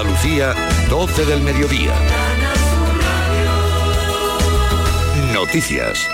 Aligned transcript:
Andalucía, 0.00 0.54
12 0.88 1.26
del 1.26 1.42
mediodía. 1.42 1.92
Noticias. 5.34 6.08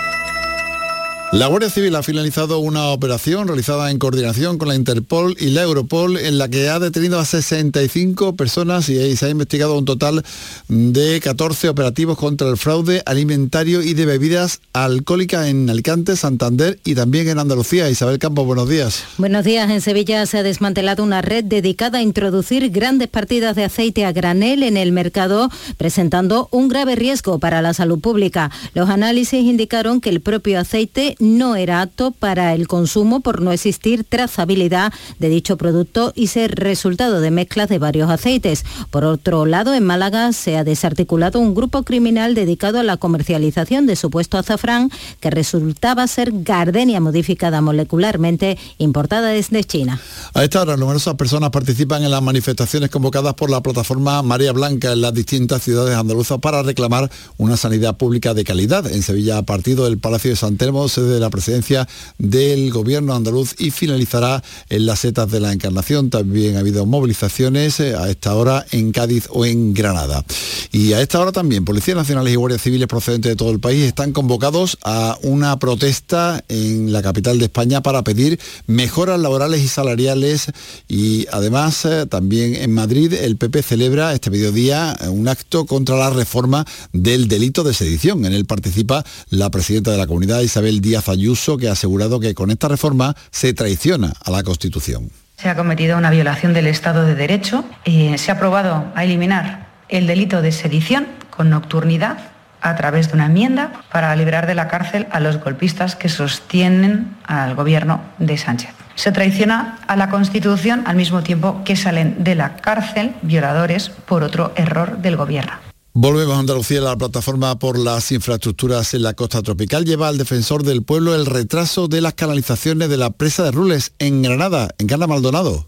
La 1.37 1.45
Guardia 1.45 1.69
Civil 1.69 1.95
ha 1.95 2.01
finalizado 2.01 2.57
una 2.57 2.87
operación 2.87 3.47
realizada 3.47 3.91
en 3.91 3.99
coordinación 3.99 4.57
con 4.57 4.69
la 4.69 4.75
Interpol 4.75 5.35
y 5.39 5.51
la 5.51 5.61
Europol 5.61 6.17
en 6.17 6.39
la 6.39 6.49
que 6.49 6.67
ha 6.67 6.79
detenido 6.79 7.19
a 7.19 7.25
65 7.25 8.35
personas 8.35 8.89
y 8.89 9.15
se 9.15 9.27
ha 9.27 9.29
investigado 9.29 9.77
un 9.77 9.85
total 9.85 10.25
de 10.67 11.21
14 11.21 11.69
operativos 11.69 12.17
contra 12.17 12.49
el 12.49 12.57
fraude 12.57 13.03
alimentario 13.05 13.83
y 13.83 13.93
de 13.93 14.07
bebidas 14.07 14.61
alcohólicas 14.73 15.45
en 15.45 15.69
Alicante, 15.69 16.15
Santander 16.15 16.79
y 16.83 16.95
también 16.95 17.29
en 17.29 17.37
Andalucía. 17.37 17.87
Isabel 17.87 18.17
Campos, 18.17 18.47
buenos 18.47 18.67
días. 18.67 19.03
Buenos 19.19 19.45
días. 19.45 19.69
En 19.69 19.81
Sevilla 19.81 20.25
se 20.25 20.39
ha 20.39 20.43
desmantelado 20.43 21.03
una 21.03 21.21
red 21.21 21.43
dedicada 21.43 21.99
a 21.99 22.01
introducir 22.01 22.71
grandes 22.71 23.09
partidas 23.09 23.55
de 23.55 23.65
aceite 23.65 24.05
a 24.05 24.11
granel 24.11 24.63
en 24.63 24.75
el 24.75 24.91
mercado, 24.91 25.51
presentando 25.77 26.49
un 26.49 26.67
grave 26.67 26.95
riesgo 26.95 27.37
para 27.37 27.61
la 27.61 27.75
salud 27.75 27.99
pública. 27.99 28.49
Los 28.73 28.89
análisis 28.89 29.43
indicaron 29.43 30.01
que 30.01 30.09
el 30.09 30.19
propio 30.19 30.59
aceite 30.59 31.15
no 31.27 31.55
era 31.55 31.81
apto 31.81 32.11
para 32.11 32.53
el 32.53 32.67
consumo 32.67 33.19
por 33.19 33.41
no 33.41 33.51
existir 33.51 34.03
trazabilidad 34.03 34.93
de 35.19 35.29
dicho 35.29 35.57
producto 35.57 36.13
y 36.15 36.27
ser 36.27 36.55
resultado 36.55 37.21
de 37.21 37.31
mezclas 37.31 37.69
de 37.69 37.79
varios 37.79 38.09
aceites. 38.09 38.63
Por 38.89 39.03
otro 39.03 39.45
lado, 39.45 39.73
en 39.73 39.83
Málaga 39.83 40.33
se 40.33 40.57
ha 40.57 40.63
desarticulado 40.63 41.39
un 41.39 41.53
grupo 41.55 41.83
criminal 41.83 42.35
dedicado 42.35 42.79
a 42.79 42.83
la 42.83 42.97
comercialización 42.97 43.85
de 43.85 43.95
supuesto 43.95 44.37
azafrán 44.37 44.91
que 45.19 45.29
resultaba 45.29 46.07
ser 46.07 46.31
gardenia 46.43 46.99
modificada 46.99 47.61
molecularmente 47.61 48.57
importada 48.77 49.29
desde 49.29 49.63
China. 49.63 49.99
A 50.33 50.43
esta 50.43 50.61
hora, 50.61 50.77
numerosas 50.77 51.15
personas 51.15 51.49
participan 51.49 52.03
en 52.03 52.11
las 52.11 52.21
manifestaciones 52.21 52.89
convocadas 52.89 53.33
por 53.33 53.49
la 53.49 53.61
plataforma 53.61 54.21
María 54.21 54.51
Blanca 54.51 54.93
en 54.93 55.01
las 55.01 55.13
distintas 55.13 55.61
ciudades 55.61 55.95
andaluzas 55.95 56.39
para 56.39 56.63
reclamar 56.63 57.09
una 57.37 57.57
sanidad 57.57 57.97
pública 57.97 58.33
de 58.33 58.43
calidad. 58.43 58.89
En 58.91 59.01
Sevilla, 59.01 59.37
a 59.37 59.43
partido 59.43 59.85
del 59.85 59.97
Palacio 59.97 60.31
de 60.31 60.35
San 60.35 60.57
Telmo, 60.57 60.87
se 60.89 61.01
de 61.07 61.19
la 61.19 61.29
presidencia 61.29 61.87
del 62.17 62.71
gobierno 62.71 63.13
andaluz 63.13 63.55
y 63.57 63.71
finalizará 63.71 64.43
en 64.69 64.85
las 64.85 64.99
setas 64.99 65.29
de 65.31 65.39
la 65.39 65.53
Encarnación. 65.53 66.09
También 66.09 66.55
ha 66.55 66.59
habido 66.59 66.85
movilizaciones 66.85 67.79
eh, 67.79 67.95
a 67.95 68.09
esta 68.09 68.35
hora 68.35 68.65
en 68.71 68.91
Cádiz 68.91 69.27
o 69.29 69.45
en 69.45 69.73
Granada. 69.73 70.23
Y 70.71 70.93
a 70.93 71.01
esta 71.01 71.19
hora 71.19 71.31
también 71.31 71.65
policías 71.65 71.97
nacionales 71.97 72.33
y 72.33 72.35
guardias 72.35 72.61
civiles 72.61 72.87
procedentes 72.87 73.31
de 73.31 73.35
todo 73.35 73.51
el 73.51 73.59
país 73.59 73.83
están 73.83 74.11
convocados 74.11 74.77
a 74.83 75.17
una 75.21 75.57
protesta 75.59 76.43
en 76.49 76.91
la 76.91 77.01
capital 77.01 77.39
de 77.39 77.45
España 77.45 77.81
para 77.81 78.03
pedir 78.03 78.39
mejoras 78.67 79.19
laborales 79.19 79.61
y 79.61 79.67
salariales 79.67 80.47
y 80.87 81.25
además 81.31 81.85
eh, 81.85 82.05
también 82.07 82.55
en 82.55 82.73
Madrid 82.73 83.13
el 83.13 83.37
PP 83.37 83.63
celebra 83.63 84.13
este 84.13 84.29
mediodía 84.29 84.97
un 85.09 85.27
acto 85.27 85.65
contra 85.65 85.95
la 85.95 86.09
reforma 86.09 86.65
del 86.93 87.27
delito 87.27 87.63
de 87.63 87.73
sedición. 87.73 88.25
En 88.25 88.33
él 88.33 88.45
participa 88.45 89.05
la 89.29 89.49
presidenta 89.49 89.91
de 89.91 89.97
la 89.97 90.07
comunidad 90.07 90.41
Isabel 90.41 90.81
Díaz 90.81 90.96
Ayuso, 91.07 91.57
que 91.57 91.69
ha 91.69 91.73
asegurado 91.73 92.19
que 92.19 92.33
con 92.33 92.51
esta 92.51 92.67
reforma 92.67 93.15
se 93.31 93.53
traiciona 93.53 94.13
a 94.23 94.31
la 94.31 94.43
Constitución. 94.43 95.11
Se 95.37 95.49
ha 95.49 95.55
cometido 95.55 95.97
una 95.97 96.09
violación 96.09 96.53
del 96.53 96.67
Estado 96.67 97.05
de 97.05 97.15
Derecho. 97.15 97.63
y 97.85 98.17
se 98.17 98.31
ha 98.31 98.35
aprobado 98.35 98.85
a 98.95 99.03
eliminar 99.03 99.67
el 99.89 100.07
delito 100.07 100.41
de 100.41 100.51
sedición 100.51 101.07
con 101.29 101.49
nocturnidad 101.49 102.17
a 102.61 102.75
través 102.75 103.09
de 103.09 103.13
una 103.13 103.27
enmienda 103.27 103.71
para 103.91 104.15
liberar 104.15 104.47
de 104.47 104.55
la 104.55 104.67
cárcel 104.67 105.07
a 105.11 105.19
los 105.19 105.39
golpistas 105.39 105.95
que 105.95 106.09
sostienen 106.09 107.15
al 107.25 107.55
gobierno 107.55 108.01
de 108.17 108.37
Sánchez. 108.37 108.71
Se 108.95 109.11
traiciona 109.11 109.77
a 109.87 109.95
la 109.95 110.09
Constitución 110.09 110.83
al 110.87 110.95
mismo 110.95 111.21
tiempo 111.21 111.61
que 111.63 111.75
salen 111.75 112.23
de 112.23 112.33
la 112.33 112.55
cárcel 112.55 113.13
violadores 113.21 113.89
por 113.89 114.23
otro 114.23 114.53
error 114.55 114.97
del 114.97 115.15
gobierno. 115.15 115.66
Volvemos 115.99 116.35
a 116.35 116.39
Andalucía, 116.41 116.79
la 116.79 116.95
plataforma 116.95 117.57
por 117.57 117.79
las 117.79 118.11
infraestructuras 118.11 118.93
en 118.93 119.01
la 119.01 119.15
costa 119.15 119.41
tropical 119.41 119.83
lleva 119.83 120.07
al 120.07 120.19
defensor 120.19 120.61
del 120.61 120.83
pueblo 120.83 121.15
el 121.15 121.25
retraso 121.25 121.87
de 121.87 122.01
las 122.01 122.13
canalizaciones 122.13 122.89
de 122.89 122.97
la 122.97 123.09
presa 123.09 123.41
de 123.41 123.49
Rules 123.49 123.93
en 123.97 124.21
Granada, 124.21 124.69
en 124.77 124.85
Gana 124.85 125.07
Maldonado 125.07 125.65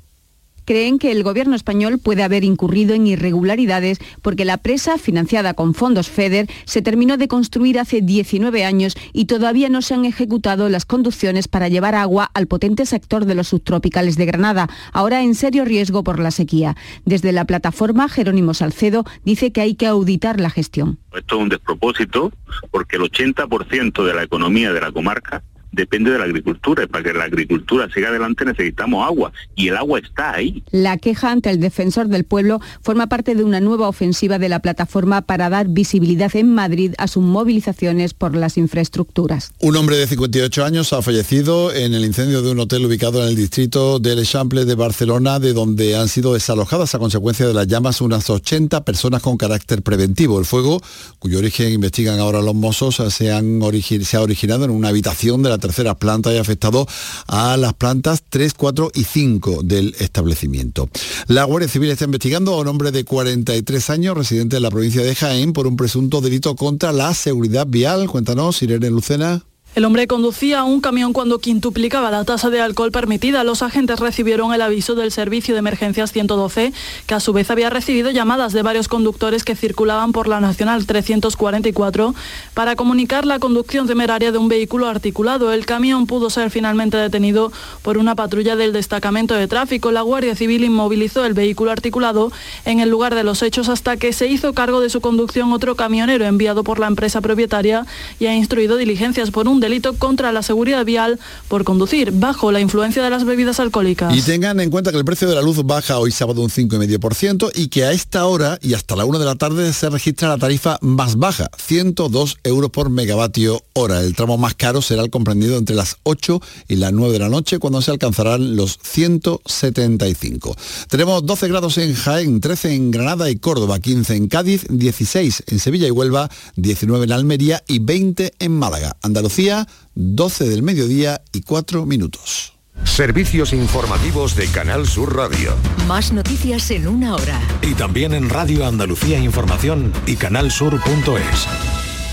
creen 0.70 1.00
que 1.00 1.12
el 1.12 1.24
gobierno 1.24 1.56
español 1.56 1.98
puede 1.98 2.22
haber 2.22 2.44
incurrido 2.44 2.94
en 2.94 3.08
irregularidades 3.08 3.98
porque 4.22 4.46
la 4.46 4.58
presa, 4.58 5.00
financiada 5.00 5.56
con 5.56 5.74
fondos 5.74 6.10
FEDER, 6.10 6.48
se 6.66 6.84
terminó 6.84 7.18
de 7.18 7.28
construir 7.28 7.80
hace 7.80 8.02
19 8.02 8.64
años 8.64 8.96
y 9.12 9.26
todavía 9.26 9.68
no 9.70 9.82
se 9.82 9.96
han 9.96 10.06
ejecutado 10.06 10.70
las 10.70 10.86
conducciones 10.86 11.48
para 11.48 11.70
llevar 11.70 11.96
agua 11.96 12.30
al 12.36 12.46
potente 12.46 12.86
sector 12.86 13.26
de 13.26 13.34
los 13.34 13.48
subtropicales 13.48 14.16
de 14.16 14.28
Granada, 14.28 14.70
ahora 14.94 15.24
en 15.24 15.34
serio 15.34 15.66
riesgo 15.66 16.04
por 16.04 16.20
la 16.20 16.30
sequía. 16.30 16.78
Desde 17.04 17.32
la 17.32 17.46
plataforma, 17.46 18.08
Jerónimo 18.08 18.54
Salcedo 18.54 19.06
dice 19.26 19.52
que 19.52 19.62
hay 19.62 19.74
que 19.74 19.88
auditar 19.88 20.40
la 20.40 20.52
gestión. 20.52 21.00
Esto 21.18 21.38
es 21.38 21.42
un 21.42 21.50
despropósito 21.50 22.32
porque 22.70 22.98
el 22.98 23.02
80% 23.02 24.06
de 24.06 24.14
la 24.14 24.22
economía 24.22 24.72
de 24.72 24.82
la 24.82 24.92
comarca 24.92 25.42
depende 25.72 26.12
de 26.12 26.18
la 26.18 26.26
agricultura 26.26 26.84
y 26.84 26.88
para 26.88 27.04
que 27.04 27.14
la 27.14 27.26
agricultura 27.26 27.88
siga 27.94 28.10
adelante 28.10 28.46
necesitamos 28.46 29.06
agua 29.06 29.32
y 29.56 29.70
el 29.70 29.78
agua 29.78 30.00
está 30.00 30.36
ahí. 30.36 30.64
La 30.72 30.98
queja 30.98 31.32
ante 31.32 31.50
el 31.50 31.60
defensor 31.60 32.08
del 32.08 32.24
pueblo 32.24 32.60
forma 32.82 33.08
parte 33.08 33.36
de 33.36 33.44
una 33.44 33.60
nueva 33.60 33.88
ofensiva 33.88 34.40
de 34.40 34.50
la 34.50 34.60
plataforma 34.60 35.22
para 35.22 35.50
dar 35.50 35.68
visibilidad 35.68 36.36
en 36.36 36.54
Madrid 36.54 36.94
a 36.98 37.08
sus 37.08 37.24
movilizaciones 37.24 38.14
por 38.14 38.36
las 38.36 38.58
infraestructuras. 38.58 39.54
Un 39.60 39.76
hombre 39.76 39.98
de 39.98 40.08
58 40.08 40.66
años 40.66 40.94
ha 40.94 41.02
fallecido 41.02 41.74
en 41.74 41.94
el 41.94 42.06
incendio 42.06 42.42
de 42.42 42.52
un 42.52 42.60
hotel 42.60 42.86
ubicado 42.86 43.22
en 43.24 43.30
el 43.30 43.36
distrito 43.36 44.00
del 44.00 44.20
Eixample 44.20 44.66
de 44.66 44.76
Barcelona, 44.76 45.40
de 45.40 45.54
donde 45.54 45.96
han 45.96 46.08
sido 46.08 46.34
desalojadas 46.34 46.96
a 46.96 47.00
consecuencia 47.00 47.48
de 47.48 47.54
las 47.54 47.68
llamas 47.68 48.02
unas 48.02 48.30
80 48.30 48.84
personas 48.84 49.22
con 49.22 49.38
carácter 49.38 49.82
preventivo. 49.82 50.40
El 50.40 50.46
fuego, 50.46 50.82
cuyo 51.20 51.40
origen 51.40 51.72
investigan 51.72 52.20
ahora 52.20 52.42
los 52.42 52.56
mozos, 52.56 52.96
se, 53.10 53.32
han 53.32 53.60
se 54.04 54.18
ha 54.18 54.22
originado 54.22 54.66
en 54.66 54.72
una 54.72 54.90
habitación 54.90 55.44
de 55.44 55.50
la 55.50 55.59
tercera 55.60 55.96
planta 55.96 56.34
y 56.34 56.38
afectado 56.38 56.88
a 57.28 57.58
las 57.58 57.74
plantas 57.74 58.24
3, 58.30 58.54
4 58.54 58.92
y 58.94 59.04
5 59.04 59.62
del 59.64 59.96
establecimiento. 60.00 60.90
La 61.28 61.44
Guardia 61.44 61.70
Civil 61.70 61.90
está 61.90 62.06
investigando 62.06 62.54
a 62.54 62.62
un 62.62 62.68
hombre 62.68 62.92
de 62.92 63.04
43 63.04 63.90
años, 63.90 64.18
residente 64.18 64.56
de 64.56 64.62
la 64.62 64.72
provincia 64.72 65.04
de 65.04 65.16
Jaén, 65.16 65.54
por 65.54 65.68
un 65.68 65.78
presunto 65.78 66.22
delito 66.22 66.56
contra 66.56 66.92
la 66.92 67.14
seguridad 67.14 67.68
vial. 67.68 68.08
Cuéntanos, 68.08 68.62
Irene 68.62 68.90
Lucena. 68.90 69.44
El 69.76 69.86
hombre 69.86 70.08
conducía 70.08 70.64
un 70.64 70.82
camión 70.82 71.14
cuando 71.14 71.38
quintuplicaba 71.38 72.10
la 72.10 72.26
tasa 72.26 72.50
de 72.50 72.60
alcohol 72.60 72.92
permitida. 72.92 73.44
Los 73.44 73.62
agentes 73.62 74.00
recibieron 74.00 74.52
el 74.52 74.64
aviso 74.64 74.96
del 74.96 75.12
Servicio 75.12 75.54
de 75.54 75.60
Emergencias 75.60 76.12
112, 76.12 76.74
que 77.06 77.14
a 77.14 77.20
su 77.20 77.34
vez 77.34 77.52
había 77.52 77.70
recibido 77.70 78.10
llamadas 78.10 78.52
de 78.52 78.64
varios 78.64 78.88
conductores 78.88 79.44
que 79.44 79.56
circulaban 79.56 80.12
por 80.12 80.28
la 80.28 80.40
Nacional 80.42 80.88
344 80.88 82.16
para 82.56 82.76
comunicar 82.76 83.28
la 83.28 83.38
conducción 83.38 83.86
temeraria 83.86 84.32
de 84.32 84.40
un 84.40 84.50
vehículo 84.50 84.88
articulado. 84.88 85.54
El 85.54 85.68
camión 85.68 86.08
pudo 86.08 86.32
ser 86.32 86.50
finalmente 86.50 86.98
detenido 86.98 87.52
por 87.84 88.00
una 88.00 88.16
patrulla 88.16 88.56
del 88.56 88.74
destacamento 88.74 89.36
de 89.36 89.48
tráfico. 89.48 89.92
La 89.92 90.02
Guardia 90.02 90.36
Civil 90.36 90.64
inmovilizó 90.64 91.26
el 91.26 91.36
vehículo 91.36 91.70
articulado 91.70 92.32
en 92.66 92.80
el 92.80 92.90
lugar 92.90 93.14
de 93.14 93.24
los 93.24 93.44
hechos 93.44 93.70
hasta 93.70 93.98
que 93.98 94.14
se 94.14 94.28
hizo 94.28 94.54
cargo 94.54 94.82
de 94.82 94.90
su 94.90 95.00
conducción 95.00 95.54
otro 95.54 95.76
camionero 95.76 96.26
enviado 96.26 96.64
por 96.64 96.80
la 96.80 96.88
empresa 96.88 97.22
propietaria 97.22 97.86
y 98.20 98.26
ha 98.26 98.36
instruido 98.36 98.76
diligencias 98.76 99.30
por 99.30 99.48
un 99.48 99.59
delito 99.60 99.94
contra 99.94 100.32
la 100.32 100.44
seguridad 100.44 100.86
vial 100.86 101.20
por 101.48 101.64
conducir 101.64 102.12
bajo 102.12 102.52
la 102.52 102.60
influencia 102.60 103.04
de 103.04 103.10
las 103.10 103.26
bebidas 103.26 103.60
alcohólicas. 103.60 104.16
Y 104.16 104.22
tengan 104.22 104.60
en 104.60 104.70
cuenta 104.70 104.92
que 104.92 104.98
el 104.98 105.06
precio 105.06 105.28
de 105.28 105.36
la 105.36 105.42
luz 105.42 105.64
baja 105.64 106.00
hoy 106.00 106.12
sábado 106.12 106.42
un 106.42 106.50
5,5% 106.50 107.52
y 107.56 107.68
que 107.68 107.86
a 107.86 107.92
esta 107.92 108.26
hora 108.26 108.60
y 108.62 108.74
hasta 108.74 108.96
la 108.96 109.06
1 109.06 109.20
de 109.20 109.26
la 109.26 109.36
tarde 109.36 109.72
se 109.74 109.90
registra 109.90 110.30
la 110.30 110.38
tarifa 110.38 110.78
más 110.82 111.18
baja, 111.18 111.50
102 111.58 112.38
euros 112.44 112.72
por 112.72 112.90
megavatio 112.90 113.62
hora. 113.74 114.02
El 114.02 114.16
tramo 114.16 114.38
más 114.38 114.56
caro 114.56 114.82
será 114.82 115.04
el 115.04 115.10
comprendido 115.10 115.58
entre 115.58 115.76
las 115.76 115.98
8 116.04 116.42
y 116.68 116.76
las 116.76 116.94
9 116.94 117.14
de 117.14 117.20
la 117.20 117.30
noche 117.30 117.60
cuando 117.60 117.82
se 117.82 117.92
alcanzarán 117.92 118.56
los 118.56 118.80
175. 118.82 120.56
Tenemos 120.90 121.26
12 121.26 121.48
grados 121.48 121.78
en 121.78 121.94
Jaén, 121.94 122.42
13 122.42 122.74
en 122.74 122.92
Granada 122.92 123.30
y 123.30 123.38
Córdoba, 123.38 123.80
15 123.80 124.16
en 124.16 124.28
Cádiz, 124.28 124.66
16 124.70 125.44
en 125.48 125.60
Sevilla 125.60 125.88
y 125.88 125.92
Huelva, 125.92 126.30
19 126.56 127.06
en 127.06 127.12
Almería 127.12 127.64
y 127.68 127.80
20 127.80 128.34
en 128.40 128.52
Málaga. 128.52 128.98
Andalucía 129.02 129.49
12 129.96 130.50
del 130.50 130.64
mediodía 130.64 131.22
y 131.32 131.42
4 131.42 131.86
minutos. 131.86 132.54
Servicios 132.84 133.54
informativos 133.54 134.36
de 134.36 134.48
Canal 134.48 134.88
Sur 134.88 135.16
Radio. 135.16 135.54
Más 135.88 136.14
noticias 136.14 136.72
en 136.72 136.88
una 136.88 137.16
hora. 137.16 137.40
Y 137.62 137.74
también 137.74 138.14
en 138.14 138.30
Radio 138.30 138.66
Andalucía 138.66 139.20
Información 139.20 139.92
y 140.06 140.16
canalsur.es. 140.16 141.48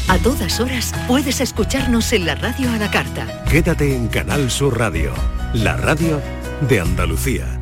A 0.09 0.19
todas 0.19 0.61
horas 0.61 0.93
puedes 1.09 1.41
escucharnos 1.41 2.12
en 2.12 2.27
la 2.27 2.35
radio 2.35 2.71
a 2.71 2.79
la 2.79 2.91
carta. 2.91 3.44
Quédate 3.50 3.94
en 3.94 4.09
Canal 4.09 4.50
Sur 4.50 4.79
Radio, 4.79 5.12
la 5.55 5.77
radio 5.77 6.21
de 6.69 6.81
Andalucía. 6.81 7.61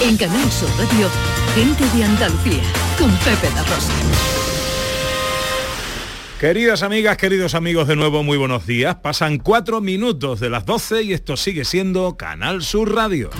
En 0.00 0.16
Canal 0.16 0.50
Sur 0.50 0.70
Radio, 0.78 1.08
gente 1.54 1.84
de 1.96 2.04
Andalucía, 2.04 2.62
con 2.98 3.10
Pepe 3.18 3.50
La 3.54 3.62
Rosa. 3.64 4.57
Queridas 6.38 6.84
amigas, 6.84 7.16
queridos 7.16 7.56
amigos, 7.56 7.88
de 7.88 7.96
nuevo 7.96 8.22
muy 8.22 8.38
buenos 8.38 8.64
días. 8.64 8.94
Pasan 8.94 9.38
cuatro 9.38 9.80
minutos 9.80 10.38
de 10.38 10.48
las 10.48 10.64
12 10.64 11.02
y 11.02 11.12
esto 11.12 11.36
sigue 11.36 11.64
siendo 11.64 12.16
Canal 12.16 12.62
Sur 12.62 12.94
Radio. 12.94 13.30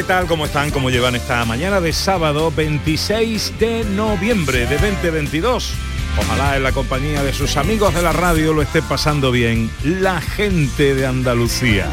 ¿Qué 0.00 0.04
tal? 0.04 0.26
¿Cómo 0.26 0.46
están? 0.46 0.70
¿Cómo 0.70 0.88
llevan 0.88 1.14
esta 1.14 1.44
mañana 1.44 1.78
de 1.78 1.92
sábado 1.92 2.50
26 2.56 3.58
de 3.58 3.84
noviembre 3.84 4.64
de 4.64 4.78
2022? 4.78 5.74
Ojalá 6.16 6.56
en 6.56 6.62
la 6.62 6.72
compañía 6.72 7.22
de 7.22 7.34
sus 7.34 7.58
amigos 7.58 7.92
de 7.92 8.00
la 8.00 8.14
radio 8.14 8.54
lo 8.54 8.62
esté 8.62 8.80
pasando 8.80 9.30
bien 9.30 9.70
la 9.84 10.22
gente 10.22 10.94
de 10.94 11.04
Andalucía. 11.04 11.86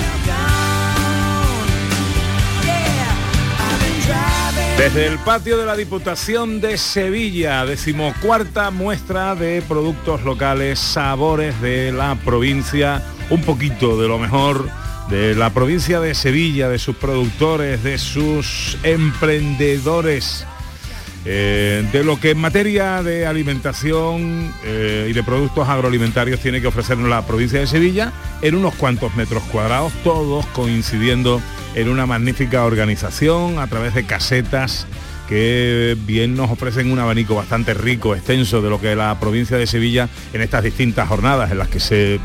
Desde 4.78 5.08
el 5.08 5.20
patio 5.20 5.58
de 5.58 5.66
la 5.66 5.76
Diputación 5.76 6.62
de 6.62 6.78
Sevilla, 6.78 7.66
decimocuarta 7.66 8.72
muestra 8.72 9.36
de 9.36 9.62
productos 9.68 10.24
locales, 10.24 10.80
sabores 10.80 11.60
de 11.60 11.92
la 11.92 12.16
provincia, 12.16 13.04
un 13.30 13.42
poquito 13.42 14.00
de 14.00 14.08
lo 14.08 14.18
mejor 14.18 14.87
de 15.10 15.36
la 15.36 15.52
provincia 15.52 16.00
de 16.00 16.14
Sevilla, 16.14 16.68
de 16.70 16.80
sus 16.80 16.96
productores, 16.96 17.84
de 17.84 17.98
sus 17.98 18.78
emprendedores, 18.84 20.46
eh, 21.26 21.88
de 21.92 22.04
lo 22.04 22.20
que 22.20 22.32
en 22.32 22.38
materia 22.40 23.02
de 23.04 23.26
alimentación 23.26 24.54
eh, 24.66 25.08
y 25.10 25.14
de 25.14 25.24
productos 25.24 25.68
agroalimentarios 25.68 26.40
tiene 26.42 26.62
que 26.62 26.68
ofrecernos 26.68 27.10
la 27.10 27.26
provincia 27.26 27.60
de 27.60 27.68
Sevilla 27.68 28.12
en 28.42 28.56
unos 28.56 28.76
cuantos 28.76 29.16
metros 29.16 29.44
cuadrados, 29.44 29.94
todos 30.04 30.46
coincidiendo 30.48 31.42
en 31.76 31.90
una 31.90 32.06
magnífica 32.06 32.66
organización 32.66 33.60
a 33.60 33.68
través 33.68 33.94
de 33.94 34.06
casetas 34.06 34.88
que 35.28 35.98
bien 36.06 36.36
nos 36.36 36.50
ofrecen 36.50 36.92
un 36.92 37.00
abanico 37.00 37.36
bastante 37.36 37.74
rico, 37.74 38.16
extenso 38.16 38.62
de 38.62 38.70
lo 38.70 38.80
que 38.80 38.96
la 38.96 39.20
provincia 39.20 39.58
de 39.58 39.68
Sevilla 39.68 40.08
en 40.32 40.42
estas 40.42 40.64
distintas 40.64 41.08
jornadas 41.08 41.52
en 41.52 41.58
las 41.58 41.68
que 41.68 41.82
se 41.82 42.20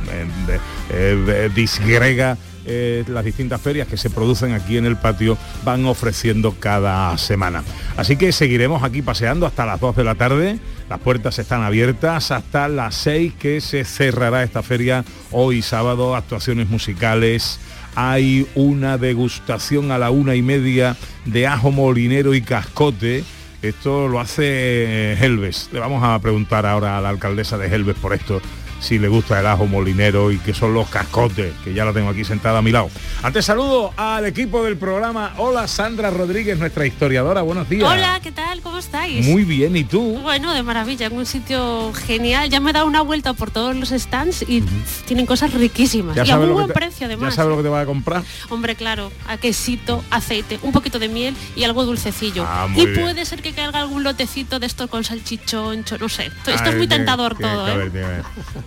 eh, 0.90 1.50
disgrega 1.55 2.38
eh, 2.64 3.05
las 3.09 3.25
distintas 3.25 3.61
ferias 3.61 3.88
que 3.88 3.97
se 3.97 4.11
producen 4.11 4.53
aquí 4.53 4.76
en 4.76 4.87
el 4.87 4.97
patio 4.97 5.37
van 5.64 5.85
ofreciendo 5.87 6.55
cada 6.59 7.17
semana. 7.19 7.64
Así 7.97 8.17
que 8.17 8.32
seguiremos 8.32 8.82
aquí 8.82 9.03
paseando 9.03 9.47
hasta 9.47 9.67
las 9.67 9.81
2 9.81 9.97
de 9.97 10.05
la 10.05 10.14
tarde. 10.14 10.59
Las 10.88 11.00
puertas 11.00 11.38
están 11.38 11.62
abiertas 11.62 12.31
hasta 12.31 12.69
las 12.69 12.94
6 12.97 13.35
que 13.38 13.61
se 13.61 13.85
cerrará 13.85 14.43
esta 14.43 14.62
feria 14.62 15.05
hoy 15.31 15.62
sábado, 15.62 16.14
actuaciones 16.14 16.69
musicales. 16.69 17.59
Hay 17.94 18.47
una 18.55 18.97
degustación 18.97 19.91
a 19.91 19.99
la 19.99 20.11
una 20.11 20.35
y 20.35 20.43
media 20.43 20.97
de 21.25 21.47
ajo 21.47 21.70
molinero 21.70 22.35
y 22.35 22.43
cascote. 22.43 23.25
Esto 23.61 24.09
lo 24.09 24.19
hace 24.19 25.12
Helves. 25.14 25.69
Le 25.73 25.79
vamos 25.79 26.03
a 26.03 26.19
preguntar 26.19 26.67
ahora 26.67 26.99
a 26.99 27.00
la 27.00 27.11
alcaldesa 27.11 27.59
de 27.59 27.67
Helves 27.67 27.97
por 27.97 28.14
esto 28.14 28.41
si 28.82 28.99
le 28.99 29.08
gusta 29.08 29.38
el 29.38 29.46
ajo 29.46 29.67
molinero 29.67 30.32
y 30.32 30.38
que 30.38 30.52
son 30.52 30.75
los 30.75 30.88
cascotes, 30.88 31.55
que 31.64 31.73
ya 31.73 31.84
la 31.84 31.93
tengo 31.93 32.11
aquí 32.11 32.25
sentada 32.25 32.58
a 32.58 32.62
mi 32.62 32.73
lado. 32.73 32.90
Antes 33.23 33.44
saludo 33.44 33.93
al 33.96 34.26
equipo 34.26 34.64
del 34.64 34.76
programa. 34.76 35.34
Hola 35.38 35.69
Sandra 35.69 36.11
Rodríguez, 36.11 36.58
nuestra 36.58 36.84
historiadora. 36.84 37.43
Buenos 37.43 37.69
días. 37.69 37.88
Hola, 37.88 38.19
¿qué 38.23 38.32
tal? 38.32 38.61
¿Cómo 38.61 38.79
estáis? 38.79 39.26
Muy 39.26 39.44
bien, 39.44 39.76
¿y 39.76 39.84
tú? 39.84 40.19
Bueno, 40.23 40.52
de 40.52 40.62
maravilla, 40.62 41.06
en 41.06 41.17
un 41.17 41.26
sitio 41.26 41.93
genial. 41.93 42.50
Ya 42.50 42.61
me 42.61 42.70
he 42.70 42.73
dado 42.73 42.87
una 42.87 43.02
vuelta 43.02 43.32
por 43.34 43.50
todos 43.50 43.76
los 43.76 43.90
stands 43.90 44.43
y 44.43 44.62
tienen 45.06 45.26
cosas 45.26 45.55
riquísimas. 45.55 46.17
y 46.17 46.31
a 46.31 46.37
muy 46.37 46.49
buen 46.49 46.69
precio 46.69 47.06
además. 47.06 47.31
¿Ya 47.31 47.37
sabes 47.37 47.50
lo 47.50 47.56
que 47.58 47.62
te 47.62 47.69
va 47.69 47.82
a 47.82 47.87
comprar? 47.87 48.25
Hombre, 48.50 48.75
claro, 48.75 49.12
a 49.28 49.37
quesito, 49.37 50.02
aceite, 50.11 50.58
un 50.62 50.73
poquito 50.73 50.99
de 50.99 51.08
miel 51.08 51.37
y 51.55 51.62
algo 51.64 51.85
dulcecillo. 51.85 52.44
Ah, 52.46 52.67
y 52.75 52.87
puede 52.88 53.25
ser 53.25 53.43
que 53.43 53.52
caiga 53.52 53.78
algún 53.78 54.02
lotecito 54.02 54.58
de 54.58 54.67
esto 54.67 54.88
con 54.88 55.05
salchichón, 55.05 55.85
no 56.00 56.08
sé. 56.08 56.31
Esto 56.46 56.70
es 56.70 56.76
muy 56.76 56.88
tentador 56.88 57.37
todo, 57.37 57.69
¿eh? 57.69 58.23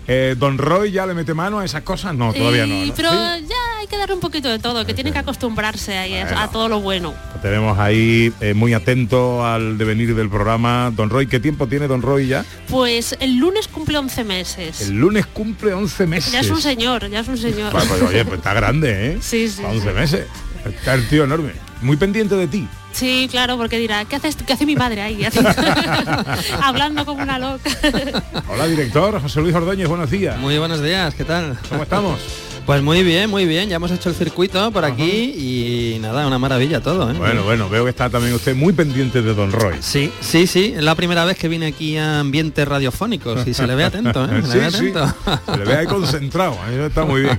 Eh, 0.08 0.36
Don 0.38 0.58
Roy 0.58 0.92
ya 0.92 1.06
le 1.06 1.14
mete 1.14 1.34
mano 1.34 1.60
a 1.60 1.66
esas 1.66 1.82
cosas, 1.82 2.14
no, 2.14 2.32
todavía 2.34 2.68
no. 2.68 2.94
Pero 2.96 3.10
ya 3.10 3.80
hay 3.80 3.88
que 3.88 3.98
darle 3.98 4.14
un 4.14 4.20
poquito 4.20 4.50
de 4.50 4.60
todo, 4.60 4.86
que 4.86 4.94
tiene 4.94 5.12
que 5.12 5.18
acostumbrarse 5.18 5.98
a, 5.98 6.48
todo 6.50 6.70
lo 6.70 6.80
bueno. 6.80 7.14
tenemos 7.42 7.80
ahí 7.80 8.32
eh, 8.40 8.54
muy 8.54 8.74
atento 8.74 9.46
al 9.46 9.78
devenir 9.78 10.16
del 10.16 10.30
programa. 10.30 10.92
Don 10.96 11.10
Roy, 11.10 11.28
¿qué 11.28 11.40
tiempo 11.40 11.68
tiene 11.68 11.88
Don 11.88 12.02
Roy 12.02 12.28
ya? 12.28 12.46
Pues 12.70 13.18
el 13.20 13.38
lunes 13.38 13.68
cumple 13.68 13.98
11 13.98 14.24
meses. 14.24 14.82
El 14.82 15.00
lunes 15.00 15.26
cumple 15.26 15.74
11 15.74 16.08
meses. 16.08 16.32
Ya 16.32 16.42
es 16.42 16.50
un 16.50 16.62
señor, 16.62 17.10
ya 17.10 17.22
es 17.22 17.28
un 17.28 17.38
señor. 17.38 17.72
Pues, 17.72 17.86
pues, 17.86 18.02
oye, 18.04 18.24
pues 18.26 18.38
está 18.38 18.54
grande, 18.54 19.14
¿eh? 19.14 19.18
Sí, 19.26 19.50
sí. 19.50 19.64
11 19.64 19.94
meses. 19.94 20.28
Está 20.66 20.94
el 20.94 21.08
tío 21.08 21.24
enorme. 21.24 21.52
Muy 21.82 21.98
pendiente 21.98 22.36
de 22.36 22.48
ti. 22.48 22.68
Sí, 22.96 23.28
claro, 23.30 23.58
porque 23.58 23.78
dirá, 23.78 24.06
¿qué, 24.06 24.16
haces, 24.16 24.38
qué 24.38 24.54
hace 24.54 24.66
mi 24.66 24.78
padre 24.78 25.02
ahí? 25.02 25.20
Hablando 26.62 27.06
como 27.06 27.22
una 27.22 27.38
loca. 27.38 27.70
Hola, 28.48 28.68
director. 28.68 29.22
José 29.22 29.42
Luis 29.42 29.54
Ordóñez, 29.54 29.90
buenos 29.90 30.10
días. 30.10 30.40
Muy 30.40 30.58
buenos 30.58 30.82
días, 30.82 31.14
¿qué 31.14 31.26
tal? 31.26 31.58
¿Cómo 31.68 31.84
estamos? 31.84 32.22
Pues 32.66 32.82
muy 32.82 33.04
bien, 33.04 33.30
muy 33.30 33.46
bien. 33.46 33.68
Ya 33.68 33.76
hemos 33.76 33.92
hecho 33.92 34.10
el 34.10 34.16
circuito 34.16 34.72
por 34.72 34.86
aquí 34.86 35.34
y 35.38 36.00
nada, 36.00 36.26
una 36.26 36.40
maravilla 36.40 36.82
todo. 36.82 37.12
¿eh? 37.12 37.16
Bueno, 37.16 37.44
bueno, 37.44 37.70
veo 37.70 37.84
que 37.84 37.90
está 37.90 38.10
también 38.10 38.34
usted 38.34 38.56
muy 38.56 38.72
pendiente 38.72 39.22
de 39.22 39.34
Don 39.36 39.52
Roy. 39.52 39.76
Sí, 39.82 40.12
sí, 40.22 40.48
sí. 40.48 40.74
Es 40.76 40.84
la 40.84 40.96
primera 40.96 41.26
vez 41.26 41.38
que 41.38 41.50
viene 41.50 41.68
aquí 41.68 41.98
a 41.98 42.22
ambientes 42.22 42.66
radiofónicos 42.66 43.46
y 43.46 43.54
se 43.54 43.68
le 43.68 43.76
ve 43.76 43.84
atento, 43.84 44.26
¿eh? 44.26 44.42
Se 44.42 44.54
le 44.56 44.60
ve 44.62 44.66
atento. 44.66 45.16
Se 45.46 45.58
le 45.58 45.66
ve 45.66 45.76
ahí 45.76 45.86
concentrado. 45.86 46.58
está 46.88 47.04
muy 47.04 47.24
bien. 47.24 47.38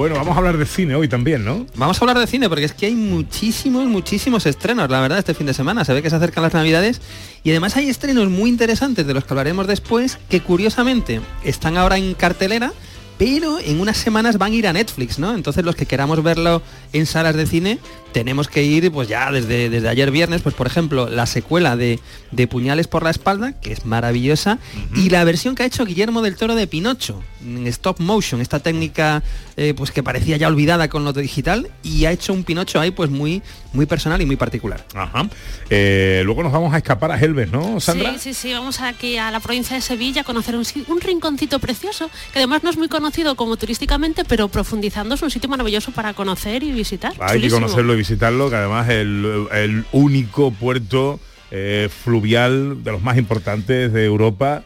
Bueno, 0.00 0.14
vamos 0.14 0.34
a 0.34 0.38
hablar 0.38 0.56
de 0.56 0.64
cine 0.64 0.94
hoy 0.94 1.08
también, 1.08 1.44
¿no? 1.44 1.66
Vamos 1.74 1.98
a 1.98 2.00
hablar 2.00 2.18
de 2.18 2.26
cine 2.26 2.48
porque 2.48 2.64
es 2.64 2.72
que 2.72 2.86
hay 2.86 2.94
muchísimos, 2.94 3.84
muchísimos 3.84 4.46
estrenos, 4.46 4.88
la 4.88 4.98
verdad, 4.98 5.18
este 5.18 5.34
fin 5.34 5.46
de 5.46 5.52
semana. 5.52 5.84
Se 5.84 5.92
ve 5.92 6.00
que 6.00 6.08
se 6.08 6.16
acercan 6.16 6.42
las 6.42 6.54
navidades 6.54 7.02
y 7.44 7.50
además 7.50 7.76
hay 7.76 7.90
estrenos 7.90 8.30
muy 8.30 8.48
interesantes 8.48 9.06
de 9.06 9.12
los 9.12 9.26
que 9.26 9.34
hablaremos 9.34 9.66
después 9.66 10.18
que 10.30 10.40
curiosamente 10.40 11.20
están 11.44 11.76
ahora 11.76 11.98
en 11.98 12.14
cartelera 12.14 12.72
pero 13.20 13.58
en 13.60 13.80
unas 13.82 13.98
semanas 13.98 14.38
van 14.38 14.52
a 14.52 14.54
ir 14.54 14.66
a 14.66 14.72
Netflix, 14.72 15.18
¿no? 15.18 15.34
Entonces 15.34 15.62
los 15.62 15.76
que 15.76 15.84
queramos 15.84 16.22
verlo 16.22 16.62
en 16.94 17.04
salas 17.04 17.36
de 17.36 17.44
cine, 17.44 17.78
tenemos 18.14 18.48
que 18.48 18.62
ir 18.62 18.90
pues 18.90 19.08
ya 19.08 19.30
desde, 19.30 19.68
desde 19.68 19.90
ayer 19.90 20.10
viernes, 20.10 20.40
pues 20.40 20.54
por 20.54 20.66
ejemplo, 20.66 21.06
la 21.06 21.26
secuela 21.26 21.76
de, 21.76 22.00
de 22.30 22.46
Puñales 22.46 22.88
por 22.88 23.02
la 23.02 23.10
espalda, 23.10 23.60
que 23.60 23.72
es 23.72 23.84
maravillosa, 23.84 24.58
y 24.96 25.10
la 25.10 25.22
versión 25.24 25.54
que 25.54 25.64
ha 25.64 25.66
hecho 25.66 25.84
Guillermo 25.84 26.22
del 26.22 26.34
Toro 26.34 26.54
de 26.54 26.66
Pinocho, 26.66 27.22
en 27.44 27.66
stop 27.66 28.00
motion, 28.00 28.40
esta 28.40 28.58
técnica 28.58 29.22
eh, 29.58 29.74
pues 29.76 29.90
que 29.90 30.02
parecía 30.02 30.38
ya 30.38 30.48
olvidada 30.48 30.88
con 30.88 31.04
lo 31.04 31.12
digital, 31.12 31.68
y 31.82 32.06
ha 32.06 32.12
hecho 32.12 32.32
un 32.32 32.42
Pinocho 32.42 32.80
ahí 32.80 32.90
pues 32.90 33.10
muy, 33.10 33.42
muy 33.74 33.84
personal 33.84 34.22
y 34.22 34.24
muy 34.24 34.36
particular. 34.36 34.82
Ajá. 34.94 35.28
Eh, 35.68 36.22
luego 36.24 36.42
nos 36.42 36.52
vamos 36.52 36.72
a 36.72 36.78
escapar 36.78 37.12
a 37.12 37.20
Helves, 37.20 37.52
¿no, 37.52 37.80
Sandra? 37.80 38.14
Sí, 38.14 38.32
sí, 38.32 38.34
sí, 38.34 38.52
vamos 38.54 38.80
aquí 38.80 39.18
a 39.18 39.30
la 39.30 39.40
provincia 39.40 39.76
de 39.76 39.82
Sevilla 39.82 40.22
a 40.22 40.24
conocer 40.24 40.56
un, 40.56 40.64
un 40.88 41.00
rinconcito 41.02 41.58
precioso, 41.58 42.10
que 42.32 42.38
además 42.38 42.64
no 42.64 42.70
es 42.70 42.78
muy 42.78 42.88
conocido 42.88 43.09
como 43.36 43.56
turísticamente, 43.56 44.24
pero 44.24 44.48
profundizando 44.48 45.14
es 45.14 45.22
un 45.22 45.30
sitio 45.30 45.48
maravilloso 45.48 45.92
para 45.92 46.14
conocer 46.14 46.62
y 46.62 46.72
visitar. 46.72 47.12
Hay 47.20 47.40
que 47.40 47.50
conocerlo 47.50 47.94
y 47.94 47.96
visitarlo, 47.98 48.48
que 48.48 48.56
además 48.56 48.88
es 48.88 49.00
el, 49.00 49.84
único 49.92 50.50
puerto 50.52 51.20
eh, 51.50 51.88
fluvial 52.04 52.82
de 52.82 52.92
los 52.92 53.02
más 53.02 53.18
importantes 53.18 53.92
de 53.92 54.04
Europa 54.04 54.62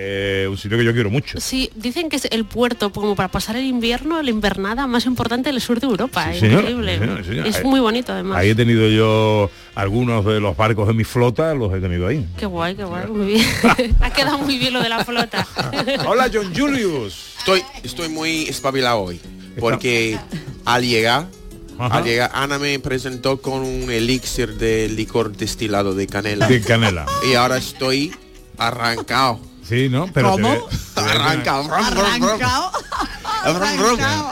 eh, 0.00 0.46
un 0.48 0.56
sitio 0.56 0.78
que 0.78 0.84
yo 0.84 0.92
quiero 0.92 1.10
mucho. 1.10 1.40
Sí, 1.40 1.70
dicen 1.74 2.08
que 2.08 2.16
es 2.16 2.28
el 2.30 2.44
puerto 2.44 2.92
como 2.92 3.16
para 3.16 3.28
pasar 3.28 3.56
el 3.56 3.64
invierno, 3.64 4.22
la 4.22 4.30
invernada 4.30 4.86
más 4.86 5.06
importante 5.06 5.50
del 5.50 5.60
sur 5.60 5.80
de 5.80 5.88
Europa. 5.88 6.32
increíble. 6.36 7.00
Es 7.44 7.64
muy 7.64 7.80
bonito 7.80 8.12
además. 8.12 8.38
Ahí 8.38 8.50
he 8.50 8.54
tenido 8.54 8.88
yo 8.88 9.50
algunos 9.74 10.24
de 10.24 10.38
los 10.38 10.56
barcos 10.56 10.86
de 10.86 10.94
mi 10.94 11.02
flota, 11.02 11.52
los 11.52 11.74
he 11.74 11.80
tenido 11.80 12.06
ahí. 12.06 12.24
Qué 12.38 12.46
guay, 12.46 12.76
qué 12.76 12.84
guay, 12.84 13.08
muy 13.08 13.26
bien. 13.26 13.46
ha 14.00 14.12
quedado 14.12 14.38
muy 14.38 14.56
bien 14.56 14.72
lo 14.72 14.80
de 14.80 14.88
la 14.88 15.04
flota. 15.04 15.44
Hola 16.06 16.30
John 16.32 16.54
Julius. 16.54 17.34
Estoy, 17.38 17.62
estoy 17.82 18.08
muy 18.08 18.42
espabilado 18.42 19.00
hoy, 19.00 19.20
porque 19.58 20.16
al 20.64 20.86
llegar 20.86 21.26
Al 21.78 22.04
llegar, 22.04 22.30
Ana 22.34 22.58
me 22.60 22.78
presentó 22.78 23.40
con 23.40 23.62
un 23.62 23.90
elixir 23.90 24.58
de 24.58 24.88
licor 24.88 25.36
destilado 25.36 25.94
de 25.94 26.06
canela. 26.06 26.46
De 26.46 26.60
canela. 26.60 27.06
Y 27.28 27.34
ahora 27.34 27.56
estoy 27.56 28.12
arrancado. 28.58 29.47
Sí, 29.68 29.88
¿no? 29.90 30.06
Pero 30.12 30.32
¿Cómo? 30.32 30.68
Arrancado. 30.96 31.72
Arrancado. 33.44 34.30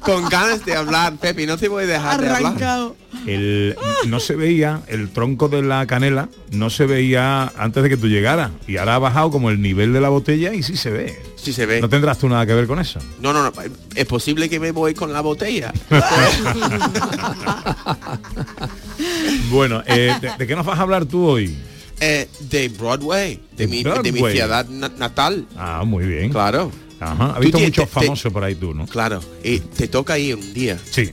Con 0.00 0.28
ganas 0.28 0.64
de 0.64 0.74
hablar, 0.74 1.14
Pepi, 1.16 1.46
no 1.46 1.56
te 1.56 1.68
voy 1.68 1.84
a 1.84 1.86
dejar 1.86 2.20
de 2.20 2.28
hablar. 2.28 2.92
El, 3.26 3.76
no 4.08 4.18
se 4.18 4.34
veía, 4.34 4.80
el 4.88 5.10
tronco 5.10 5.48
de 5.48 5.62
la 5.62 5.86
canela 5.86 6.28
no 6.50 6.70
se 6.70 6.86
veía 6.86 7.52
antes 7.56 7.84
de 7.84 7.88
que 7.88 7.96
tú 7.96 8.08
llegaras. 8.08 8.50
Y 8.66 8.78
ahora 8.78 8.96
ha 8.96 8.98
bajado 8.98 9.30
como 9.30 9.50
el 9.50 9.62
nivel 9.62 9.92
de 9.92 10.00
la 10.00 10.08
botella 10.08 10.54
y 10.54 10.64
sí 10.64 10.76
se 10.76 10.90
ve. 10.90 11.22
Sí 11.36 11.52
se 11.52 11.66
ve. 11.66 11.80
¿No 11.80 11.88
tendrás 11.88 12.18
tú 12.18 12.28
nada 12.28 12.44
que 12.46 12.54
ver 12.54 12.66
con 12.66 12.80
eso? 12.80 12.98
No, 13.20 13.32
no, 13.32 13.44
no. 13.44 13.52
Es 13.94 14.06
posible 14.06 14.48
que 14.48 14.58
me 14.58 14.72
voy 14.72 14.94
con 14.94 15.12
la 15.12 15.20
botella. 15.20 15.72
bueno, 19.50 19.84
eh, 19.86 20.16
¿de 20.36 20.46
qué 20.46 20.56
nos 20.56 20.66
vas 20.66 20.80
a 20.80 20.82
hablar 20.82 21.04
tú 21.04 21.24
hoy? 21.24 21.56
Eh, 22.04 22.28
de 22.50 22.68
Broadway, 22.68 23.38
de, 23.56 23.68
mi, 23.68 23.84
de 23.84 24.10
mi 24.10 24.18
ciudad 24.32 24.68
natal. 24.68 25.46
Ah, 25.56 25.84
muy 25.86 26.04
bien. 26.04 26.32
Claro. 26.32 26.72
Ajá. 26.98 27.34
Ha 27.36 27.38
visto 27.38 27.60
muchos 27.60 27.88
famosos 27.88 28.32
por 28.32 28.42
ahí 28.42 28.56
tú, 28.56 28.74
¿no? 28.74 28.88
Claro. 28.88 29.20
Y 29.44 29.60
te 29.60 29.86
toca 29.86 30.18
ir 30.18 30.34
un 30.34 30.52
día. 30.52 30.80
Sí. 30.84 31.08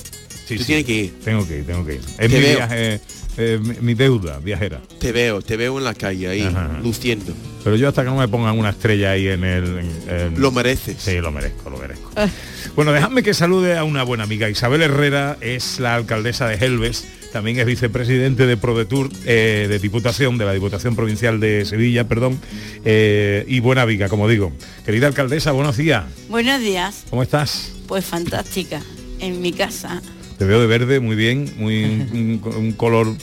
Sí, 0.48 0.56
tú 0.56 0.64
sí. 0.64 0.66
tienes 0.66 0.86
que 0.86 0.94
ir. 0.94 1.20
Tengo 1.24 1.48
que 1.48 1.60
ir, 1.60 1.66
tengo 1.68 1.86
que 1.86 1.94
ir. 1.94 2.02
Es 2.18 2.32
mi 2.32 2.40
viaje, 2.40 3.02
eh, 3.38 3.60
mi, 3.62 3.76
mi, 3.82 3.94
deuda 3.94 4.40
viajera. 4.40 4.82
Te 5.00 5.12
veo, 5.12 5.44
te 5.44 5.58
veo 5.58 5.78
en 5.78 5.84
la 5.84 5.94
calle 5.94 6.28
ahí, 6.28 6.52
luciendo. 6.82 7.36
Pero 7.64 7.76
yo 7.76 7.88
hasta 7.88 8.04
que 8.04 8.10
no 8.10 8.18
me 8.18 8.28
pongan 8.28 8.58
una 8.58 8.72
estrella 8.72 9.12
ahí 9.12 9.28
en 9.28 9.44
el... 9.44 10.34
Lo 10.38 10.52
mereces. 10.52 10.98
Sí, 10.98 11.20
lo 11.20 11.32
merezco, 11.32 11.70
lo 11.70 11.78
merezco. 11.78 12.10
Bueno, 12.76 12.92
déjame 12.92 13.24
que 13.24 13.34
salude 13.34 13.78
a 13.78 13.84
una 13.84 14.04
buena 14.04 14.24
amiga. 14.24 14.50
Isabel 14.50 14.82
Herrera 14.82 15.38
es 15.42 15.80
la 15.80 15.96
alcaldesa 15.96 16.48
de 16.48 16.56
Helves, 16.56 17.08
también 17.32 17.60
es 17.60 17.66
vicepresidente 17.66 18.46
de 18.46 18.58
ProDetour, 18.58 19.10
eh, 19.26 19.68
de 19.70 19.80
Diputación, 19.80 20.38
de 20.38 20.46
la 20.46 20.54
Diputación 20.54 20.96
Provincial 20.96 21.40
de 21.40 21.66
Sevilla, 21.66 22.08
perdón, 22.08 22.40
eh, 22.86 23.46
y 23.48 23.60
buena 23.60 23.84
amiga, 23.84 24.10
como 24.10 24.28
digo. 24.28 24.52
Querida 24.86 25.08
alcaldesa, 25.08 25.52
buenos 25.52 25.78
días. 25.78 26.06
Buenos 26.30 26.60
días. 26.60 27.06
¿Cómo 27.10 27.24
estás? 27.24 27.74
Pues 27.88 28.06
fantástica, 28.06 28.82
en 29.20 29.42
mi 29.42 29.52
casa. 29.52 30.02
Te 30.38 30.46
veo 30.46 30.60
de 30.62 30.68
verde, 30.68 31.00
muy 31.00 31.16
bien, 31.16 31.54
muy 31.58 31.84
un, 31.84 32.74
color... 32.78 33.14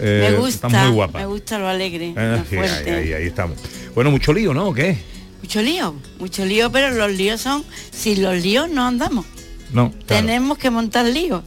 Eh, 0.00 0.28
me 0.30 0.38
gusta, 0.38 0.68
muy 0.68 0.90
guapa. 0.90 1.18
Me 1.18 1.26
gusta 1.26 1.58
lo 1.58 1.68
alegre, 1.68 2.14
ah, 2.16 2.42
ahí, 2.86 3.12
ahí 3.12 3.26
estamos. 3.26 3.58
Bueno, 3.94 4.10
mucho 4.10 4.32
lío, 4.32 4.52
¿no? 4.52 4.68
¿O 4.68 4.74
qué? 4.74 5.12
Mucho 5.42 5.60
lío, 5.60 5.94
mucho 6.18 6.44
lío, 6.44 6.70
pero 6.70 6.90
los 6.90 7.10
líos 7.12 7.40
son, 7.40 7.64
sin 7.90 8.22
los 8.22 8.40
líos 8.42 8.70
no 8.70 8.86
andamos. 8.86 9.26
No. 9.72 9.92
Tenemos 10.06 10.58
que 10.58 10.70
montar 10.70 11.06
líos. 11.06 11.42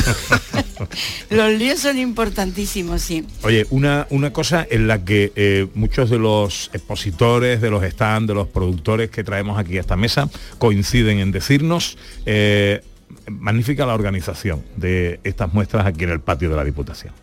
los 1.30 1.52
líos 1.54 1.80
son 1.80 1.98
importantísimos, 1.98 3.00
sí. 3.00 3.24
Oye, 3.42 3.66
una, 3.70 4.06
una 4.10 4.32
cosa 4.32 4.66
en 4.70 4.86
la 4.86 5.04
que 5.04 5.32
eh, 5.34 5.66
muchos 5.74 6.10
de 6.10 6.18
los 6.18 6.70
expositores, 6.74 7.60
de 7.60 7.70
los 7.70 7.82
stands, 7.82 8.28
de 8.28 8.34
los 8.34 8.48
productores 8.48 9.10
que 9.10 9.24
traemos 9.24 9.58
aquí 9.58 9.78
a 9.78 9.80
esta 9.80 9.96
mesa 9.96 10.28
coinciden 10.58 11.20
en 11.20 11.32
decirnos, 11.32 11.96
eh, 12.26 12.82
magnífica 13.30 13.86
la 13.86 13.94
organización 13.94 14.62
de 14.76 15.20
estas 15.24 15.52
muestras 15.52 15.86
aquí 15.86 16.04
en 16.04 16.10
el 16.10 16.20
patio 16.20 16.50
de 16.50 16.56
la 16.56 16.64
Diputación. 16.64 17.14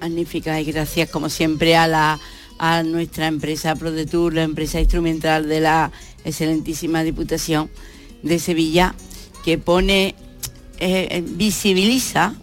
Magnífica 0.00 0.60
y 0.60 0.64
gracias 0.64 1.08
como 1.08 1.30
siempre 1.30 1.74
a 1.74 1.86
la 1.86 2.20
a 2.58 2.82
nuestra 2.82 3.26
empresa 3.26 3.74
ProDetour, 3.74 4.34
la 4.34 4.42
empresa 4.42 4.80
instrumental 4.80 5.48
de 5.48 5.60
la 5.60 5.92
excelentísima 6.24 7.02
Diputación 7.02 7.70
de 8.22 8.38
Sevilla, 8.38 8.94
que 9.44 9.58
pone, 9.58 10.14
eh, 10.78 11.22
visibiliza 11.26 12.34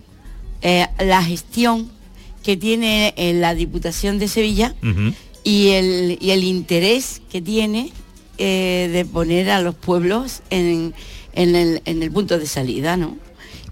eh, 0.61 0.87
la 0.99 1.23
gestión 1.23 1.89
que 2.43 2.57
tiene 2.57 3.13
en 3.17 3.41
la 3.41 3.55
Diputación 3.55 4.19
de 4.19 4.27
Sevilla 4.27 4.75
y, 5.43 5.69
el, 5.69 6.19
el, 6.21 6.43
interés 6.43 7.21
que 7.31 7.41
tiene 7.41 7.91
eh, 8.37 8.89
de 8.91 9.05
poner 9.05 9.49
a 9.49 9.61
los 9.61 9.75
pueblos 9.75 10.41
en, 10.49 10.93
el, 11.33 11.81
en 11.85 12.03
el 12.03 12.11
punto 12.11 12.37
de 12.37 12.47
salida, 12.47 12.97
¿no? 12.97 13.17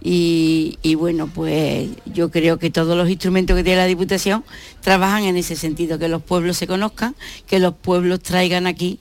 Y, 0.02 0.96
bueno, 0.96 1.30
pues 1.34 1.90
yo 2.06 2.32
creo 2.32 2.58
que 2.58 2.70
todos 2.70 2.96
los 2.96 3.10
instrumentos 3.10 3.56
que 3.56 3.64
tiene 3.64 3.80
la 3.80 3.86
Diputación 3.86 4.44
trabajan 4.82 5.24
en 5.24 5.36
ese 5.36 5.56
sentido, 5.56 6.00
que 6.00 6.08
los 6.08 6.22
pueblos 6.22 6.58
se 6.58 6.68
conozcan, 6.68 7.16
que 7.48 7.60
los 7.60 7.74
pueblos 7.74 8.22
traigan 8.22 8.66
aquí 8.66 9.00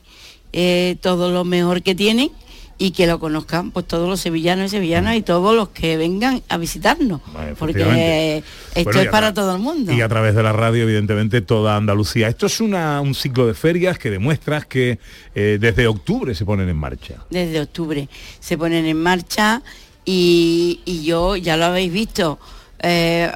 eh, 0.52 0.96
todo 1.00 1.30
lo 1.30 1.44
mejor 1.44 1.82
que 1.82 1.94
tienen 1.94 2.30
y 2.78 2.92
que 2.92 3.06
lo 3.06 3.18
conozcan 3.18 3.72
pues 3.72 3.86
todos 3.86 4.08
los 4.08 4.20
sevillanos 4.20 4.66
y 4.66 4.68
sevillanas 4.68 5.16
y 5.16 5.22
todos 5.22 5.54
los 5.54 5.70
que 5.70 5.96
vengan 5.96 6.42
a 6.48 6.56
visitarnos 6.56 7.20
porque 7.58 8.42
esto 8.74 9.00
es 9.00 9.08
para 9.08 9.34
todo 9.34 9.56
el 9.56 9.60
mundo. 9.60 9.92
y 9.92 10.00
a 10.00 10.08
través 10.08 10.36
de 10.36 10.44
la 10.44 10.52
radio 10.52 10.84
evidentemente 10.84 11.40
toda 11.40 11.76
Andalucía. 11.76 12.28
Esto 12.28 12.46
es 12.46 12.60
una, 12.60 13.00
un 13.00 13.14
ciclo 13.16 13.48
de 13.48 13.54
ferias 13.54 13.98
que 13.98 14.10
demuestras 14.10 14.64
que 14.64 15.00
eh, 15.34 15.58
desde 15.60 15.88
octubre 15.88 16.34
se 16.36 16.44
ponen 16.44 16.68
en 16.68 16.76
marcha. 16.76 17.16
Desde 17.30 17.60
octubre 17.60 18.08
se 18.38 18.56
ponen 18.56 18.86
en 18.86 19.02
marcha 19.02 19.62
y, 20.10 21.02
yo, 21.04 21.36
ya 21.36 21.58
lo 21.58 21.66
habéis 21.66 21.92
visto, 21.92 22.38
eh, 22.80 23.30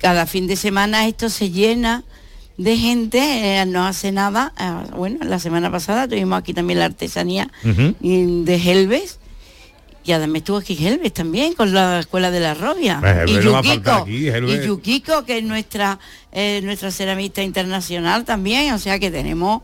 cada 0.00 0.26
fin 0.26 0.46
de 0.46 0.54
semana 0.54 1.08
esto 1.08 1.28
se 1.28 1.50
llena 1.50 2.04
de 2.56 2.76
gente, 2.76 3.18
eh, 3.18 3.66
no 3.66 3.84
hace 3.84 4.12
nada. 4.12 4.52
Eh, 4.58 4.92
bueno, 4.96 5.18
la 5.24 5.40
semana 5.40 5.68
pasada 5.68 6.06
tuvimos 6.06 6.38
aquí 6.38 6.54
también 6.54 6.78
la 6.78 6.84
artesanía 6.84 7.50
de 7.60 8.54
Helves. 8.54 9.18
Y 10.04 10.12
además 10.12 10.36
estuvo 10.36 10.58
aquí 10.58 10.78
Helves 10.80 11.12
también 11.12 11.54
con 11.54 11.74
la 11.74 11.98
escuela 11.98 12.30
de 12.30 12.38
la 12.38 12.54
Robia. 12.54 13.02
y, 13.26 13.40
Yukiko, 13.40 14.06
y 14.06 14.64
Yukiko, 14.64 15.24
que 15.24 15.38
es 15.38 15.44
nuestra, 15.44 15.98
nuestra 16.62 16.92
ceramista 16.92 17.42
internacional 17.42 18.24
también. 18.24 18.72
O 18.74 18.78
sea 18.78 19.00
que 19.00 19.10
tenemos 19.10 19.62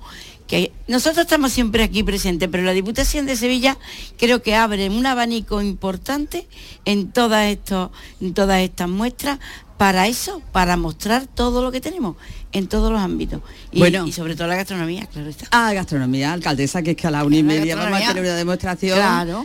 nosotros 0.87 1.25
estamos 1.25 1.53
siempre 1.53 1.83
aquí 1.83 2.03
presentes, 2.03 2.49
pero 2.51 2.63
la 2.63 2.73
Diputación 2.73 3.27
de 3.27 3.37
Sevilla 3.37 3.79
creo 4.19 4.43
que 4.43 4.55
abre 4.55 4.91
un 4.91 5.07
abanico 5.07 5.63
importante 5.63 6.47
en 6.85 7.11
todas, 7.11 7.57
en 8.21 8.35
todas 8.35 8.61
estas 8.61 8.89
muestras 8.89 9.39
para 9.83 10.07
eso, 10.07 10.41
para 10.53 10.77
mostrar 10.77 11.27
todo 11.27 11.61
lo 11.61 11.73
que 11.73 11.81
tenemos 11.81 12.15
en 12.53 12.69
todos 12.69 12.93
los 12.93 13.01
ámbitos. 13.01 13.41
Y, 13.73 13.81
bueno, 13.81 14.07
y 14.07 14.13
sobre 14.13 14.37
todo 14.37 14.47
la 14.47 14.55
gastronomía, 14.55 15.07
claro 15.07 15.29
está. 15.29 15.49
Ah, 15.51 15.73
gastronomía, 15.73 16.33
alcaldesa, 16.33 16.83
que 16.83 16.93
es 16.93 16.97
que 16.97 17.09
a 17.09 17.11
la 17.11 17.25
una 17.25 17.39
y 17.39 17.43
media 17.43 17.75
vamos 17.75 18.01
a 18.01 18.07
tener 18.07 18.23
una 18.23 18.37
demostración 18.37 18.97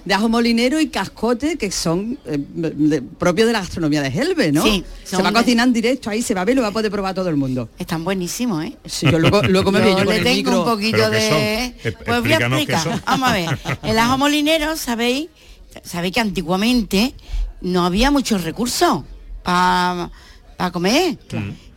de 0.06 0.13
ajo 0.13 0.29
molinero 0.29 0.79
y 0.79 0.89
cascote, 0.89 1.58
que 1.58 1.72
son 1.72 2.20
eh, 2.27 3.01
propios 3.17 3.48
de 3.48 3.53
la 3.53 3.62
gastronomía 3.62 4.03
de 4.03 4.10
Helve, 4.10 4.51
¿no? 4.51 4.62
Sí. 4.62 4.86
Se 5.03 5.20
va 5.20 5.29
a 5.29 5.34
cocinar 5.34 5.70
en 5.70 5.74
directo 5.74 6.12
ahí, 6.12 6.22
se 6.22 6.36
va 6.36 6.41
a 6.41 6.46
ver, 6.46 6.56
lo 6.56 6.62
va 6.62 6.67
a 6.67 6.72
poder 6.72 6.91
probar 6.91 7.15
todo 7.15 7.29
el 7.29 7.36
mundo. 7.36 7.70
Están 7.79 8.03
buenísimos, 8.03 8.63
¿eh? 8.63 8.77
Sí, 8.86 9.08
yo 9.10 9.17
luego, 9.17 9.41
luego 9.41 9.72
me 9.72 9.79
yo 9.89 10.03
le 10.03 10.20
tengo 10.20 10.60
un 10.60 10.65
poquito 10.65 11.10
de... 11.10 11.74
Pues 12.06 12.22
voy 12.22 12.34
a 12.34 12.38
explicar. 12.38 13.01
Vamos 13.08 13.27
a 13.27 13.34
ver. 13.34 13.60
El 13.82 13.98
ajo 13.98 14.20
molinero, 14.20 14.77
¿sabéis? 14.77 15.29
Sabéis 15.84 16.13
que 16.13 16.20
antiguamente 16.20 17.15
no 17.62 17.88
había 17.88 18.12
muchos 18.12 18.44
recursos 18.44 19.01
para 19.41 20.12
para 20.58 20.72
comer. 20.72 21.18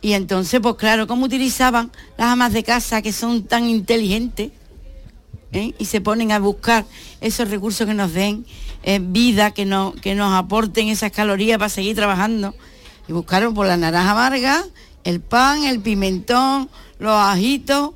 Y 0.01 0.13
entonces, 0.13 0.59
pues 0.59 0.75
claro, 0.75 1.07
¿cómo 1.07 1.25
utilizaban 1.25 1.91
las 2.17 2.27
amas 2.27 2.51
de 2.53 2.63
casa 2.63 3.01
que 3.01 3.13
son 3.13 3.43
tan 3.43 3.69
inteligentes? 3.69 4.51
¿eh? 5.51 5.73
Y 5.77 5.85
se 5.85 6.01
ponen 6.01 6.31
a 6.31 6.39
buscar 6.39 6.85
esos 7.21 7.49
recursos 7.49 7.87
que 7.87 7.93
nos 7.93 8.13
den 8.13 8.45
eh, 8.83 8.99
vida, 9.01 9.51
que, 9.51 9.65
no, 9.65 9.93
que 10.01 10.15
nos 10.15 10.33
aporten 10.33 10.89
esas 10.89 11.11
calorías 11.11 11.59
para 11.59 11.69
seguir 11.69 11.95
trabajando. 11.95 12.55
Y 13.07 13.13
buscaron 13.13 13.53
por 13.53 13.67
la 13.67 13.77
naranja 13.77 14.11
amarga, 14.11 14.65
el 15.03 15.21
pan, 15.21 15.63
el 15.63 15.79
pimentón, 15.79 16.69
los 16.99 17.13
ajitos, 17.13 17.91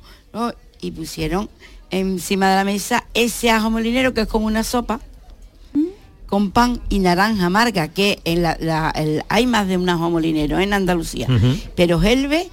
y 0.80 0.90
pusieron 0.90 1.48
encima 1.90 2.50
de 2.50 2.56
la 2.56 2.64
mesa 2.64 3.04
ese 3.14 3.50
ajo 3.50 3.70
molinero 3.70 4.12
que 4.12 4.22
es 4.22 4.28
como 4.28 4.46
una 4.46 4.64
sopa 4.64 5.00
con 6.26 6.50
pan 6.50 6.80
y 6.88 6.98
naranja 6.98 7.46
amarga, 7.46 7.88
que 7.88 8.20
en 8.24 8.42
la, 8.42 8.92
hay 9.28 9.46
más 9.46 9.68
de 9.68 9.76
un 9.76 9.88
ajo 9.88 10.10
molinero 10.10 10.58
en 10.58 10.72
Andalucía, 10.72 11.28
pero 11.74 12.02
Helve 12.02 12.48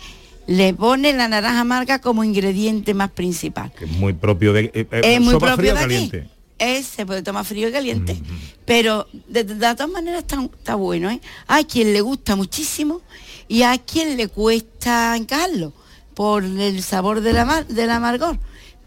le 0.48 0.74
pone 0.74 1.13
la 1.13 1.27
naranja 1.27 1.62
amarga 1.62 2.00
como 2.00 2.24
ingrediente 2.24 2.94
más 2.94 3.12
principal. 3.12 3.72
es 3.80 3.89
muy 3.92 4.13
propio 4.13 4.53
de... 4.53 4.72
Eh, 4.74 4.88
eh, 4.92 5.01
es 5.15 5.22
muy 5.22 5.38
propio 5.38 5.74
de 5.74 5.80
caliente. 5.80 6.30
Es, 6.60 6.86
se 6.86 7.06
puede 7.06 7.24
tomar 7.24 7.46
frío 7.46 7.68
y 7.68 7.72
caliente, 7.72 8.18
pero 8.65 9.08
de, 9.27 9.44
todas 9.44 9.89
maneras 9.89 10.24
está, 10.24 10.75
bueno. 10.75 11.10
¿eh? 11.10 11.20
Hay 11.48 11.65
quien 11.65 11.92
le 11.94 12.01
gusta 12.01 12.36
muchísimo 12.36 13.01
y 13.48 13.63
hay 13.63 13.80
quien 13.80 14.15
le 14.15 14.27
cuesta 14.27 15.18
encajarlo 15.18 15.74
por 16.13 16.44
el 16.44 16.82
sabor 16.84 17.22
de 17.22 17.34
la, 17.34 17.63
del 17.68 17.89
amargor. 17.89 18.38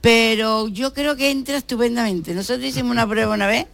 Pero 0.00 0.68
yo 0.68 0.94
creo 0.94 1.16
que 1.16 1.30
entra 1.30 1.56
estupendamente. 1.56 2.34
Nosotros 2.34 2.64
hicimos 2.64 2.92
una 2.92 3.06
prueba 3.06 3.34
una 3.34 3.48
vez 3.48 3.66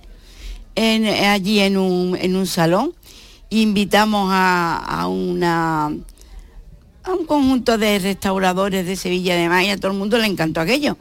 allí 0.76 1.60
en 1.60 1.76
un, 1.76 2.16
en 2.20 2.36
un 2.36 2.46
salón. 2.46 2.94
Invitamos 3.50 4.30
a, 4.32 5.06
una 5.08 5.86
a 7.04 7.12
un 7.12 7.26
conjunto 7.26 7.78
de 7.78 7.98
restauradores 7.98 8.86
de 8.86 8.96
Sevilla 8.96 9.34
de 9.36 9.48
Maya, 9.48 9.74
a 9.74 9.76
todo 9.76 9.92
el 9.92 9.98
mundo 9.98 10.18
le 10.18 10.26
encantó 10.26 10.60
aquello. 10.60 10.96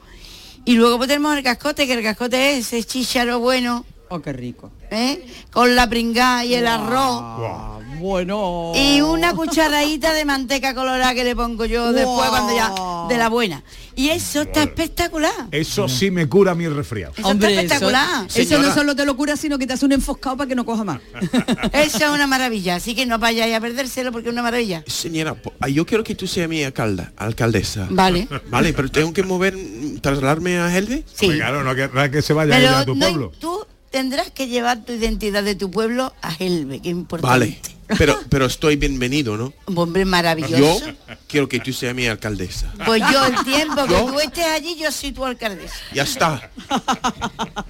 Y 0.66 0.74
luego 0.74 0.98
pues 0.98 1.08
tenemos 1.08 1.36
el 1.38 1.44
cascote, 1.44 1.88
que 1.88 1.94
el 1.94 2.04
cascote 2.04 2.58
es 2.58 2.74
ese 2.74 2.84
chícharo 2.84 3.40
bueno. 3.40 3.86
Oh, 4.10 4.20
qué 4.20 4.34
rico. 4.34 4.72
¿eh? 4.92 5.26
Con 5.52 5.76
la 5.76 5.90
pringá 5.90 6.44
y 6.44 6.56
el 6.56 6.68
arroz. 6.68 7.81
Bueno. 8.02 8.72
Y 8.76 9.02
una 9.02 9.36
cucharadita 9.36 10.12
de 10.14 10.26
manteca 10.26 10.74
colorada 10.74 11.14
que 11.14 11.24
le 11.24 11.36
pongo 11.36 11.66
yo 11.66 11.94
después 11.94 12.30
cuando 12.30 12.56
ya 12.56 12.74
de 13.08 13.18
la 13.18 13.30
buena. 13.30 13.64
Y 13.96 14.10
eso 14.10 14.42
está 14.42 14.64
espectacular. 14.64 15.32
Eso 15.52 15.88
sí 15.88 16.10
me 16.10 16.28
cura 16.28 16.56
mi 16.56 16.68
resfriado. 16.68 17.14
Eso 17.16 17.32
está 17.32 17.52
espectacular. 17.52 18.28
Eso, 18.34 18.62
no 18.62 18.74
solo 18.74 18.96
te 18.96 19.06
lo 19.06 19.16
cura, 19.16 19.38
sino 19.38 19.60
que 19.60 19.68
te 19.68 19.74
hace 19.74 19.86
un 19.86 19.92
enfoscado 19.92 20.38
para 20.38 20.48
que 20.48 20.56
no 20.56 20.66
coja 20.66 20.84
más. 20.84 21.00
eso 21.74 21.98
es 21.98 22.10
una 22.10 22.26
maravilla. 22.26 22.76
Así 22.76 22.96
que 22.96 23.06
no 23.06 23.20
vayáis 23.20 23.54
a 23.54 23.62
perdérselo 23.62 24.12
porque 24.12 24.30
es 24.30 24.34
una 24.34 24.42
maravilla. 24.42 24.84
Señora, 24.88 25.36
ah, 25.60 25.70
yo 25.70 25.86
quiero 25.86 26.04
que 26.04 26.16
tú 26.16 26.26
seas 26.26 26.50
mi 26.50 26.64
alcalda, 26.64 27.12
alcaldesa. 27.18 27.88
Vale. 27.92 28.28
Vale, 28.50 28.74
pero 28.74 28.90
tengo 28.90 29.14
que 29.14 29.24
mover, 29.24 29.56
trasladarme 30.02 30.58
a 30.58 30.76
Helve. 30.76 31.04
Sí. 31.14 31.30
claro, 31.30 31.64
no 31.64 31.76
que, 31.76 32.12
que 32.12 32.22
se 32.22 32.34
vaya 32.34 32.80
a 32.80 32.86
tu 32.86 32.98
pueblo. 32.98 33.32
Tú 33.40 33.66
tendrás 33.92 34.32
que 34.32 34.48
llevar 34.48 34.84
tu 34.84 34.94
identidad 34.94 35.44
de 35.44 35.56
tu 35.56 35.70
pueblo 35.70 36.14
a 36.22 36.34
Helve, 36.34 36.82
que 36.82 36.90
es 36.90 36.96
importante. 36.96 37.28
Vale. 37.28 37.62
Pero, 37.98 38.18
pero 38.30 38.46
estoy 38.46 38.78
bienvenido, 38.78 39.36
¿no? 39.36 39.52
Hombre, 39.66 40.06
maravilloso. 40.06 40.56
Yo 40.56 40.94
quiero 41.28 41.50
que 41.50 41.60
tú 41.60 41.74
seas 41.74 41.94
mi 41.94 42.08
alcaldesa. 42.08 42.72
Pues 42.86 43.04
yo 43.12 43.26
el 43.26 43.44
tiempo 43.44 43.86
que 43.86 43.96
tú 43.96 44.18
estés 44.22 44.46
allí, 44.46 44.78
yo 44.80 44.90
soy 44.94 45.12
tu 45.12 45.26
alcaldesa. 45.26 45.76
Ya 45.94 46.04
está. 46.04 46.50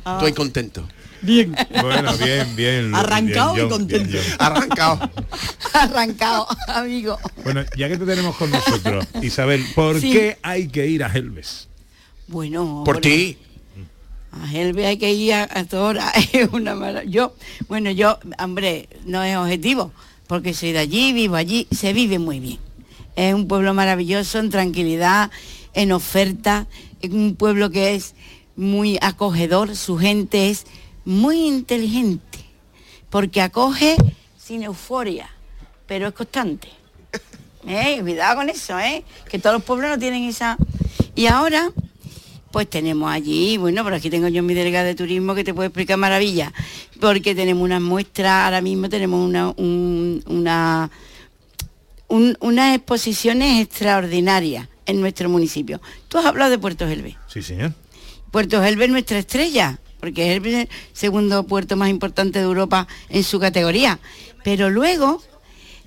Estoy 0.05 0.33
contento. 0.33 0.87
Bien. 1.23 1.55
Bueno, 1.81 2.15
bien, 2.17 2.55
bien. 2.55 2.93
Arrancado 2.93 3.65
y 3.65 3.67
contento. 3.67 4.19
Arrancado. 4.37 5.09
Arrancado, 5.73 6.47
amigo. 6.67 7.17
Bueno, 7.43 7.65
ya 7.75 7.89
que 7.89 7.97
te 7.97 8.05
tenemos 8.05 8.35
con 8.35 8.51
nosotros, 8.51 9.07
Isabel, 9.23 9.65
¿por 9.73 9.99
qué 9.99 10.37
hay 10.43 10.67
que 10.67 10.85
ir 10.85 11.03
a 11.03 11.11
Helves? 11.11 11.67
Bueno. 12.27 12.83
Por 12.85 13.01
ti. 13.01 13.39
A 14.31 14.49
Helve 14.51 14.85
hay 14.85 14.97
que 14.97 15.11
ir 15.11 15.33
a, 15.33 15.47
toda 15.65 15.83
hora. 15.83 16.11
Es 16.33 16.49
una 16.51 16.75
mala... 16.75 17.03
Yo, 17.03 17.35
bueno, 17.67 17.91
yo, 17.91 18.17
hombre, 18.39 18.87
no 19.05 19.21
es 19.23 19.35
objetivo, 19.35 19.91
porque 20.27 20.53
soy 20.53 20.71
de 20.71 20.79
allí, 20.79 21.13
vivo 21.13 21.35
allí, 21.35 21.67
se 21.71 21.93
vive 21.93 22.19
muy 22.19 22.39
bien. 22.39 22.59
Es 23.15 23.33
un 23.33 23.47
pueblo 23.47 23.73
maravilloso, 23.73 24.39
en 24.39 24.49
tranquilidad, 24.49 25.31
en 25.73 25.91
oferta, 25.91 26.67
es 27.01 27.11
un 27.11 27.35
pueblo 27.35 27.69
que 27.69 27.95
es 27.95 28.15
muy 28.55 28.97
acogedor, 29.01 29.75
su 29.75 29.97
gente 29.97 30.49
es 30.49 30.65
muy 31.03 31.47
inteligente, 31.47 32.39
porque 33.09 33.41
acoge 33.41 33.97
sin 34.37 34.63
euforia, 34.63 35.29
pero 35.87 36.07
es 36.07 36.13
constante. 36.13 36.69
¿Eh? 37.67 37.99
Cuidado 38.01 38.37
con 38.37 38.49
eso, 38.49 38.79
¿eh? 38.79 39.03
Que 39.29 39.39
todos 39.39 39.55
los 39.55 39.63
pueblos 39.63 39.89
no 39.89 39.99
tienen 39.99 40.23
esa... 40.23 40.57
Y 41.15 41.25
ahora, 41.27 41.71
pues 42.51 42.69
tenemos 42.69 43.11
allí, 43.11 43.57
bueno, 43.57 43.83
por 43.83 43.93
aquí 43.93 44.09
tengo 44.09 44.27
yo 44.27 44.43
mi 44.43 44.53
delegada 44.53 44.85
de 44.85 44.95
turismo 44.95 45.33
que 45.35 45.43
te 45.43 45.53
puede 45.53 45.67
explicar 45.67 45.97
maravilla, 45.97 46.53
porque 46.99 47.33
tenemos 47.33 47.63
unas 47.63 47.81
muestras, 47.81 48.45
ahora 48.45 48.61
mismo 48.61 48.89
tenemos 48.89 49.27
una, 49.27 49.53
una, 49.57 50.91
unas 52.07 52.75
exposiciones 52.75 53.61
extraordinarias 53.61 54.67
en 54.85 55.01
nuestro 55.01 55.29
municipio. 55.29 55.81
Tú 56.07 56.17
has 56.17 56.25
hablado 56.25 56.51
de 56.51 56.59
Puerto 56.59 56.87
Gelbe. 56.87 57.17
Sí, 57.27 57.41
señor. 57.41 57.73
Puerto 58.31 58.61
Gelbe 58.61 58.85
es 58.85 58.91
nuestra 58.91 59.19
estrella, 59.19 59.79
porque 59.99 60.35
es 60.35 60.43
el 60.43 60.69
segundo 60.93 61.43
puerto 61.43 61.77
más 61.77 61.89
importante 61.89 62.39
de 62.39 62.45
Europa 62.45 62.87
en 63.09 63.23
su 63.23 63.39
categoría. 63.39 63.99
Pero 64.43 64.69
luego 64.69 65.21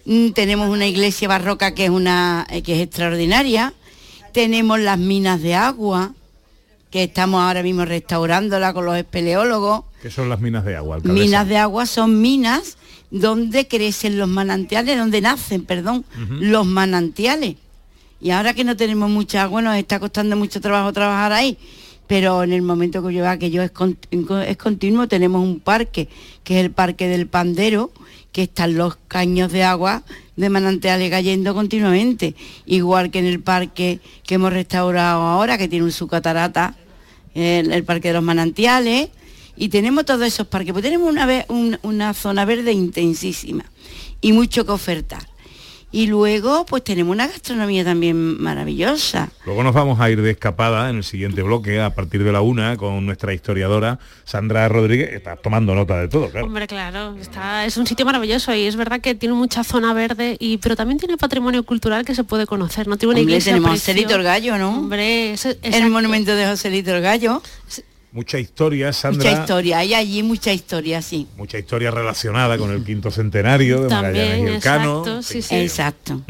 mm, 0.04 0.30
tenemos 0.30 0.71
una 0.71 0.87
iglesia 0.87 1.28
barroca 1.28 1.75
que 1.75 1.85
es, 1.85 1.90
una, 1.90 2.47
eh, 2.50 2.62
que 2.62 2.76
es 2.76 2.83
extraordinaria, 2.83 3.75
tenemos 4.33 4.80
las 4.80 4.99
minas 4.99 5.42
de 5.42 5.54
agua, 5.54 6.12
que 6.94 7.02
estamos 7.02 7.42
ahora 7.42 7.64
mismo 7.64 7.84
restaurándola 7.84 8.72
con 8.72 8.86
los 8.86 8.96
espeleólogos. 8.96 9.82
¿Qué 10.00 10.12
son 10.12 10.28
las 10.28 10.38
minas 10.38 10.64
de 10.64 10.76
agua? 10.76 11.00
Minas 11.02 11.48
de 11.48 11.56
agua 11.56 11.86
son 11.86 12.20
minas 12.20 12.78
donde 13.10 13.66
crecen 13.66 14.16
los 14.16 14.28
manantiales, 14.28 14.96
donde 14.96 15.20
nacen, 15.20 15.64
perdón, 15.64 16.04
los 16.38 16.64
manantiales. 16.64 17.56
Y 18.20 18.30
ahora 18.30 18.54
que 18.54 18.62
no 18.62 18.76
tenemos 18.76 19.10
mucha 19.10 19.42
agua, 19.42 19.60
nos 19.60 19.76
está 19.76 19.98
costando 19.98 20.36
mucho 20.36 20.60
trabajo 20.60 20.92
trabajar 20.92 21.32
ahí 21.32 21.58
pero 22.06 22.42
en 22.42 22.52
el 22.52 22.60
momento 22.60 23.02
que 23.02 23.14
lleva 23.14 23.38
que 23.38 23.50
yo 23.50 23.62
es, 23.62 23.72
es 24.46 24.56
continuo, 24.58 25.08
tenemos 25.08 25.42
un 25.42 25.58
parque, 25.58 26.06
que 26.44 26.58
es 26.58 26.64
el 26.64 26.71
Parque 26.71 27.08
del 27.08 27.26
Pandero, 27.26 27.92
que 28.30 28.42
están 28.42 28.75
los 28.75 28.97
caños 29.08 29.50
de 29.50 29.64
agua 29.64 30.02
de 30.36 30.50
manantiales 30.50 31.10
cayendo 31.10 31.54
continuamente, 31.54 32.34
igual 32.66 33.10
que 33.10 33.21
en 33.21 33.25
el 33.25 33.40
parque 33.40 34.00
que 34.23 34.34
hemos 34.34 34.52
restaurado 34.52 35.23
ahora, 35.23 35.56
que 35.56 35.66
tiene 35.66 35.86
un 35.86 35.92
su 35.92 36.06
catarata, 36.08 36.76
el, 37.34 37.84
Parque 37.84 38.08
de 38.08 38.14
los 38.14 38.23
Manantiales, 38.23 39.08
y 39.56 39.68
tenemos 39.68 40.04
todos 40.04 40.23
esos 40.23 40.47
parques, 40.49 40.73
pues 40.73 40.82
tenemos 40.82 41.08
una, 41.08 41.47
una 41.82 42.14
zona 42.14 42.44
verde 42.44 42.73
intensísima 42.73 43.64
y 44.20 44.32
mucho 44.32 44.64
que 44.66 44.73
ofertar. 44.73 45.33
Y 45.95 46.09
luego, 46.09 46.67
pues 46.67 46.83
tenemos 46.83 47.13
una 47.15 47.28
gastronomía 47.28 47.85
también 47.85 48.43
maravillosa. 48.43 49.28
Luego 49.47 49.63
nos 49.63 49.73
vamos 49.73 50.00
a 50.00 50.11
ir 50.11 50.21
de 50.23 50.33
escapada 50.33 50.91
en 50.91 50.97
el 50.97 51.04
siguiente 51.04 51.41
bloque, 51.41 51.80
a 51.80 51.95
partir 51.95 52.25
de 52.25 52.33
la 52.33 52.41
una, 52.41 52.76
con 52.76 53.07
nuestra 53.07 53.33
historiadora 53.33 54.00
Sandra 54.25 54.69
Rodríguez, 54.69 55.13
está 55.13 55.37
tomando 55.37 55.73
nota 55.73 56.00
de 56.00 56.09
todo, 56.09 56.30
claro. 56.30 56.47
Hombre, 56.47 56.67
claro, 56.67 57.15
está, 57.21 57.65
es 57.65 57.76
un 57.76 57.87
sitio 57.87 58.04
maravilloso 58.04 58.52
y 58.52 58.63
es 58.63 58.75
verdad 58.75 59.00
que 59.00 59.15
tiene 59.15 59.37
mucha 59.37 59.63
zona 59.63 59.95
verde, 59.95 60.37
y 60.41 60.59
pero 60.59 60.75
también 60.75 60.99
tiene 60.99 61.17
patrimonio 61.17 61.63
cultural 61.63 62.04
que 62.04 62.17
se 62.17 62.25
puede 62.25 62.45
conocer. 62.45 62.89
No 62.89 62.97
tiene 62.97 63.13
una 63.13 63.21
iglesia. 63.21 63.52
Tenemos 63.52 63.71
Joselito 63.71 64.17
el 64.17 64.25
Gallo, 64.25 64.59
¿no? 64.59 64.71
Hombre, 64.71 65.35
es, 65.35 65.47
el 65.63 65.91
monumento 65.91 66.35
de 66.35 66.45
Joselito 66.45 66.93
el 66.93 67.02
Gallo 67.02 67.41
mucha 68.14 68.38
historia, 68.38 68.92
Sandra. 68.92 69.28
Mucha 69.28 69.40
historia, 69.42 69.78
hay 69.78 69.92
allí 69.92 70.22
mucha 70.22 70.52
historia, 70.52 71.02
sí. 71.02 71.26
Mucha 71.36 71.58
historia 71.58 71.90
relacionada 71.90 72.56
con 72.56 72.70
el 72.70 72.84
quinto 72.84 73.10
centenario 73.10 73.82
de 73.82 73.88
Magallanes 73.88 74.38
y 74.38 74.54
el 74.54 74.60
Cano. 74.60 75.22
Sí, 75.22 75.42
sí. 75.42 75.56
Exacto. 75.56 76.22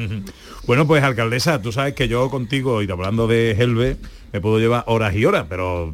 Bueno, 0.66 0.86
pues 0.86 1.04
alcaldesa, 1.04 1.60
tú 1.60 1.72
sabes 1.72 1.94
que 1.94 2.08
yo 2.08 2.30
contigo, 2.30 2.82
y 2.82 2.90
hablando 2.90 3.26
de 3.26 3.50
Helve, 3.52 3.98
me 4.32 4.40
puedo 4.40 4.58
llevar 4.58 4.84
horas 4.86 5.14
y 5.14 5.26
horas, 5.26 5.44
pero 5.48 5.92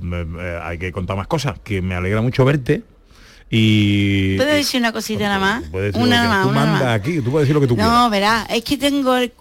hay 0.63 0.79
que 0.79 0.93
contar 0.93 1.17
más 1.17 1.27
cosas, 1.27 1.59
que 1.59 1.83
me 1.83 1.97
alegra 1.97 2.23
mucho 2.23 2.45
verte. 2.45 2.85
Y, 3.51 4.37
¿Puedo 4.37 4.51
decir 4.51 4.79
una 4.79 4.93
cosita 4.93 5.25
nada 5.25 5.41
más? 5.41 5.65
Una 5.95 6.29
más. 6.29 6.47
Tú 6.47 6.53
mandas 6.53 7.01
aquí, 7.01 7.21
tú 7.21 7.33
puedes 7.33 7.49
decir 7.49 7.55
lo 7.55 7.61
que 7.61 7.67
tú 7.67 7.75
quieras. 7.75 7.93
No, 7.93 8.09
verás, 8.09 8.47
es 8.49 8.63
que 8.63 8.77
tengo 8.77 9.17
el, 9.17 9.33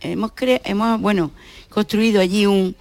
hemos, 0.00 0.32
hemos, 0.64 1.00
bueno, 1.02 1.30
construido 1.68 2.22
allí 2.22 2.46
un, 2.46 2.74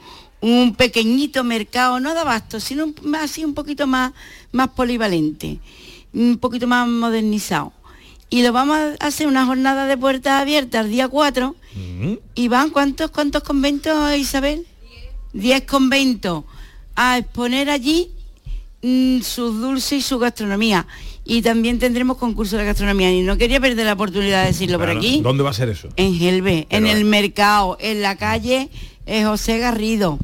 un 0.44 0.76
pequeñito 0.76 1.46
mercado, 1.46 2.02
no 2.02 2.14
de 2.14 2.20
abasto, 2.20 2.60
sino 2.60 2.94
así 3.18 3.46
un 3.46 3.54
poquito 3.54 3.88
más, 3.88 4.12
más 4.52 4.68
polivalente, 4.70 5.60
un 6.14 6.38
poquito 6.38 6.68
más 6.68 6.86
modernizado. 6.86 7.72
Y 8.30 8.44
lo 8.44 8.52
vamos 8.52 8.78
a 8.78 9.08
hacer 9.08 9.28
una 9.28 9.46
jornada 9.46 9.86
de 9.86 9.98
puertas 9.98 10.42
abiertas 10.42 10.84
el 10.86 10.92
día 10.92 11.08
4. 11.08 11.56
¿Y 12.36 12.48
van 12.50 12.72
cuántos, 12.72 13.10
cuántos 13.12 13.42
conventos, 13.44 14.18
Isabel? 14.18 14.68
10 15.32 15.64
conventos 15.64 16.44
a 16.96 17.20
exponer 17.20 17.70
allí 17.70 18.12
mm, 18.82 19.22
sus 19.22 19.62
dulces 19.62 20.00
y 20.00 20.02
su 20.02 20.20
gastronomía. 20.20 20.86
Y 21.24 21.42
también 21.42 21.80
tendremos 21.80 22.18
concurso 22.18 22.58
de 22.58 22.66
gastronomía. 22.66 23.14
Y 23.14 23.22
no 23.22 23.38
quería 23.38 23.62
perder 23.62 23.86
la 23.86 23.94
oportunidad 23.94 24.42
de 24.42 24.48
decirlo 24.48 24.78
por 24.78 24.90
aquí. 24.90 25.22
¿Dónde 25.22 25.42
va 25.44 25.52
a 25.52 25.54
ser 25.54 25.70
eso? 25.70 25.88
En 25.96 26.16
Gelbe, 26.16 26.68
en 26.70 26.86
el 26.86 27.06
mercado, 27.06 27.78
en 27.80 28.02
la 28.02 28.18
calle 28.18 28.70
eh, 29.06 29.24
José 29.24 29.60
Garrido 29.60 30.20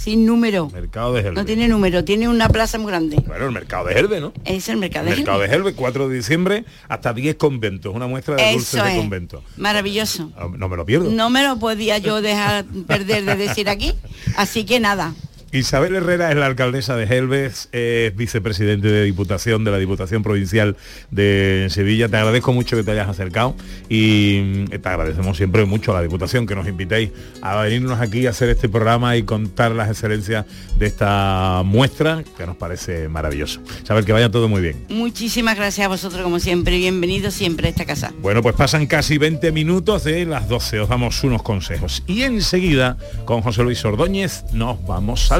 sin 0.00 0.24
número. 0.24 0.70
Mercado 0.70 1.12
de 1.12 1.20
Helve. 1.20 1.34
No 1.34 1.44
tiene 1.44 1.68
número, 1.68 2.04
tiene 2.04 2.26
una 2.26 2.48
plaza 2.48 2.78
muy 2.78 2.90
grande. 2.90 3.22
Bueno, 3.26 3.46
el 3.46 3.52
mercado 3.52 3.86
de 3.86 3.98
Helve, 3.98 4.18
¿no? 4.18 4.32
Es 4.46 4.70
el 4.70 4.78
mercado 4.78 5.04
de 5.04 5.10
Helve. 5.10 5.22
Mercado 5.22 5.40
de 5.40 5.46
Helve, 5.54 5.74
4 5.74 6.08
de 6.08 6.16
diciembre, 6.16 6.64
hasta 6.88 7.12
10 7.12 7.36
conventos, 7.36 7.94
una 7.94 8.06
muestra 8.06 8.36
de 8.36 8.52
dulces 8.52 8.82
de 8.82 8.96
convento. 8.96 9.44
Maravilloso. 9.58 10.32
Ah, 10.36 10.48
no 10.56 10.70
me 10.70 10.76
lo 10.78 10.86
pierdo. 10.86 11.10
No 11.10 11.28
me 11.28 11.42
lo 11.42 11.58
podía 11.58 11.98
yo 11.98 12.22
dejar 12.22 12.64
perder 12.86 13.26
de 13.26 13.36
decir 13.36 13.68
aquí, 13.68 13.94
así 14.36 14.64
que 14.64 14.80
nada. 14.80 15.12
Isabel 15.52 15.96
Herrera 15.96 16.30
es 16.30 16.36
la 16.36 16.46
alcaldesa 16.46 16.94
de 16.94 17.06
Helves, 17.06 17.70
es 17.72 18.14
vicepresidente 18.14 18.86
de 18.86 19.02
Diputación 19.02 19.64
de 19.64 19.72
la 19.72 19.78
Diputación 19.78 20.22
Provincial 20.22 20.76
de 21.10 21.66
Sevilla. 21.70 22.08
Te 22.08 22.18
agradezco 22.18 22.52
mucho 22.52 22.76
que 22.76 22.84
te 22.84 22.92
hayas 22.92 23.08
acercado 23.08 23.56
y 23.88 24.66
te 24.66 24.88
agradecemos 24.88 25.36
siempre 25.36 25.64
mucho 25.64 25.90
a 25.90 25.96
la 25.96 26.02
Diputación 26.02 26.46
que 26.46 26.54
nos 26.54 26.68
invitéis 26.68 27.10
a 27.42 27.60
venirnos 27.62 28.00
aquí 28.00 28.28
a 28.28 28.30
hacer 28.30 28.48
este 28.48 28.68
programa 28.68 29.16
y 29.16 29.24
contar 29.24 29.72
las 29.72 29.88
excelencias 29.90 30.46
de 30.78 30.86
esta 30.86 31.62
muestra 31.64 32.22
que 32.36 32.46
nos 32.46 32.56
parece 32.56 33.08
maravilloso. 33.08 33.60
Saber 33.82 34.04
que 34.04 34.12
vaya 34.12 34.30
todo 34.30 34.48
muy 34.48 34.62
bien. 34.62 34.84
Muchísimas 34.88 35.56
gracias 35.56 35.84
a 35.84 35.88
vosotros 35.88 36.22
como 36.22 36.38
siempre. 36.38 36.76
Bienvenidos 36.76 37.34
siempre 37.34 37.66
a 37.66 37.70
esta 37.70 37.84
casa. 37.84 38.12
Bueno, 38.22 38.40
pues 38.40 38.54
pasan 38.54 38.86
casi 38.86 39.18
20 39.18 39.50
minutos 39.50 40.04
de 40.04 40.26
las 40.26 40.48
12. 40.48 40.78
Os 40.78 40.88
damos 40.88 41.24
unos 41.24 41.42
consejos. 41.42 42.04
Y 42.06 42.22
enseguida, 42.22 42.96
con 43.24 43.42
José 43.42 43.64
Luis 43.64 43.84
Ordóñez, 43.84 44.44
nos 44.52 44.80
vamos 44.86 45.32
a 45.32 45.39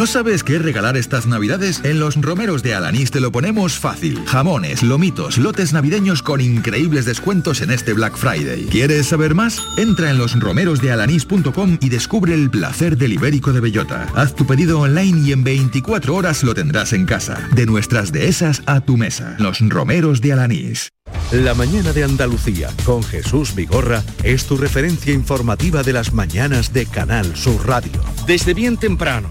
¿No 0.00 0.06
sabes 0.06 0.42
qué 0.44 0.58
regalar 0.58 0.96
estas 0.96 1.26
navidades? 1.26 1.82
En 1.84 2.00
los 2.00 2.18
romeros 2.18 2.62
de 2.62 2.74
Alanís 2.74 3.10
te 3.10 3.20
lo 3.20 3.30
ponemos 3.30 3.78
fácil. 3.78 4.24
Jamones, 4.24 4.82
lomitos, 4.82 5.36
lotes 5.36 5.74
navideños 5.74 6.22
con 6.22 6.40
increíbles 6.40 7.04
descuentos 7.04 7.60
en 7.60 7.70
este 7.70 7.92
Black 7.92 8.16
Friday. 8.16 8.64
¿Quieres 8.70 9.08
saber 9.08 9.34
más? 9.34 9.62
Entra 9.76 10.08
en 10.08 10.16
losromerosdealanís.com 10.16 11.76
y 11.82 11.90
descubre 11.90 12.32
el 12.32 12.48
placer 12.48 12.96
del 12.96 13.12
ibérico 13.12 13.52
de 13.52 13.60
bellota. 13.60 14.06
Haz 14.14 14.34
tu 14.34 14.46
pedido 14.46 14.80
online 14.80 15.20
y 15.20 15.32
en 15.32 15.44
24 15.44 16.14
horas 16.14 16.42
lo 16.44 16.54
tendrás 16.54 16.94
en 16.94 17.04
casa. 17.04 17.38
De 17.54 17.66
nuestras 17.66 18.10
dehesas 18.10 18.62
a 18.64 18.80
tu 18.80 18.96
mesa. 18.96 19.36
Los 19.38 19.60
romeros 19.60 20.22
de 20.22 20.32
Alanís. 20.32 20.88
La 21.30 21.52
mañana 21.52 21.92
de 21.92 22.04
Andalucía 22.04 22.70
con 22.86 23.02
Jesús 23.02 23.54
Vigorra 23.54 24.02
es 24.24 24.46
tu 24.46 24.56
referencia 24.56 25.12
informativa 25.12 25.82
de 25.82 25.92
las 25.92 26.14
mañanas 26.14 26.72
de 26.72 26.86
Canal 26.86 27.36
Sur 27.36 27.66
Radio. 27.66 28.00
Desde 28.26 28.54
bien 28.54 28.78
temprano, 28.78 29.30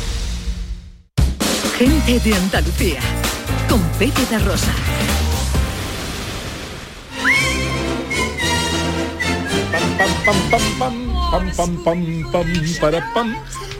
Gente 1.81 2.19
de 2.19 2.35
Andalucía, 2.35 2.99
con 3.67 3.81
Pepe 3.97 4.23
de 4.29 4.37
Rosa. 4.37 4.71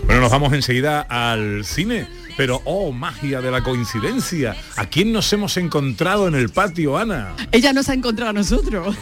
Bueno, 0.06 0.22
nos 0.22 0.32
vamos 0.32 0.52
enseguida 0.54 1.02
al 1.02 1.64
cine 1.64 2.08
pero, 2.42 2.60
oh, 2.66 2.92
magia 2.92 3.40
de 3.40 3.52
la 3.52 3.62
coincidencia. 3.62 4.56
¿A 4.76 4.88
quién 4.88 5.12
nos 5.12 5.32
hemos 5.32 5.58
encontrado 5.58 6.28
en 6.28 6.34
el 6.34 6.50
patio, 6.50 6.98
Ana? 6.98 7.36
Ella 7.52 7.72
nos 7.72 7.88
ha 7.88 7.94
encontrado 7.94 8.32
a 8.32 8.34
nosotros. 8.34 8.96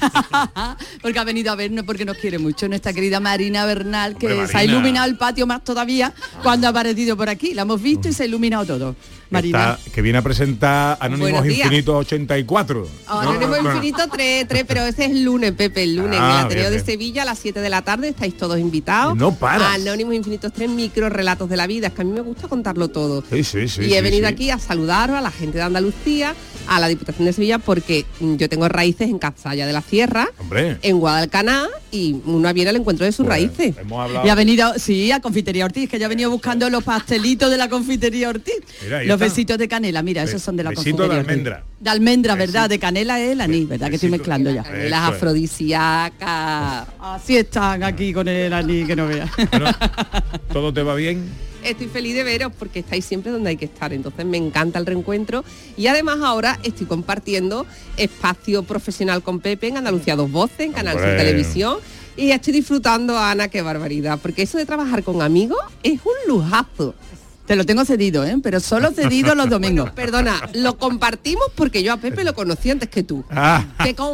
porque 1.01 1.19
ha 1.19 1.23
venido 1.23 1.49
a 1.49 1.55
vernos 1.55 1.85
porque 1.85 2.03
nos 2.03 2.17
quiere 2.17 2.37
mucho. 2.37 2.67
Nuestra 2.67 2.91
querida 2.91 3.21
Marina 3.21 3.65
Bernal, 3.65 4.17
que 4.17 4.45
se 4.45 4.57
ha 4.57 4.65
iluminado 4.65 5.07
el 5.07 5.15
patio 5.17 5.47
más 5.47 5.63
todavía 5.63 6.13
cuando 6.43 6.67
ha 6.67 6.71
aparecido 6.71 7.15
por 7.15 7.29
aquí. 7.29 7.53
La 7.53 7.61
hemos 7.61 7.81
visto 7.81 8.09
y 8.09 8.11
se 8.11 8.23
ha 8.23 8.25
iluminado 8.25 8.65
todo. 8.65 8.95
Marina. 9.29 9.79
que 9.93 10.01
viene 10.01 10.17
a 10.17 10.21
presentar 10.21 10.97
Anónimos 10.99 11.45
Infinitos 11.45 11.95
84. 11.95 12.87
Anónimos 13.07 13.59
Infinitos 13.59 14.07
3, 14.11 14.47
3, 14.47 14.65
pero 14.67 14.81
ese 14.85 15.05
es 15.05 15.11
el 15.11 15.23
lunes, 15.23 15.51
Pepe, 15.53 15.83
el 15.83 15.95
lunes, 15.95 16.17
en 16.17 16.23
el 16.23 16.31
ah, 16.31 16.41
Ateneo 16.41 16.71
de 16.71 16.79
Sevilla 16.79 17.23
a 17.23 17.25
las 17.25 17.39
7 17.39 17.59
de 17.59 17.69
la 17.69 17.81
tarde, 17.81 18.09
estáis 18.09 18.35
todos 18.37 18.59
invitados. 18.59 19.15
No 19.15 19.35
para. 19.35 19.73
Anónimos 19.73 20.15
Infinitos 20.15 20.51
3, 20.53 20.69
micro 20.69 21.09
relatos 21.09 21.49
de 21.49 21.57
la 21.57 21.67
vida, 21.67 21.87
es 21.87 21.93
que 21.93 22.01
a 22.01 22.05
mí 22.05 22.11
me 22.11 22.21
gusta 22.21 22.47
contarlo 22.47 22.87
todo. 22.89 23.23
Sí, 23.29 23.43
sí, 23.43 23.67
sí. 23.67 23.83
Y 23.83 23.93
he 23.93 24.01
venido 24.01 24.27
aquí 24.27 24.49
a 24.49 24.59
saludaros 24.59 25.17
a 25.17 25.21
la 25.21 25.31
gente 25.31 25.57
de 25.57 25.63
Andalucía, 25.63 26.35
a 26.67 26.79
la 26.79 26.87
Diputación 26.87 27.25
de 27.25 27.33
Sevilla, 27.33 27.59
porque 27.59 28.05
yo 28.19 28.49
tengo 28.49 28.67
raíces 28.69 29.09
en 29.09 29.19
Cazalla 29.19 29.65
de 29.65 29.73
la 29.73 29.81
Sierra, 29.81 30.29
en 30.81 30.99
Guadalcaná, 30.99 31.67
y 31.91 32.15
uno 32.25 32.53
viene 32.53 32.69
al 32.69 32.75
encuentro 32.75 33.05
de 33.05 33.11
sus 33.11 33.25
raíces. 33.25 33.75
Y 34.23 34.29
ha 34.29 34.35
venido, 34.35 34.73
sí, 34.77 35.11
a 35.11 35.19
Confitería 35.19 35.65
Ortiz, 35.65 35.89
que 35.89 35.99
ya 35.99 36.05
ha 36.05 36.09
venido 36.09 36.29
buscando 36.29 36.69
los 36.69 36.83
pastelitos 36.83 37.49
de 37.49 37.57
la 37.57 37.69
Confitería 37.69 38.29
Ortiz. 38.29 38.55
los 39.05 39.18
besitos 39.19 39.57
de 39.57 39.67
canela, 39.67 40.01
mira, 40.01 40.23
esos 40.23 40.41
son 40.41 40.55
de 40.55 40.63
la 40.63 40.71
Besito 40.71 41.07
de 41.07 41.17
almendra. 41.17 41.63
De 41.79 41.89
almendra, 41.89 42.35
¿verdad? 42.35 42.69
De 42.69 42.79
canela 42.79 43.19
es 43.19 43.31
el 43.31 43.41
anís, 43.41 43.67
¿verdad? 43.67 43.89
Que 43.89 43.95
estoy 43.95 44.09
mezclando 44.09 44.51
ya. 44.51 44.63
Las 44.89 45.09
afrodisíacas. 45.09 46.87
Así 46.99 47.37
están 47.37 47.83
aquí 47.83 48.13
con 48.13 48.27
el 48.27 48.53
anís, 48.53 48.87
que 48.87 48.95
no 48.95 49.07
veas. 49.07 49.29
¿Todo 50.51 50.73
te 50.73 50.83
va 50.83 50.95
bien? 50.95 51.49
estoy 51.63 51.87
feliz 51.87 52.15
de 52.15 52.23
veros 52.23 52.51
porque 52.57 52.79
estáis 52.79 53.05
siempre 53.05 53.31
donde 53.31 53.49
hay 53.49 53.57
que 53.57 53.65
estar. 53.65 53.93
Entonces 53.93 54.25
me 54.25 54.37
encanta 54.37 54.79
el 54.79 54.85
reencuentro 54.85 55.43
y 55.77 55.87
además 55.87 56.19
ahora 56.21 56.59
estoy 56.63 56.87
compartiendo 56.87 57.65
espacio 57.97 58.63
profesional 58.63 59.23
con 59.23 59.39
Pepe 59.39 59.67
en 59.67 59.77
Andalucía 59.77 60.15
Dos 60.15 60.31
Voces, 60.31 60.61
en 60.61 60.73
Canal 60.73 60.97
Sur 60.97 61.17
Televisión. 61.17 61.77
Y 62.17 62.31
estoy 62.31 62.51
disfrutando, 62.53 63.17
Ana, 63.17 63.47
qué 63.47 63.61
barbaridad, 63.61 64.19
porque 64.21 64.41
eso 64.41 64.57
de 64.57 64.65
trabajar 64.65 65.03
con 65.03 65.21
amigos 65.21 65.59
es 65.83 66.01
un 66.03 66.27
lujazo. 66.27 66.93
Te 67.49 67.55
lo 67.55 67.65
tengo 67.65 67.83
cedido, 67.83 68.23
¿eh? 68.25 68.37
Pero 68.43 68.59
solo 68.59 68.91
cedido 68.91 69.33
los 69.33 69.49
domingos. 69.49 69.89
perdona, 69.95 70.39
lo 70.53 70.77
compartimos 70.77 71.47
porque 71.55 71.81
yo 71.81 71.93
a 71.93 71.97
Pepe 71.97 72.23
lo 72.23 72.35
conocí 72.35 72.69
antes 72.69 72.89
que 72.89 73.01
tú. 73.01 73.25
Ah, 73.31 73.65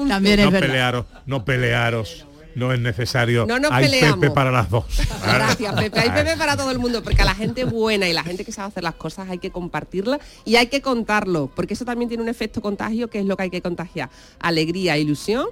También 0.08 0.39
es 0.39 0.45
no 0.45 0.58
pelearos, 0.58 1.06
no 1.26 1.43
pelearos 1.43 2.26
no 2.56 2.71
es 2.71 2.80
necesario. 2.80 3.45
No 3.45 3.60
nos 3.60 3.74
Hay 3.74 3.88
peleamos. 3.88 4.19
Pepe 4.19 4.34
para 4.34 4.52
las 4.52 4.69
dos. 4.69 4.86
Gracias, 5.21 5.76
Pepe. 5.76 6.00
Hay 6.00 6.12
Pepe 6.12 6.38
para 6.38 6.56
todo 6.56 6.71
el 6.71 6.80
mundo, 6.80 7.04
porque 7.04 7.24
a 7.24 7.26
la 7.26 7.36
gente 7.36 7.65
buena 7.65 8.08
y 8.08 8.13
la 8.13 8.24
gente 8.24 8.45
que 8.45 8.54
sabe 8.54 8.69
hacer 8.69 8.84
las 8.84 8.95
cosas 8.95 9.30
hay 9.30 9.39
que 9.39 9.52
compartirla 9.52 10.17
y 10.45 10.56
hay 10.56 10.67
que 10.67 10.82
contarlo, 10.82 11.52
porque 11.54 11.74
eso 11.74 11.84
también 11.84 12.08
tiene 12.08 12.24
un 12.24 12.30
efecto 12.30 12.62
contagio, 12.62 13.10
que 13.10 13.19
es 13.19 13.26
lo 13.26 13.36
que 13.36 13.43
hay 13.43 13.50
que 13.50 13.62
contagiar. 13.62 14.10
Alegría, 14.39 14.98
ilusión 14.98 15.48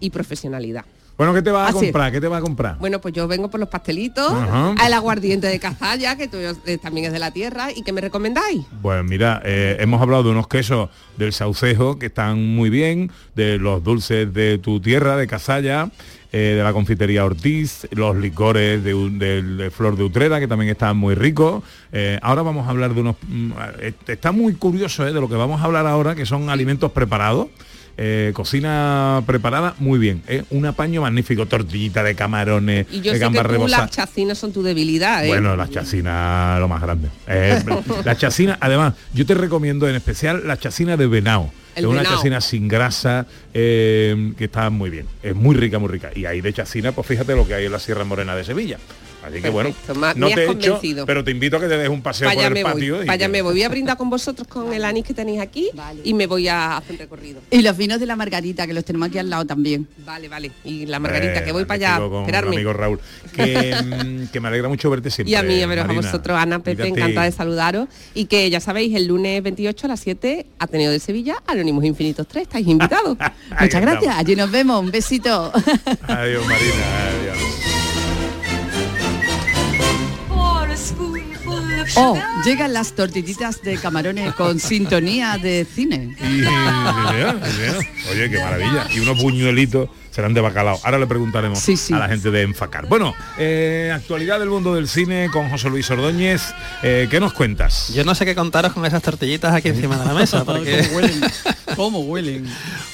y 0.00 0.10
profesionalidad. 0.10 0.84
Bueno, 1.18 1.34
¿qué 1.34 1.42
te 1.42 1.50
vas 1.50 1.70
a 1.70 1.72
comprar? 1.72 2.12
¿Qué 2.12 2.20
te 2.20 2.28
vas 2.28 2.38
a 2.38 2.42
comprar? 2.42 2.78
Bueno, 2.78 3.00
pues 3.00 3.12
yo 3.12 3.26
vengo 3.26 3.50
por 3.50 3.58
los 3.58 3.68
pastelitos, 3.68 4.32
al 4.32 4.92
aguardiente 4.92 5.48
de 5.48 5.58
Cazalla, 5.58 6.16
que 6.16 6.30
eh, 6.32 6.78
también 6.78 7.06
es 7.06 7.12
de 7.12 7.18
la 7.18 7.32
tierra, 7.32 7.72
¿y 7.74 7.82
qué 7.82 7.92
me 7.92 8.00
recomendáis? 8.00 8.64
Pues 8.80 9.02
mira, 9.02 9.42
eh, 9.44 9.78
hemos 9.80 10.00
hablado 10.00 10.22
de 10.22 10.30
unos 10.30 10.46
quesos 10.46 10.90
del 11.16 11.32
Saucejo 11.32 11.98
que 11.98 12.06
están 12.06 12.54
muy 12.54 12.70
bien, 12.70 13.10
de 13.34 13.58
los 13.58 13.82
dulces 13.82 14.32
de 14.32 14.58
tu 14.58 14.78
tierra, 14.78 15.16
de 15.16 15.26
Cazalla, 15.26 15.90
eh, 16.30 16.54
de 16.56 16.62
la 16.62 16.72
confitería 16.72 17.24
Ortiz, 17.24 17.88
los 17.90 18.14
licores 18.14 18.84
de, 18.84 19.72
Flor 19.74 19.96
de 19.96 20.04
Utrera, 20.04 20.38
que 20.38 20.46
también 20.46 20.70
están 20.70 20.96
muy 20.96 21.16
ricos. 21.16 21.64
ahora 22.22 22.42
vamos 22.42 22.68
a 22.68 22.70
hablar 22.70 22.94
de 22.94 23.00
unos... 23.00 23.16
Mm, 23.26 23.50
está 24.06 24.30
muy 24.30 24.54
curioso 24.54 25.04
de 25.04 25.20
lo 25.20 25.28
que 25.28 25.34
vamos 25.34 25.60
a 25.62 25.64
hablar 25.64 25.84
ahora, 25.84 26.14
que 26.14 26.26
son 26.26 26.48
alimentos 26.48 26.92
preparados. 26.92 27.48
Eh, 28.00 28.30
cocina 28.32 29.24
preparada 29.26 29.74
muy 29.80 29.98
bien, 29.98 30.22
¿eh? 30.28 30.44
un 30.50 30.64
apaño 30.66 31.02
magnífico, 31.02 31.46
tortillita 31.46 32.04
de 32.04 32.14
camarones, 32.14 32.86
y 32.92 33.00
yo 33.00 33.12
de 33.12 33.18
sé 33.18 33.28
que 33.28 33.68
las 33.68 33.90
chacinas 33.90 34.38
son 34.38 34.52
tu 34.52 34.62
debilidad, 34.62 35.24
¿eh? 35.24 35.28
Bueno, 35.28 35.56
las 35.56 35.68
chacinas 35.70 36.60
lo 36.60 36.68
más 36.68 36.80
grande. 36.80 37.08
la 38.04 38.16
chacina, 38.16 38.56
además, 38.60 38.94
yo 39.14 39.26
te 39.26 39.34
recomiendo 39.34 39.88
en 39.88 39.96
especial 39.96 40.46
la 40.46 40.56
chacina 40.56 40.96
de 40.96 41.08
venado. 41.08 41.50
es 41.74 41.84
una 41.84 42.04
chacina 42.04 42.40
sin 42.40 42.68
grasa 42.68 43.26
que 43.52 44.36
está 44.38 44.70
muy 44.70 44.90
bien. 44.90 45.06
Es 45.20 45.34
muy 45.34 45.56
rica, 45.56 45.80
muy 45.80 45.88
rica. 45.88 46.10
Y 46.14 46.24
ahí 46.24 46.40
de 46.40 46.52
chacina, 46.52 46.92
pues 46.92 47.04
fíjate 47.04 47.34
lo 47.34 47.48
que 47.48 47.54
hay 47.54 47.64
en 47.64 47.72
la 47.72 47.80
Sierra 47.80 48.04
Morena 48.04 48.36
de 48.36 48.44
Sevilla. 48.44 48.78
Así 49.22 49.42
que 49.42 49.50
bueno, 49.50 49.74
no 50.16 50.28
te 50.28 50.44
he 50.44 50.50
hecho, 50.50 50.80
pero 51.06 51.24
te 51.24 51.30
invito 51.30 51.56
a 51.56 51.60
que 51.60 51.66
te 51.66 51.76
des 51.76 51.88
un 51.88 52.02
paseo 52.02 52.30
por 52.32 52.56
el 52.56 52.62
patio. 52.62 52.96
Voy. 52.96 53.06
Vaya, 53.06 53.28
me 53.28 53.42
voy 53.42 53.62
a 53.62 53.68
brindar 53.78 53.96
con 53.96 54.10
vosotros 54.10 54.46
con 54.46 54.72
el 54.72 54.84
anís 54.84 55.04
que 55.04 55.14
tenéis 55.14 55.40
aquí 55.40 55.70
y 56.04 56.14
me 56.14 56.26
voy 56.26 56.48
a 56.48 56.76
hacer 56.76 56.92
un 56.92 56.98
recorrido. 56.98 57.40
Y 57.50 57.62
los 57.62 57.76
vinos 57.76 58.00
de 58.00 58.06
la 58.06 58.16
Margarita, 58.16 58.66
que 58.66 58.72
los 58.72 58.84
tenemos 58.84 59.08
aquí 59.08 59.18
al 59.18 59.28
lado 59.28 59.44
también. 59.44 59.88
Vale, 60.04 60.28
vale. 60.28 60.52
Y 60.64 60.86
la 60.86 60.98
Margarita, 60.98 61.44
que 61.44 61.52
voy 61.52 61.64
para 61.64 61.96
allá. 61.96 62.08
Con 62.08 62.34
amigo 62.34 62.72
Raúl. 62.72 63.00
Mm, 63.36 64.26
que, 64.26 64.40
me 64.40 64.48
alegra 64.48 64.68
mucho 64.68 64.90
verte 64.90 65.10
siempre. 65.10 65.32
Y 65.32 65.34
a 65.34 65.42
mí, 65.42 65.60
a 65.62 65.66
veros 65.66 65.88
a 65.88 65.92
vosotros, 65.92 66.38
Ana, 66.38 66.60
Pepe, 66.60 66.88
encantada 66.88 67.26
de 67.26 67.32
saludaros. 67.32 67.88
Y 68.14 68.26
que 68.26 68.48
ya 68.50 68.60
sabéis, 68.60 68.94
el 68.94 69.06
lunes 69.06 69.42
28 69.42 69.86
a 69.86 69.88
las 69.88 70.00
7, 70.00 70.46
Ateneo 70.58 70.90
de 70.90 71.00
Sevilla, 71.00 71.42
Anónimos 71.46 71.84
Infinitos 71.84 72.26
3, 72.28 72.42
estáis 72.42 72.66
invitados. 72.66 73.16
Muchas 73.60 73.80
gracias, 73.80 74.16
allí 74.16 74.36
nos 74.36 74.50
vemos, 74.50 74.80
un 74.80 74.90
besito. 74.90 75.52
adiós, 76.06 76.46
Marina, 76.46 77.08
adiós. 77.08 77.57
Oh, 82.00 82.16
llegan 82.44 82.72
las 82.72 82.92
tortillitas 82.94 83.60
de 83.62 83.76
camarones 83.76 84.32
con 84.34 84.60
sintonía 84.60 85.36
de 85.36 85.66
cine. 85.66 86.16
Oye, 88.12 88.30
qué 88.30 88.38
maravilla. 88.38 88.86
Y 88.94 89.00
unos 89.00 89.20
puñuelitos 89.20 89.90
serán 90.10 90.34
de 90.34 90.40
bacalao. 90.40 90.80
Ahora 90.82 90.98
le 90.98 91.06
preguntaremos 91.06 91.62
a 91.92 91.98
la 91.98 92.08
gente 92.08 92.30
de 92.30 92.42
Enfacar. 92.42 92.86
Bueno, 92.86 93.14
eh, 93.38 93.92
actualidad 93.94 94.38
del 94.38 94.48
mundo 94.50 94.74
del 94.74 94.88
cine 94.88 95.28
con 95.32 95.48
José 95.50 95.70
Luis 95.70 95.90
Ordóñez. 95.90 96.54
Eh, 96.82 97.08
¿Qué 97.10 97.20
nos 97.20 97.32
cuentas? 97.32 97.92
Yo 97.94 98.04
no 98.04 98.14
sé 98.14 98.24
qué 98.24 98.34
contaros 98.34 98.72
con 98.72 98.84
esas 98.86 99.02
tortillitas 99.02 99.54
aquí 99.54 99.68
encima 99.68 99.96
de 99.96 100.04
la 100.04 100.14
mesa. 100.14 100.44
Porque... 100.46 100.86
¿Cómo 100.88 100.96
huelen? 100.96 101.20
¿Cómo 101.76 102.00
huelen? 102.00 102.46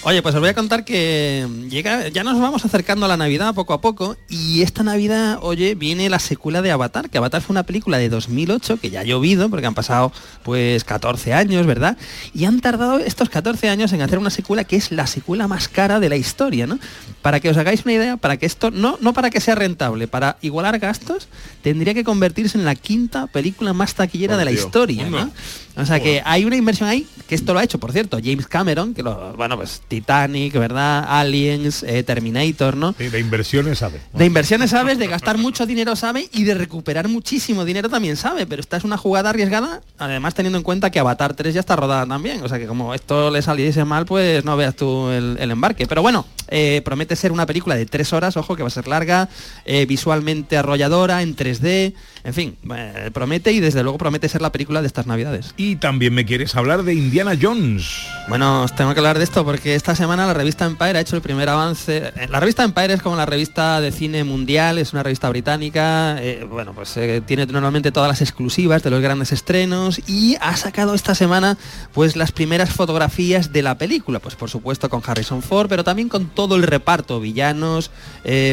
Oye, 0.02 0.20
pues 0.20 0.34
os 0.34 0.40
voy 0.40 0.50
a 0.50 0.54
contar 0.54 0.84
que 0.84 1.46
llega, 1.70 2.08
ya 2.08 2.24
nos 2.24 2.38
vamos 2.38 2.64
acercando 2.64 3.06
a 3.06 3.08
la 3.08 3.16
Navidad 3.16 3.54
poco 3.54 3.72
a 3.72 3.80
poco 3.80 4.16
y 4.28 4.60
esta 4.62 4.82
Navidad, 4.82 5.38
oye, 5.40 5.74
viene 5.74 6.10
la 6.10 6.18
secuela 6.18 6.60
de 6.60 6.70
Avatar, 6.70 7.08
que 7.08 7.16
Avatar 7.16 7.40
fue 7.40 7.54
una 7.54 7.62
película 7.62 7.96
de 7.96 8.10
2008 8.10 8.78
que 8.78 8.90
ya 8.90 9.00
ha 9.00 9.04
llovido 9.04 9.48
porque 9.48 9.66
han 9.66 9.74
pasado 9.74 10.12
pues 10.42 10.84
14 10.84 11.32
años, 11.32 11.66
¿verdad? 11.66 11.96
Y 12.34 12.44
han 12.44 12.60
tardado 12.60 12.98
estos 12.98 13.30
14 13.30 13.70
años 13.70 13.92
en 13.92 14.02
hacer 14.02 14.18
una 14.18 14.30
secuela 14.30 14.64
que 14.64 14.76
es 14.76 14.92
la 14.92 15.06
secuela 15.06 15.48
más 15.48 15.68
cara 15.68 16.00
de 16.00 16.08
la 16.08 16.16
historia, 16.16 16.66
¿no? 16.66 16.78
Para 17.22 17.40
que 17.40 17.48
os 17.48 17.56
hagáis 17.56 17.84
una 17.84 17.94
idea, 17.94 18.16
para 18.16 18.36
que 18.36 18.46
esto, 18.46 18.70
no, 18.70 18.98
no 19.00 19.12
para 19.12 19.30
que 19.30 19.40
sea 19.40 19.54
rentable, 19.54 20.08
para 20.08 20.36
igualar 20.42 20.78
gastos, 20.78 21.28
tendría 21.62 21.94
que 21.94 22.04
convertirse 22.04 22.58
en 22.58 22.64
la 22.64 22.74
quinta 22.74 23.26
película 23.26 23.72
más 23.72 23.94
taquillera 23.94 24.36
de 24.36 24.44
la 24.44 24.52
historia. 24.52 25.08
¿no? 25.08 25.30
O 25.76 25.84
sea 25.84 26.00
que 26.00 26.22
hay 26.24 26.44
una 26.44 26.56
inversión 26.56 26.88
ahí, 26.88 27.06
que 27.26 27.34
esto 27.34 27.52
lo 27.52 27.58
ha 27.58 27.64
hecho, 27.64 27.78
por 27.78 27.92
cierto, 27.92 28.18
James 28.22 28.46
Cameron, 28.46 28.94
que 28.94 29.02
lo, 29.02 29.34
bueno, 29.34 29.56
pues 29.56 29.82
Titanic, 29.88 30.52
¿verdad? 30.54 31.04
Aliens, 31.08 31.82
eh, 31.82 32.02
Terminator, 32.02 32.76
¿no? 32.76 32.92
de 32.92 33.18
inversiones 33.18 33.78
sabe. 33.78 34.00
De 34.12 34.24
inversiones 34.24 34.70
sabes, 34.70 34.98
de 34.98 35.06
gastar 35.08 35.36
mucho 35.36 35.66
dinero 35.66 35.96
sabe 35.96 36.28
y 36.32 36.44
de 36.44 36.54
recuperar 36.54 37.08
muchísimo 37.08 37.64
dinero 37.64 37.88
también 37.88 38.16
sabe, 38.16 38.46
pero 38.46 38.60
esta 38.60 38.76
es 38.76 38.84
una 38.84 38.96
jugada 38.96 39.30
arriesgada, 39.30 39.82
además 39.98 40.34
teniendo 40.34 40.58
en 40.58 40.64
cuenta 40.64 40.90
que 40.90 41.00
Avatar 41.00 41.34
3 41.34 41.54
ya 41.54 41.60
está 41.60 41.76
rodada 41.76 42.06
también, 42.06 42.42
o 42.42 42.48
sea 42.48 42.58
que 42.58 42.66
como 42.66 42.94
esto 42.94 43.30
le 43.30 43.42
saliese 43.42 43.84
mal, 43.84 44.06
pues 44.06 44.44
no 44.44 44.56
veas 44.56 44.76
tú 44.76 45.08
el, 45.10 45.50
embarque. 45.50 45.86
Pero 45.86 46.02
bueno, 46.02 46.26
eh, 46.48 46.82
promete 46.84 47.16
ser 47.16 47.32
una 47.32 47.46
película 47.46 47.74
de 47.76 47.86
tres 47.86 48.12
horas, 48.12 48.36
ojo, 48.36 48.56
que 48.56 48.62
va 48.62 48.68
a 48.68 48.70
ser 48.70 48.88
larga, 48.88 49.28
eh, 49.64 49.86
visualmente 49.86 50.56
arrolladora, 50.56 51.22
en 51.22 51.36
3D, 51.36 51.94
en 52.24 52.32
fin, 52.32 52.56
eh, 52.74 53.10
promete 53.12 53.52
y 53.52 53.60
desde 53.60 53.82
luego 53.82 53.98
promete 53.98 54.30
ser 54.30 54.40
la 54.40 54.50
película 54.50 54.80
de 54.80 54.86
estas 54.86 55.06
navidades. 55.06 55.52
Y 55.58 55.76
también 55.76 56.14
me 56.14 56.24
quieres 56.24 56.56
hablar 56.56 56.82
de 56.82 56.94
Indiana 56.94 57.32
Jones. 57.40 58.06
Bueno, 58.30 58.62
os 58.62 58.74
tengo 58.74 58.94
que 58.94 59.00
hablar 59.00 59.18
de 59.18 59.24
esto 59.24 59.44
porque 59.44 59.74
esta 59.74 59.94
semana 59.94 60.26
la 60.26 60.32
revista 60.32 60.64
Empire 60.64 60.96
ha 60.96 61.00
hecho 61.02 61.16
el 61.16 61.22
primer 61.22 61.50
avance. 61.50 62.12
Eh, 62.16 62.26
la 62.30 62.40
revista 62.40 62.64
Empire 62.64 62.94
es 62.94 63.02
como 63.02 63.16
la 63.16 63.26
revista 63.26 63.78
de 63.82 63.92
cine 63.92 64.24
mundial, 64.24 64.78
es 64.78 64.94
una 64.94 65.02
revista 65.02 65.28
británica, 65.28 66.16
eh, 66.18 66.46
bueno, 66.48 66.72
pues 66.72 66.98
tiene 67.26 67.44
normalmente 67.44 67.92
todas 67.92 68.08
las 68.08 68.22
exclusivas 68.22 68.82
de 68.82 68.88
los 68.88 69.02
grandes 69.02 69.30
estrenos 69.30 70.00
y 70.08 70.36
ha 70.40 70.56
sacado 70.56 70.94
esta 70.94 71.14
semana 71.14 71.58
pues 71.92 72.16
las 72.16 72.32
primeras 72.32 72.70
fotografías 72.70 73.52
de 73.52 73.60
la 73.60 73.76
película, 73.76 74.18
pues 74.18 74.34
por 74.34 74.48
supuesto 74.48 74.88
con 74.88 75.02
Harrison 75.06 75.42
Ford, 75.42 75.68
pero 75.68 75.84
también 75.84 76.08
con 76.08 76.30
todo 76.30 76.56
el 76.56 76.62
reparto, 76.62 77.20
villanos, 77.20 77.90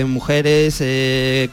mujeres, 0.08 0.84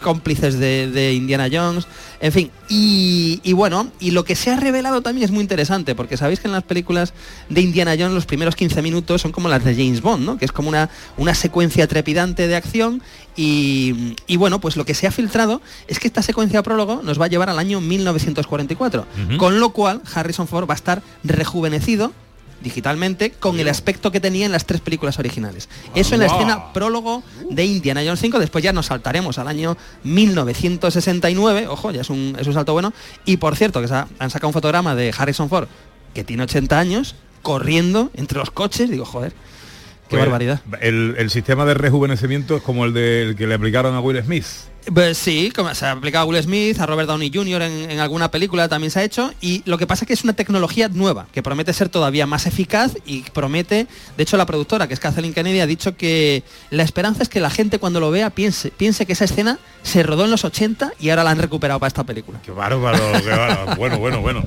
cómplices 0.00 0.59
de 0.59 1.12
Indiana 1.14 1.48
Jones. 1.52 1.87
En 2.20 2.32
fin, 2.32 2.50
y, 2.68 3.52
bueno, 3.52 3.90
y 4.00 4.10
lo 4.10 4.24
que 4.24 4.34
se 4.34 4.50
ha 4.50 4.56
revelado 4.56 5.02
también 5.02 5.24
es 5.24 5.30
muy 5.30 5.40
interesante, 5.40 5.94
porque 5.94 6.16
sabéis 6.16 6.40
que 6.40 6.48
en 6.48 6.52
las 6.52 6.64
películas 6.64 7.12
de 7.48 7.60
Indiana 7.60 7.92
Jones 7.98 8.12
los 8.12 8.26
primeros 8.26 8.56
15 8.56 8.82
minutos 8.82 9.22
son 9.22 9.32
como 9.32 9.48
las 9.48 9.64
de 9.64 9.74
James 9.74 10.02
Bond, 10.02 10.24
¿no? 10.24 10.38
Que 10.38 10.44
es 10.44 10.52
como 10.52 10.68
una, 10.68 10.90
una 11.16 11.34
secuencia 11.34 11.86
trepidante 11.86 12.48
de 12.48 12.56
acción 12.56 13.02
y, 13.36 14.36
bueno, 14.36 14.60
pues 14.60 14.76
lo 14.76 14.84
que 14.84 14.94
se 14.94 15.06
ha 15.06 15.12
filtrado 15.12 15.62
es 15.86 16.00
que 16.00 16.08
esta 16.08 16.22
secuencia 16.22 16.62
prólogo 16.62 17.02
nos 17.02 17.20
va 17.20 17.26
a 17.26 17.28
llevar 17.28 17.48
al 17.50 17.58
año 17.58 17.80
1944, 17.80 19.06
con 19.38 19.60
lo 19.60 19.70
cual 19.70 20.02
Harrison 20.12 20.48
Ford 20.48 20.68
va 20.68 20.74
a 20.74 20.76
estar 20.76 21.02
rejuvenecido 21.22 22.12
digitalmente 22.60 23.30
con 23.30 23.58
el 23.60 23.68
aspecto 23.68 24.10
que 24.10 24.20
tenía 24.20 24.46
en 24.46 24.52
las 24.52 24.66
tres 24.66 24.80
películas 24.80 25.18
originales. 25.18 25.68
Eso 25.94 26.14
en 26.14 26.20
la 26.20 26.26
escena 26.26 26.72
prólogo 26.72 27.22
de 27.50 27.64
Indiana 27.64 28.02
Jones 28.04 28.20
5, 28.20 28.38
después 28.38 28.64
ya 28.64 28.72
nos 28.72 28.86
saltaremos 28.86 29.38
al 29.38 29.48
año 29.48 29.76
1969, 30.04 31.68
ojo, 31.68 31.90
ya 31.90 32.00
es 32.00 32.10
un, 32.10 32.36
es 32.38 32.46
un 32.46 32.54
salto 32.54 32.72
bueno, 32.72 32.92
y 33.24 33.36
por 33.36 33.56
cierto, 33.56 33.80
que 33.80 33.92
han 33.92 34.30
sacado 34.30 34.48
un 34.48 34.52
fotograma 34.54 34.94
de 34.94 35.14
Harrison 35.16 35.48
Ford, 35.48 35.68
que 36.14 36.24
tiene 36.24 36.42
80 36.44 36.78
años, 36.78 37.14
corriendo 37.42 38.10
entre 38.14 38.38
los 38.38 38.50
coches, 38.50 38.90
digo, 38.90 39.04
joder, 39.04 39.32
qué 39.32 40.16
pues, 40.16 40.22
barbaridad. 40.22 40.60
El, 40.80 41.14
el, 41.18 41.30
sistema 41.30 41.64
de 41.64 41.74
rejuvenecimiento 41.74 42.56
es 42.56 42.62
como 42.62 42.84
el 42.84 42.92
del 42.92 43.36
que 43.36 43.46
le 43.46 43.54
aplicaron 43.54 43.94
a 43.94 44.00
Will 44.00 44.22
Smith. 44.22 44.44
Pues 44.92 45.18
sí, 45.18 45.53
como 45.55 45.74
se 45.74 45.85
ha 45.85 45.92
aplicado 45.92 46.24
a 46.24 46.27
Will 46.27 46.42
Smith, 46.42 46.81
a 46.81 46.87
Robert 46.87 47.09
Downey 47.09 47.31
Jr. 47.33 47.62
En, 47.62 48.01
alguna 48.01 48.31
película 48.31 48.68
también 48.68 48.90
se 48.90 49.01
ha 49.01 49.05
hecho. 49.05 49.33
Y 49.40 49.62
lo 49.66 49.77
que 49.77 49.87
pasa 49.87 50.05
es 50.05 50.07
que 50.07 50.14
es 50.14 50.24
una 50.24 50.33
tecnología 50.33 50.88
nueva, 50.88 51.27
que 51.33 51.42
promete 51.42 51.72
ser 51.72 51.88
todavía 51.88 52.27
más 52.27 52.46
eficaz 52.46 52.96
y 53.05 53.22
promete, 53.22 53.87
de 54.16 54.22
hecho 54.22 54.37
la 54.37 54.46
productora, 54.46 54.88
que 54.88 54.94
es 54.94 55.01
Kathleen 55.01 55.35
Kennedy, 55.35 55.61
ha 55.61 55.66
dicho 55.66 55.96
que 55.96 56.42
la 56.70 56.83
esperanza 56.83 57.22
es 57.22 57.29
que 57.29 57.40
la 57.40 57.51
gente 57.51 57.79
cuando 57.79 58.01
lo 58.01 58.11
vea 58.11 58.31
piense, 58.31 58.70
piense 58.70 59.05
que 59.05 59.12
esa 59.12 59.24
escena 59.24 59.59
se 59.83 60.03
rodó 60.03 60.24
en 60.24 60.31
los 60.31 60.44
80 60.44 60.92
y 61.01 61.11
ahora 61.11 61.24
la 61.24 61.31
han 61.31 61.38
recuperado 61.38 61.79
para 61.81 61.88
esta 61.88 62.05
película. 62.05 62.40
Qué 62.44 62.51
bárbaro, 62.51 62.98
qué 63.22 63.31
bárbaro. 63.31 63.77
bueno, 63.77 63.98
bueno, 63.98 64.20
bueno. 64.20 64.42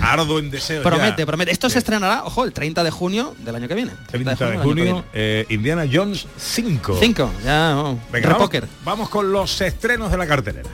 Ardo 0.00 0.38
en 0.38 0.50
deseo. 0.50 0.82
Promete, 0.82 1.26
promete. 1.26 1.52
Esto 1.52 1.70
se 1.70 1.78
estrenará, 1.78 2.24
ojo, 2.24 2.44
el 2.44 2.52
30 2.52 2.82
de 2.84 2.90
junio 2.90 3.34
del 3.38 3.54
año 3.54 3.68
que 3.68 3.74
viene. 3.74 3.92
30 4.10 4.50
de 4.50 4.58
junio, 4.58 5.04
eh, 5.12 5.46
Indiana 5.48 5.84
Jones 5.90 6.26
5. 6.36 6.98
5, 7.00 7.32
ya, 7.44 7.76
oh. 7.78 7.98
Venga, 8.10 8.30
vamos, 8.30 8.50
vamos 8.84 9.08
con 9.08 9.32
los 9.32 9.59
estrenos 9.66 10.10
de 10.10 10.16
la 10.16 10.26
cartelera. 10.26 10.70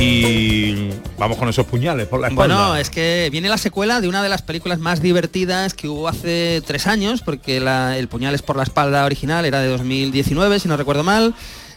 Y 0.00 0.90
vamos 1.18 1.38
con 1.38 1.48
esos 1.48 1.64
puñales 1.66 2.06
por 2.06 2.20
la 2.20 2.28
espalda. 2.28 2.54
Bueno, 2.54 2.76
es 2.76 2.90
que 2.90 3.28
viene 3.32 3.48
la 3.48 3.56
secuela 3.56 4.00
de 4.00 4.08
una 4.08 4.22
de 4.22 4.28
las 4.28 4.42
películas 4.42 4.78
más 4.78 5.00
divertidas 5.00 5.72
que 5.72 5.88
hubo 5.88 6.08
hace 6.08 6.62
tres 6.66 6.86
años, 6.86 7.22
porque 7.22 7.56
el 7.56 8.08
puñales 8.08 8.42
por 8.42 8.56
la 8.56 8.64
espalda 8.64 9.04
original 9.04 9.44
era 9.44 9.60
de 9.60 9.68
2019, 9.68 10.58
si 10.60 10.68
no 10.68 10.76
recuerdo 10.76 11.04
mal. 11.04 11.34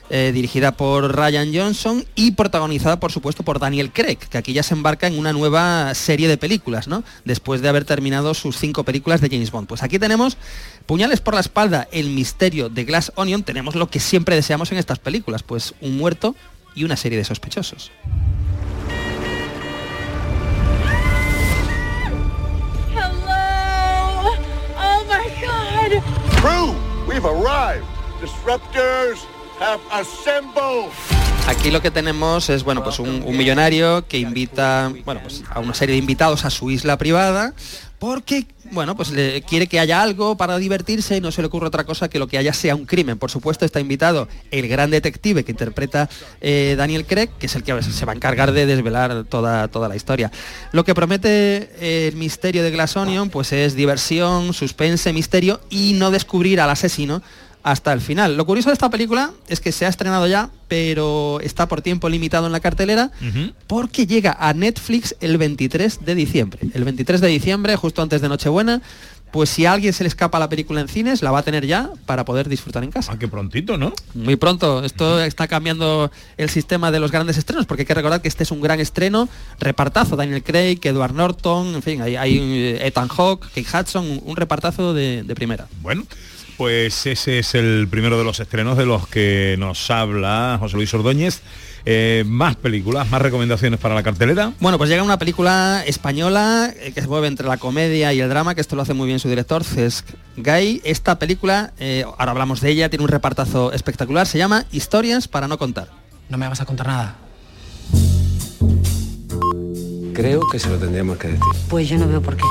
Eh, 0.10 0.32
dirigida 0.34 0.72
por 0.72 1.18
Ryan 1.18 1.54
Johnson 1.54 2.06
y 2.16 2.32
protagonizada 2.32 2.98
por 2.98 3.12
supuesto 3.12 3.44
por 3.44 3.60
Daniel 3.60 3.92
Craig, 3.92 4.18
que 4.18 4.38
aquí 4.38 4.54
ya 4.54 4.64
se 4.64 4.74
embarca 4.74 5.06
en 5.06 5.20
una 5.20 5.34
nueva 5.34 5.94
serie 5.96 6.30
de 6.30 6.38
películas, 6.38 6.88
¿no? 6.88 7.04
Después 7.26 7.60
de 7.62 7.68
haber 7.68 7.84
terminado 7.84 8.34
sus 8.34 8.58
cinco 8.58 8.86
películas 8.86 9.20
de 9.20 9.28
James 9.28 9.52
Bond. 9.52 9.68
Pues 9.68 9.84
aquí 9.84 10.00
tenemos 10.00 10.38
Puñales 10.88 11.20
por 11.20 11.34
la 11.34 11.42
espalda, 11.42 11.90
el 11.92 12.12
misterio 12.12 12.70
de 12.70 12.86
Glass 12.86 13.12
Onion, 13.16 13.44
tenemos 13.44 13.76
lo 13.76 13.90
que 13.90 14.00
siempre 14.00 14.36
deseamos 14.36 14.72
en 14.72 14.78
estas 14.78 15.00
películas, 15.00 15.44
pues 15.44 15.74
un 15.82 15.98
muerto 15.98 16.34
y 16.76 16.86
una 16.86 16.96
serie 16.96 17.18
de 17.18 17.26
sospechosos. 17.26 17.92
Oh 26.46 26.74
we've 27.06 27.26
arrived. 27.26 27.84
Disruptors 28.22 29.26
Aquí 31.48 31.72
lo 31.72 31.82
que 31.82 31.92
tenemos 31.92 32.50
es 32.50 32.64
bueno 32.64 32.84
pues 32.84 33.00
un, 33.00 33.24
millonario 33.36 34.06
que 34.06 34.20
invita 34.20 34.92
bueno 35.06 35.22
pues 35.22 35.44
a 35.50 35.60
una 35.60 35.74
serie 35.74 35.94
de 35.94 36.00
invitados 36.00 36.44
a 36.44 36.50
su 36.50 36.70
isla 36.70 36.98
privada 36.98 37.54
porque 38.00 38.46
bueno 38.72 38.98
pues 38.98 39.14
quiere 39.48 39.68
que 39.68 39.80
haya 39.80 40.02
algo 40.02 40.36
para 40.36 40.58
divertirse 40.58 41.16
y 41.16 41.22
no 41.22 41.32
se 41.32 41.42
le 41.42 41.48
ocurre 41.48 41.68
otra 41.68 41.86
cosa 41.86 42.10
que 42.10 42.20
lo 42.20 42.28
que 42.28 42.38
haya 42.38 42.52
sea 42.54 42.76
un 42.76 42.86
crimen. 42.86 43.18
Por 43.18 43.32
supuesto 43.32 43.64
está 43.64 43.80
invitado 43.80 44.28
el 44.52 44.68
gran 44.68 44.92
detective 44.92 45.46
que 45.46 45.52
interpreta 45.52 46.10
eh, 46.42 46.76
Daniel 46.78 47.06
Craig, 47.06 47.30
que 47.40 47.46
es 47.46 47.56
el 47.56 47.64
que 47.64 47.82
se 47.82 48.06
va 48.06 48.12
a 48.12 48.16
encargar 48.16 48.52
de 48.52 48.66
desvelar 48.66 49.24
toda, 49.24 49.70
toda 49.70 49.88
la 49.88 49.96
historia. 49.96 50.32
Lo 50.74 50.84
que 50.84 50.94
promete 50.94 52.08
el 52.08 52.16
misterio 52.18 52.62
de 52.62 52.72
Glass 52.72 52.98
Onion 52.98 53.30
pues 53.30 53.54
es 53.54 53.74
diversión, 53.74 54.54
suspense, 54.54 55.14
misterio 55.14 55.62
y 55.70 55.94
no 55.94 56.12
descubrir 56.12 56.60
al 56.60 56.70
asesino 56.70 57.24
hasta 57.68 57.92
el 57.92 58.00
final. 58.00 58.38
Lo 58.38 58.46
curioso 58.46 58.70
de 58.70 58.74
esta 58.74 58.90
película 58.90 59.32
es 59.50 59.60
que 59.60 59.74
se 59.74 59.86
ha 59.86 59.90
estrenado 59.90 60.26
ya, 60.26 60.50
pero 60.70 61.42
está 61.42 61.68
por 61.68 61.82
tiempo 61.82 62.08
limitado 62.08 62.46
en 62.46 62.54
la 62.54 62.62
cartelera, 62.62 63.12
porque 63.68 64.08
llega 64.08 64.38
a 64.40 64.54
Netflix 64.54 65.18
el 65.20 65.38
23 65.38 66.06
de 66.06 66.16
diciembre. 66.16 66.60
El 66.74 66.86
23 66.86 67.20
de 67.20 67.28
diciembre, 67.28 67.76
justo 67.76 68.02
antes 68.02 68.22
de 68.22 68.30
Nochebuena, 68.30 68.82
pues 69.32 69.50
si 69.50 69.66
a 69.66 69.74
alguien 69.74 69.92
se 69.92 70.06
le 70.06 70.08
escapa 70.08 70.40
la 70.40 70.48
película 70.48 70.80
en 70.80 70.88
cines, 70.88 71.22
la 71.22 71.32
va 71.32 71.40
a 71.40 71.44
tener 71.44 71.66
ya 71.66 71.90
para 72.06 72.24
poder 72.24 72.48
disfrutar 72.48 72.86
en 72.86 72.92
casa. 72.92 73.12
Ah, 73.12 73.20
qué 73.20 73.28
prontito, 73.28 73.78
¿no? 73.78 73.92
Muy 74.14 74.38
pronto. 74.38 74.86
Esto 74.86 75.22
está 75.22 75.50
cambiando 75.50 76.10
el 76.38 76.50
sistema 76.50 76.90
de 76.90 77.02
los 77.02 77.12
grandes 77.12 77.38
estrenos, 77.38 77.66
porque 77.66 77.82
hay 77.82 77.88
que 77.88 77.96
recordar 77.96 78.22
que 78.22 78.30
este 78.30 78.44
es 78.44 78.52
un 78.52 78.62
gran 78.62 78.80
estreno, 78.80 79.28
repartazo, 79.60 80.16
Daniel 80.16 80.42
Craig, 80.42 80.80
Edward 80.82 81.14
Norton, 81.14 81.76
en 81.76 81.84
fin, 81.84 82.02
hay, 82.02 82.16
hay 82.16 82.38
eh, 82.38 82.88
Ethan 82.88 83.10
Hawke, 83.10 83.46
Kate 83.54 83.68
Hudson, 83.78 84.22
un, 84.24 84.38
repartazo 84.38 84.94
de, 84.94 85.24
de 85.24 85.36
primera. 85.36 85.68
Bueno, 85.82 86.06
pues 86.58 87.06
ese 87.06 87.40
es 87.40 87.56
el 87.56 87.88
primero 87.90 88.18
de 88.18 88.24
los 88.24 88.40
estrenos 88.40 88.78
de 88.78 88.86
los 88.86 89.08
que 89.08 89.56
nos 89.60 89.90
habla 89.92 90.58
José 90.60 90.76
Luis 90.76 90.94
Ordóñez. 90.94 91.42
Eh, 91.90 92.26
más 92.28 92.58
películas, 92.58 93.10
más 93.10 93.22
recomendaciones 93.22 93.80
para 93.80 93.96
la 93.96 94.04
cartelera. 94.04 94.52
Bueno, 94.60 94.78
pues 94.78 94.90
llega 94.90 95.04
una 95.04 95.18
película 95.18 95.84
española 95.86 96.74
eh, 96.76 96.92
que 96.94 97.02
se 97.02 97.08
mueve 97.08 97.28
entre 97.28 97.48
la 97.48 97.56
comedia 97.56 98.12
y 98.12 98.20
el 98.20 98.28
drama, 98.28 98.56
que 98.56 98.62
esto 98.62 98.76
lo 98.76 98.82
hace 98.82 98.94
muy 98.94 99.08
bien 99.08 99.20
su 99.20 99.30
director, 99.30 99.64
Cesc 99.64 100.06
Gay. 100.36 100.82
Esta 100.84 101.18
película, 101.18 101.72
eh, 101.80 102.04
ahora 102.18 102.32
hablamos 102.32 102.60
de 102.60 102.72
ella, 102.72 102.90
tiene 102.90 103.04
un 103.04 103.10
repartazo 103.10 103.72
espectacular, 103.72 104.28
se 104.28 104.38
llama 104.38 104.66
Historias 104.74 105.30
para 105.30 105.48
no 105.48 105.58
contar. 105.58 105.88
No 106.28 106.38
me 106.38 106.50
vas 106.50 106.60
a 106.60 106.66
contar 106.66 106.88
nada. 106.88 107.16
Creo 110.14 110.42
que 110.52 110.60
se 110.60 110.68
lo 110.68 110.78
tendríamos 110.78 111.18
que 111.18 111.30
decir. 111.30 111.44
Pues 111.70 111.88
yo 111.88 111.98
no 111.98 112.08
veo 112.10 112.22
por 112.22 112.36
qué. 112.36 112.44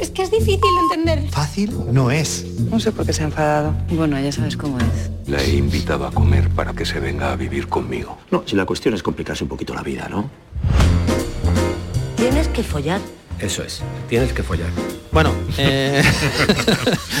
Es 0.00 0.10
que 0.10 0.22
es 0.22 0.30
difícil 0.30 0.60
de 0.60 0.94
entender. 0.94 1.30
Fácil 1.30 1.72
no 1.92 2.10
es. 2.10 2.44
No 2.70 2.78
sé 2.78 2.92
por 2.92 3.04
qué 3.04 3.12
se 3.12 3.22
ha 3.22 3.26
enfadado. 3.26 3.74
Bueno, 3.90 4.18
ya 4.20 4.30
sabes 4.30 4.56
cómo 4.56 4.78
es. 4.78 5.10
La 5.26 5.42
he 5.42 5.56
invitado 5.56 6.06
a 6.06 6.12
comer 6.12 6.48
para 6.50 6.72
que 6.72 6.86
se 6.86 7.00
venga 7.00 7.32
a 7.32 7.36
vivir 7.36 7.68
conmigo. 7.68 8.18
No, 8.30 8.44
si 8.46 8.54
la 8.54 8.64
cuestión 8.64 8.94
es 8.94 9.02
complicarse 9.02 9.44
un 9.44 9.50
poquito 9.50 9.74
la 9.74 9.82
vida, 9.82 10.08
¿no? 10.08 10.30
Tienes 12.16 12.48
que 12.48 12.62
follar. 12.62 13.00
Eso 13.40 13.62
es, 13.62 13.82
tienes 14.08 14.32
que 14.32 14.42
follar. 14.42 14.70
Bueno, 15.12 15.32
eh... 15.56 16.02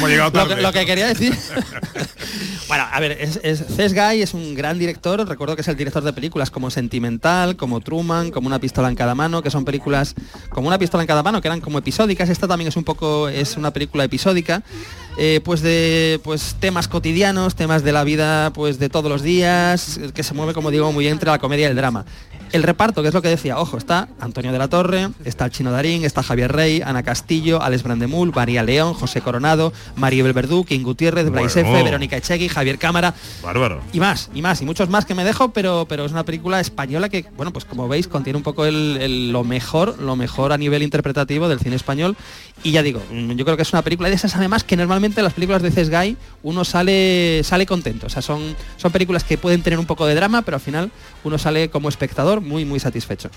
lo, 0.60 0.72
que, 0.72 0.86
quería 0.86 1.08
decir 1.08 1.36
Bueno, 2.68 2.84
a 2.92 3.00
ver, 3.00 3.12
es, 3.12 3.40
es 3.42 3.94
Guy 3.94 4.20
es 4.20 4.34
un 4.34 4.54
gran 4.54 4.78
director, 4.78 5.26
recuerdo 5.26 5.56
que 5.56 5.62
es 5.62 5.68
el 5.68 5.76
director 5.76 6.02
de 6.02 6.12
películas 6.12 6.50
como 6.50 6.70
Sentimental, 6.70 7.56
como 7.56 7.80
Truman, 7.80 8.30
como 8.30 8.46
Una 8.46 8.58
pistola 8.58 8.90
en 8.90 8.94
cada 8.94 9.14
mano, 9.14 9.42
que 9.42 9.50
son 9.50 9.64
películas 9.64 10.14
como 10.50 10.68
Una 10.68 10.78
pistola 10.78 11.02
en 11.02 11.06
cada 11.06 11.22
mano, 11.22 11.40
que 11.40 11.48
eran 11.48 11.62
como 11.62 11.78
episódicas, 11.78 12.28
esta 12.28 12.46
también 12.46 12.68
es 12.68 12.76
un 12.76 12.84
poco, 12.84 13.30
es 13.30 13.56
una 13.56 13.72
película 13.72 14.04
episódica, 14.04 14.62
eh, 15.16 15.40
pues 15.42 15.62
de 15.62 16.20
pues 16.22 16.56
temas 16.60 16.88
cotidianos, 16.88 17.54
temas 17.54 17.82
de 17.84 17.92
la 17.92 18.04
vida 18.04 18.52
pues 18.52 18.78
de 18.78 18.90
todos 18.90 19.10
los 19.10 19.22
días, 19.22 19.98
que 20.12 20.22
se 20.22 20.34
mueve, 20.34 20.52
como 20.52 20.70
digo, 20.70 20.92
muy 20.92 21.08
entre 21.08 21.30
la 21.30 21.38
comedia 21.38 21.68
y 21.68 21.70
el 21.70 21.76
drama. 21.76 22.04
El 22.52 22.62
reparto, 22.62 23.02
que 23.02 23.08
es 23.08 23.14
lo 23.14 23.22
que 23.22 23.28
decía, 23.28 23.58
ojo, 23.58 23.76
está 23.76 24.08
Antonio 24.20 24.52
de 24.52 24.58
la 24.58 24.68
Torre, 24.68 25.08
está 25.24 25.46
el 25.46 25.50
Chino 25.50 25.70
Darín, 25.70 26.04
está 26.04 26.22
Javier 26.22 26.52
Rey, 26.52 26.82
Ana 26.84 27.02
Castillo, 27.02 27.62
Alex 27.62 27.82
Brandemul, 27.82 28.32
María 28.34 28.62
León, 28.62 28.94
José 28.94 29.20
Coronado, 29.20 29.72
Maribel 29.96 30.32
Verdú, 30.32 30.64
King 30.64 30.82
Gutiérrez, 30.82 31.30
Brais 31.30 31.54
Verónica 31.54 32.16
Echegui, 32.16 32.48
Javier 32.48 32.78
Cámara. 32.78 33.14
Bárbaro. 33.42 33.80
Y 33.92 34.00
más, 34.00 34.30
y 34.34 34.42
más, 34.42 34.60
y 34.62 34.64
muchos 34.64 34.88
más 34.88 35.04
que 35.04 35.14
me 35.14 35.24
dejo, 35.24 35.50
pero, 35.50 35.86
pero 35.88 36.04
es 36.04 36.12
una 36.12 36.24
película 36.24 36.60
española 36.60 37.08
que, 37.08 37.26
bueno, 37.36 37.52
pues 37.52 37.64
como 37.64 37.88
veis, 37.88 38.08
contiene 38.08 38.36
un 38.36 38.42
poco 38.42 38.64
lo 38.66 39.44
mejor, 39.44 39.98
lo 40.00 40.16
mejor 40.16 40.52
a 40.52 40.58
nivel 40.58 40.82
interpretativo 40.82 41.48
del 41.48 41.60
cine 41.60 41.76
español. 41.76 42.16
Y 42.64 42.72
ya 42.72 42.82
digo, 42.82 43.00
mm, 43.10 43.32
yo 43.32 43.44
creo 43.44 43.56
que 43.56 43.62
es 43.62 43.72
una 43.72 43.82
película 43.82 44.08
de 44.08 44.16
esas 44.16 44.34
además 44.34 44.64
que 44.64 44.76
normalmente 44.76 45.22
las 45.22 45.32
películas 45.32 45.62
de 45.62 45.70
Guy 45.84 46.16
uno 46.42 46.64
sale, 46.64 47.42
sale 47.44 47.66
contento. 47.66 48.06
O 48.06 48.10
sea, 48.10 48.22
son, 48.22 48.56
son 48.76 48.90
películas 48.90 49.24
que 49.24 49.38
pueden 49.38 49.62
tener 49.62 49.78
un 49.78 49.86
poco 49.86 50.06
de 50.06 50.14
drama, 50.14 50.42
pero 50.42 50.56
al 50.56 50.60
final 50.60 50.90
uno 51.24 51.38
sale 51.38 51.70
como 51.70 51.88
espectador 51.88 52.37
muy, 52.40 52.64
muy 52.64 52.80
satisfecho. 52.80 53.30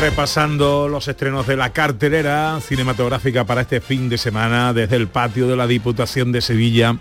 Repasando 0.00 0.88
los 0.88 1.08
estrenos 1.08 1.46
de 1.46 1.56
la 1.56 1.72
cartelera 1.72 2.58
cinematográfica 2.60 3.44
para 3.44 3.62
este 3.62 3.80
fin 3.80 4.08
de 4.08 4.18
semana 4.18 4.72
desde 4.72 4.96
el 4.96 5.08
patio 5.08 5.46
de 5.46 5.56
la 5.56 5.66
Diputación 5.66 6.32
de 6.32 6.40
Sevilla 6.40 6.98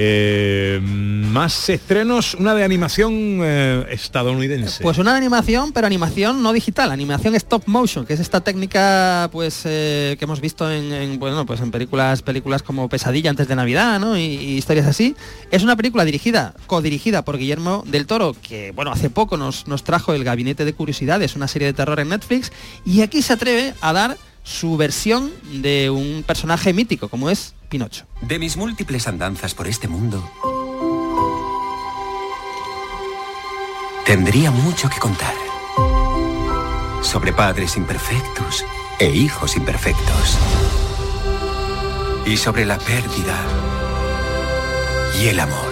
eh, 0.00 0.78
más 0.80 1.68
estrenos, 1.68 2.34
una 2.34 2.54
de 2.54 2.62
animación 2.62 3.40
eh, 3.42 3.84
estadounidense. 3.90 4.80
Pues 4.84 4.96
una 4.98 5.10
de 5.10 5.18
animación, 5.18 5.72
pero 5.72 5.88
animación 5.88 6.40
no 6.40 6.52
digital, 6.52 6.92
animación 6.92 7.34
stop 7.34 7.64
motion, 7.66 8.06
que 8.06 8.14
es 8.14 8.20
esta 8.20 8.40
técnica 8.40 9.28
pues 9.32 9.62
eh, 9.64 10.14
que 10.16 10.24
hemos 10.24 10.40
visto 10.40 10.70
en, 10.70 11.18
bueno, 11.18 11.44
pues 11.46 11.60
en 11.62 11.72
películas, 11.72 12.22
películas 12.22 12.62
como 12.62 12.88
Pesadilla 12.88 13.30
antes 13.30 13.48
de 13.48 13.56
Navidad, 13.56 13.98
¿no? 13.98 14.16
Y, 14.16 14.58
historias 14.58 14.86
así. 14.86 15.16
Es 15.50 15.64
una 15.64 15.74
película 15.74 16.04
dirigida, 16.04 16.54
codirigida 16.68 17.24
por 17.24 17.36
Guillermo 17.36 17.82
del 17.84 18.06
Toro, 18.06 18.36
que 18.40 18.70
bueno, 18.70 18.92
hace 18.92 19.10
poco 19.10 19.36
nos, 19.36 19.66
nos 19.66 19.82
trajo 19.82 20.14
el 20.14 20.22
Gabinete 20.22 20.64
de 20.64 20.74
Curiosidades, 20.74 21.34
una 21.34 21.48
serie 21.48 21.66
de 21.66 21.72
terror 21.72 21.98
en 21.98 22.10
Netflix, 22.10 22.52
y 22.86 23.00
aquí 23.00 23.20
se 23.20 23.32
atreve 23.32 23.74
a 23.80 23.92
dar 23.92 24.16
su 24.48 24.78
versión 24.78 25.30
de 25.60 25.90
un 25.90 26.24
personaje 26.26 26.72
mítico 26.72 27.08
como 27.08 27.28
es 27.28 27.54
Pinocho. 27.68 28.06
De 28.22 28.38
mis 28.38 28.56
múltiples 28.56 29.06
andanzas 29.06 29.54
por 29.54 29.68
este 29.68 29.88
mundo, 29.88 30.24
tendría 34.06 34.50
mucho 34.50 34.88
que 34.88 34.98
contar. 34.98 35.34
Sobre 37.02 37.32
padres 37.32 37.76
imperfectos 37.76 38.64
e 38.98 39.10
hijos 39.14 39.54
imperfectos. 39.54 40.38
Y 42.24 42.36
sobre 42.38 42.64
la 42.64 42.78
pérdida 42.78 43.38
y 45.22 45.28
el 45.28 45.40
amor. 45.40 45.67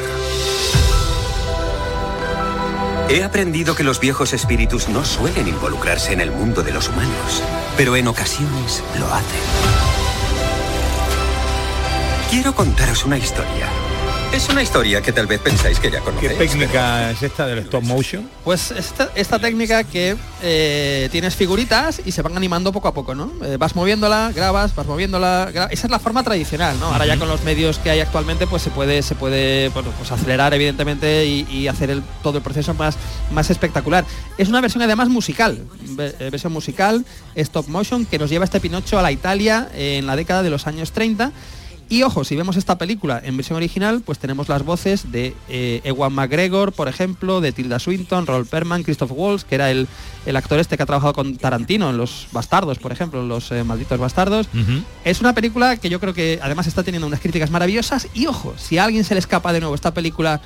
He 3.08 3.22
aprendido 3.22 3.76
que 3.76 3.84
los 3.84 4.00
viejos 4.00 4.32
espíritus 4.32 4.88
no 4.88 5.04
suelen 5.04 5.46
involucrarse 5.46 6.12
en 6.12 6.20
el 6.20 6.32
mundo 6.32 6.64
de 6.64 6.72
los 6.72 6.88
humanos, 6.88 7.42
pero 7.76 7.94
en 7.94 8.08
ocasiones 8.08 8.82
lo 8.98 9.06
hacen. 9.06 9.40
Quiero 12.30 12.52
contaros 12.52 13.04
una 13.04 13.16
historia 13.16 13.68
es 14.32 14.48
una 14.48 14.62
historia 14.62 15.00
que 15.00 15.12
tal 15.12 15.26
vez 15.26 15.40
pensáis 15.40 15.78
que 15.78 15.90
ya 15.90 16.00
conocéis. 16.00 16.32
¿Qué 16.32 16.38
técnica 16.38 17.10
es 17.10 17.22
esta 17.22 17.46
del 17.46 17.58
stop 17.60 17.82
motion? 17.82 18.28
Pues 18.44 18.70
esta, 18.70 19.38
técnica 19.38 19.84
que 19.84 20.16
eh, 20.42 21.08
tienes 21.12 21.34
figuritas 21.34 22.00
y 22.04 22.12
se 22.12 22.22
van 22.22 22.36
animando 22.36 22.72
poco 22.72 22.88
a 22.88 22.94
poco, 22.94 23.14
¿no? 23.14 23.32
Eh, 23.44 23.56
vas 23.58 23.74
moviéndola, 23.74 24.32
grabas, 24.34 24.74
vas 24.74 24.86
moviéndola. 24.86 25.50
Esa 25.70 25.86
es 25.86 25.90
la 25.90 25.98
forma 25.98 26.22
tradicional, 26.22 26.78
¿no? 26.78 26.86
Ahora 26.86 27.06
ya 27.06 27.18
con 27.18 27.28
los 27.28 27.44
medios 27.44 27.78
que 27.78 27.90
hay 27.90 28.00
actualmente, 28.00 28.46
pues 28.46 28.62
se 28.62 28.70
puede, 28.70 29.02
se 29.02 29.14
puede 29.14 29.70
pues 29.70 30.12
acelerar 30.12 30.54
evidentemente 30.54 31.26
y, 31.26 31.66
hacer 31.66 32.00
todo 32.22 32.38
el 32.38 32.44
proceso 32.44 32.74
más, 32.74 32.96
más 33.32 33.50
espectacular. 33.50 34.04
Es 34.38 34.48
una 34.48 34.60
versión 34.60 34.82
además 34.82 35.08
musical, 35.08 35.66
eh, 35.98 36.28
versión 36.30 36.52
musical, 36.52 37.04
stop 37.34 37.66
motion, 37.68 38.06
que 38.06 38.18
nos 38.18 38.30
lleva 38.30 38.44
este 38.44 38.60
Pinocho 38.60 38.98
a 38.98 39.02
la 39.02 39.10
Italia 39.10 39.68
en 39.74 40.06
la 40.06 40.14
década 40.14 40.42
de 40.42 40.50
los 40.50 40.66
años 40.66 40.92
30 40.92 41.32
y 41.88 42.02
ojo, 42.02 42.24
si 42.24 42.34
vemos 42.34 42.56
esta 42.56 42.78
película 42.78 43.20
en 43.24 43.36
versión 43.36 43.56
original, 43.56 44.02
pues 44.04 44.18
tenemos 44.18 44.48
las 44.48 44.64
voces 44.64 45.12
de 45.12 45.34
eh, 45.48 45.80
Ewan 45.84 46.12
McGregor, 46.12 46.72
por 46.72 46.88
ejemplo, 46.88 47.40
de 47.40 47.52
Tilda 47.52 47.78
Swinton, 47.78 48.26
Rolf 48.26 48.48
Perman, 48.48 48.82
Christoph 48.82 49.12
Waltz, 49.14 49.44
que 49.44 49.54
era 49.54 49.70
el, 49.70 49.86
actor 50.34 50.58
este 50.58 50.76
que 50.76 50.82
ha 50.82 50.86
trabajado 50.86 51.12
con 51.12 51.36
Tarantino 51.36 51.88
en 51.90 51.96
Los 51.96 52.26
Bastardos, 52.32 52.78
por 52.78 52.90
ejemplo, 52.90 53.20
en 53.20 53.28
Los 53.28 53.52
eh, 53.52 53.62
Malditos 53.62 54.00
Bastardos. 54.00 54.48
Es 55.04 55.20
una 55.20 55.32
película 55.32 55.76
que 55.76 55.88
yo 55.88 56.00
creo 56.00 56.12
que 56.12 56.40
además 56.42 56.66
está 56.66 56.82
teniendo 56.82 57.06
unas 57.06 57.20
críticas 57.20 57.50
maravillosas. 57.50 58.08
Y 58.14 58.26
ojo, 58.26 58.54
si 58.56 58.78
a 58.78 58.84
alguien 58.84 59.04
se 59.04 59.14
le 59.14 59.20
escapa 59.20 59.52
de 59.52 59.60
nuevo 59.60 59.74
esta 59.74 59.94
película 59.94 60.40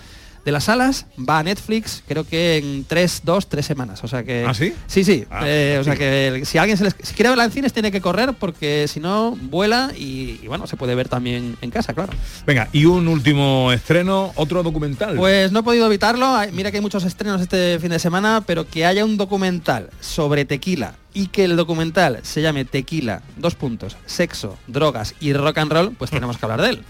de 0.45 0.53
las 0.53 0.65
salas 0.65 1.07
va 1.19 1.39
a 1.39 1.43
Netflix 1.43 2.03
creo 2.07 2.25
que 2.25 2.59
en 2.59 2.85
tres, 2.85 3.23
dos, 3.25 3.49
tres 3.49 3.67
semanas. 3.67 4.03
O 4.05 4.09
sea 4.09 4.23
que. 4.23 4.45
¿Ah, 4.47 4.55
sí? 4.55 4.75
Sí, 4.87 5.05
sí. 5.05 5.25
Ah, 5.31 5.43
eh, 5.45 5.79
o 5.81 5.85
sea 5.85 5.97
que 5.97 6.43
si 6.45 6.59
alguien 6.59 6.77
se 6.77 6.85
les, 6.85 6.97
si 7.03 7.15
quiere 7.15 7.29
verla 7.29 7.45
en 7.45 7.53
cines 7.53 7.73
tiene 7.73 7.93
que 7.93 8.01
correr 8.01 8.35
porque 8.35 8.87
si 8.89 9.01
no 9.01 9.37
vuela 9.37 9.93
y, 9.97 10.47
bueno, 10.47 10.67
se 10.67 10.77
puede 10.77 10.95
ver 10.95 11.09
también 11.09 11.57
en 11.61 11.71
casa, 11.71 11.93
claro. 11.95 12.13
Venga, 12.47 12.69
y 12.73 12.85
un 12.85 13.09
último 13.09 13.73
estreno, 13.73 14.33
otro 14.37 14.63
documental. 14.63 15.17
Pues 15.17 15.53
no 15.53 15.61
he 15.61 15.63
podido 15.63 15.87
evitarlo. 15.87 16.37
Mira 16.53 16.71
que 16.71 16.79
hay 16.79 16.83
muchos 16.83 17.05
estrenos 17.05 17.41
este 17.41 17.79
fin 17.81 17.91
de 17.91 17.99
semana, 17.99 18.43
pero 18.47 18.69
que 18.69 18.87
haya 18.87 19.05
un 19.05 19.17
documental 19.17 19.91
sobre 20.01 20.45
tequila 20.45 20.95
y 21.13 21.29
que 21.29 21.45
el 21.45 21.57
documental 21.57 22.21
se 22.23 22.43
llame 22.43 22.65
Tequila, 22.65 23.23
dos 23.37 23.55
puntos, 23.55 23.97
sexo, 24.07 24.59
drogas 24.67 25.15
y 25.21 25.33
rock 25.33 25.59
and 25.59 25.73
roll, 25.73 25.95
pues 25.97 26.11
tenemos 26.11 26.39
que 26.39 26.47
hablar 26.47 26.63
de 26.63 26.71
él. 26.71 26.85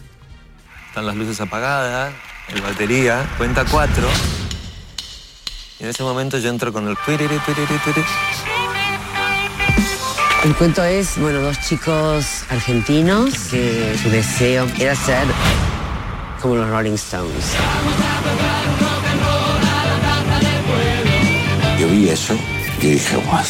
Están 0.89 1.07
las 1.07 1.17
luces 1.17 1.41
apagadas, 1.41 2.13
el 2.55 2.63
batería, 2.63 3.29
cuenta 3.39 3.65
cuatro. 3.65 4.09
Y 5.79 5.85
en 5.85 5.91
ese 5.91 6.03
momento 6.03 6.39
yo 6.39 6.51
entro 6.51 6.73
con 6.73 6.89
el... 6.89 6.97
El 10.45 10.55
cuento 10.55 10.83
es, 10.85 11.19
bueno, 11.19 11.41
dos 11.41 11.61
chicos 11.61 12.45
argentinos 12.49 13.35
que 13.51 13.99
su 14.03 14.11
deseo 14.11 14.67
era 14.79 14.95
ser 14.95 15.27
como 16.41 16.57
los 16.57 16.69
Rolling 16.69 16.93
Stones. 16.93 17.55
Yo 21.79 21.89
vi 21.89 22.09
eso 22.09 22.35
y 22.81 22.87
dije, 22.87 23.17
guau, 23.17 23.45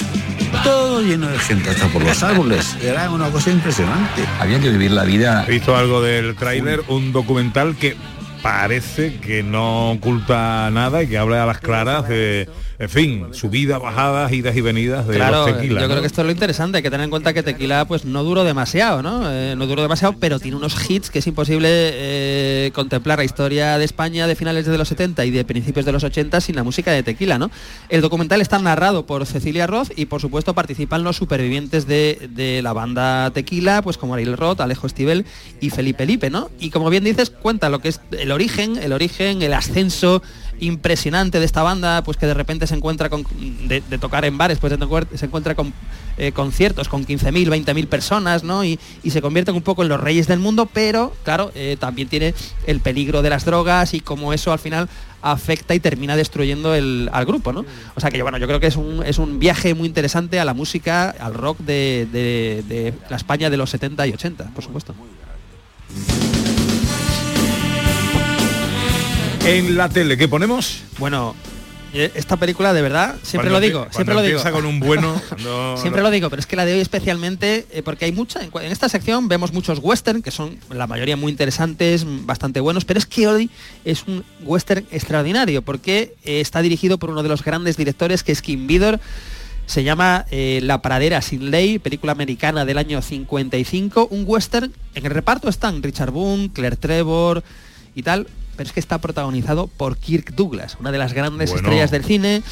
todo 0.65 1.01
lleno 1.01 1.29
de 1.29 1.39
gente 1.39 1.71
hasta 1.71 1.87
por 1.89 2.03
los 2.03 2.23
árboles. 2.23 2.77
Era 2.83 3.11
una 3.11 3.31
cosa 3.31 3.51
impresionante. 3.51 4.25
Había 4.41 4.61
que 4.61 4.71
vivir 4.71 4.91
la 4.91 5.05
vida. 5.05 5.45
He 5.47 5.53
visto 5.53 5.77
algo 5.77 6.03
del 6.03 6.35
tráiler, 6.35 6.83
un 6.89 7.13
documental 7.13 7.77
que 7.77 7.97
parece 8.43 9.19
que 9.21 9.43
no 9.43 9.93
oculta 9.93 10.71
nada 10.71 11.03
y 11.03 11.09
que 11.09 11.19
habla 11.19 11.43
a 11.43 11.47
las 11.47 11.59
claras 11.59 12.09
de 12.09 12.49
en 12.81 12.89
fin, 12.89 13.27
subidas, 13.33 13.79
bajadas, 13.79 14.33
idas 14.33 14.57
y 14.57 14.63
venidas 14.63 15.07
de 15.07 15.17
claro, 15.17 15.47
los 15.47 15.55
tequila. 15.55 15.83
Yo 15.83 15.87
creo 15.87 16.01
que 16.01 16.07
esto 16.07 16.23
es 16.23 16.25
lo 16.25 16.33
interesante, 16.33 16.79
hay 16.79 16.83
que 16.83 16.91
tener 16.91 17.05
en 17.05 17.11
cuenta 17.11 17.35
que 17.35 17.43
tequila 17.43 17.85
pues 17.85 18.07
no 18.07 18.25
duró 18.25 18.43
demasiado, 18.43 19.03
¿no? 19.03 19.31
Eh, 19.31 19.55
no 19.55 19.67
duró 19.67 19.83
demasiado, 19.83 20.15
pero 20.19 20.41
tiene 20.41 20.57
unos 20.57 20.89
hits 20.89 21.11
que 21.11 21.19
es 21.19 21.27
imposible 21.27 21.69
eh, 21.71 22.71
contemplar 22.75 23.19
la 23.19 23.25
historia 23.25 23.77
de 23.77 23.85
España 23.85 24.27
de 24.27 24.35
finales 24.35 24.65
de 24.65 24.79
los 24.79 24.89
70 24.89 25.27
y 25.27 25.31
de 25.31 25.45
principios 25.45 25.85
de 25.85 25.93
los 25.93 26.05
80 26.05 26.41
sin 26.41 26.57
la 26.57 26.65
música 26.65 26.91
de 26.91 27.03
tequila, 27.03 27.39
¿no? 27.39 27.51
El 27.91 28.01
documental 28.01 28.41
está 28.41 28.59
narrado 28.59 29.05
por 29.05 29.27
Cecilia 29.27 29.67
Roth 29.67 29.91
y 29.95 30.07
por 30.07 30.23
supuesto 30.23 30.55
participan 30.55 31.05
los 31.05 31.17
supervivientes 31.17 31.87
de, 31.87 32.61
la 32.63 32.73
banda 32.73 33.31
Tequila, 33.31 33.83
pues 33.83 33.99
como 33.99 34.15
Ariel 34.15 34.39
Roth, 34.39 34.63
Alejo 34.63 34.87
Estivel 34.87 35.27
y 35.61 35.69
Felipe 35.69 36.07
Lipe, 36.07 36.31
¿no? 36.31 36.51
Y 36.59 36.71
como 36.71 36.89
bien 36.89 37.05
dices, 37.05 37.29
cuenta 37.29 37.69
lo 37.69 37.81
que 37.81 37.89
es 37.89 38.01
el 38.13 38.33
origen, 38.33 38.79
el 38.79 38.95
origen, 38.95 39.43
el 39.43 39.53
ascenso 39.53 40.23
impresionante 40.61 41.39
de 41.39 41.45
esta 41.45 41.63
banda, 41.63 42.03
pues 42.03 42.17
que 42.17 42.27
de 42.27 42.35
repente 42.35 42.67
se 42.67 42.75
encuentra 42.75 43.09
con, 43.09 43.25
de, 43.67 43.81
tocar 43.99 44.25
en 44.25 44.39
bares, 44.39 44.59
pues 44.59 44.73
se 45.15 45.27
encuentra 45.27 45.55
con 45.55 45.73
eh, 46.19 46.33
conciertos 46.33 46.89
con 46.91 47.07
15.000, 47.07 47.49
20.000 47.49 47.87
personas, 47.87 48.45
¿no? 48.45 48.63
Y, 48.63 48.79
se 49.11 49.23
convierten 49.23 49.55
un 49.55 49.63
poco 49.63 49.83
en 49.83 49.89
los 49.89 49.99
reyes 49.99 50.29
del 50.29 50.39
mundo, 50.39 50.69
pero 50.73 51.15
claro, 51.25 51.51
eh, 51.55 51.77
también 51.81 52.09
tiene 52.09 52.35
el 52.67 52.81
peligro 52.81 53.23
de 53.23 53.31
las 53.31 53.45
drogas 53.45 53.95
y 53.95 54.01
como 54.01 54.33
eso 54.33 54.53
al 54.53 54.59
final 54.59 54.89
afecta 55.23 55.75
y 55.75 55.81
termina 55.81 56.17
destruyendo 56.17 56.75
el, 56.75 57.09
al 57.13 57.25
grupo, 57.25 57.53
¿no? 57.53 57.65
O 57.97 58.01
sea 58.01 58.11
que 58.11 58.19
yo, 58.19 58.25
bueno, 58.25 58.39
yo 58.39 58.47
creo 58.47 58.61
que 58.61 58.67
es 58.67 58.77
un, 58.77 59.03
es 59.05 59.19
un 59.19 59.39
viaje 59.39 59.75
muy 59.75 59.89
interesante 59.89 60.39
a 60.39 60.45
la 60.45 60.53
música, 60.53 61.11
al 61.11 61.33
rock 61.33 61.59
de, 61.61 62.07
de 62.13 62.95
la 63.09 63.17
España 63.17 63.49
de 63.49 63.57
los 63.57 63.71
70 63.71 64.07
y 64.07 64.13
80, 64.13 64.51
por 64.55 64.63
supuesto. 64.63 64.95
En 69.45 69.77
la 69.77 69.89
tele, 69.89 70.17
¿qué 70.17 70.29
ponemos? 70.29 70.83
Bueno, 70.99 71.35
esta 71.93 72.37
película 72.37 72.73
de 72.73 72.83
verdad, 72.83 73.17
siempre 73.23 73.51
lo 73.51 73.59
digo, 73.59 73.87
siempre 73.91 74.15
lo 74.15 74.23
digo. 74.23 74.41
con 74.53 74.65
un 74.65 74.79
bueno, 74.79 75.21
siempre 75.77 76.03
lo 76.03 76.11
digo, 76.11 76.31
pero 76.31 76.39
es 76.39 76.47
que 76.47 76.57
la 76.57 76.65
de 76.65 76.75
hoy 76.75 76.81
especialmente, 76.81 77.67
eh, 77.73 77.83
porque 77.83 78.05
hay 78.05 78.13
mucha, 78.13 78.41
en, 78.43 78.73
esta 78.73 78.89
sección 78.89 79.29
vemos 79.29 79.53
muchos 79.53 79.81
western, 79.83 80.23
que 80.23 80.31
son 80.31 80.59
la 80.71 80.87
mayoría 80.87 81.17
muy 81.17 81.33
interesantes, 81.33 82.05
bastante 82.07 82.61
buenos, 82.61 82.85
pero 82.85 82.99
es 82.99 83.07
que 83.07 83.27
hoy 83.27 83.51
es 83.85 84.05
un 84.07 84.25
western 84.43 84.87
extraordinario, 84.91 85.63
porque 85.63 86.15
eh, 86.25 86.41
está 86.41 86.63
dirigido 86.63 86.99
por 86.99 87.11
uno 87.11 87.23
de 87.23 87.29
los 87.29 87.43
grandes 87.43 87.77
directores, 87.77 88.23
que 88.23 88.33
es 88.33 88.43
Kim 88.43 88.67
Vidor, 88.67 89.01
se 89.67 89.85
llama 89.85 90.27
eh, 90.31 90.61
La 90.63 90.83
pradera 90.83 91.23
sin 91.23 91.51
ley, 91.51 91.79
película 91.79 92.13
americana 92.13 92.65
del 92.65 92.79
año 92.79 93.03
55, 93.03 94.09
un 94.11 94.25
western, 94.27 94.73
en 94.95 95.07
el 95.07 95.11
reparto 95.11 95.49
están 95.49 95.83
Richard 95.83 96.11
Boone, 96.11 96.51
Claire 96.53 96.77
Trevor 96.77 97.43
y 97.95 98.03
tal, 98.03 98.27
pero 98.61 98.69
es 98.69 98.75
que 98.75 98.81
está 98.81 98.99
protagonizado 98.99 99.69
por 99.69 99.97
Kirk 99.97 100.35
Douglas, 100.35 100.77
una 100.79 100.93
de 100.93 100.99
las 100.99 101.15
grandes 101.15 101.51
estrellas 101.51 101.91
del 101.91 102.05
cine. 102.05 102.43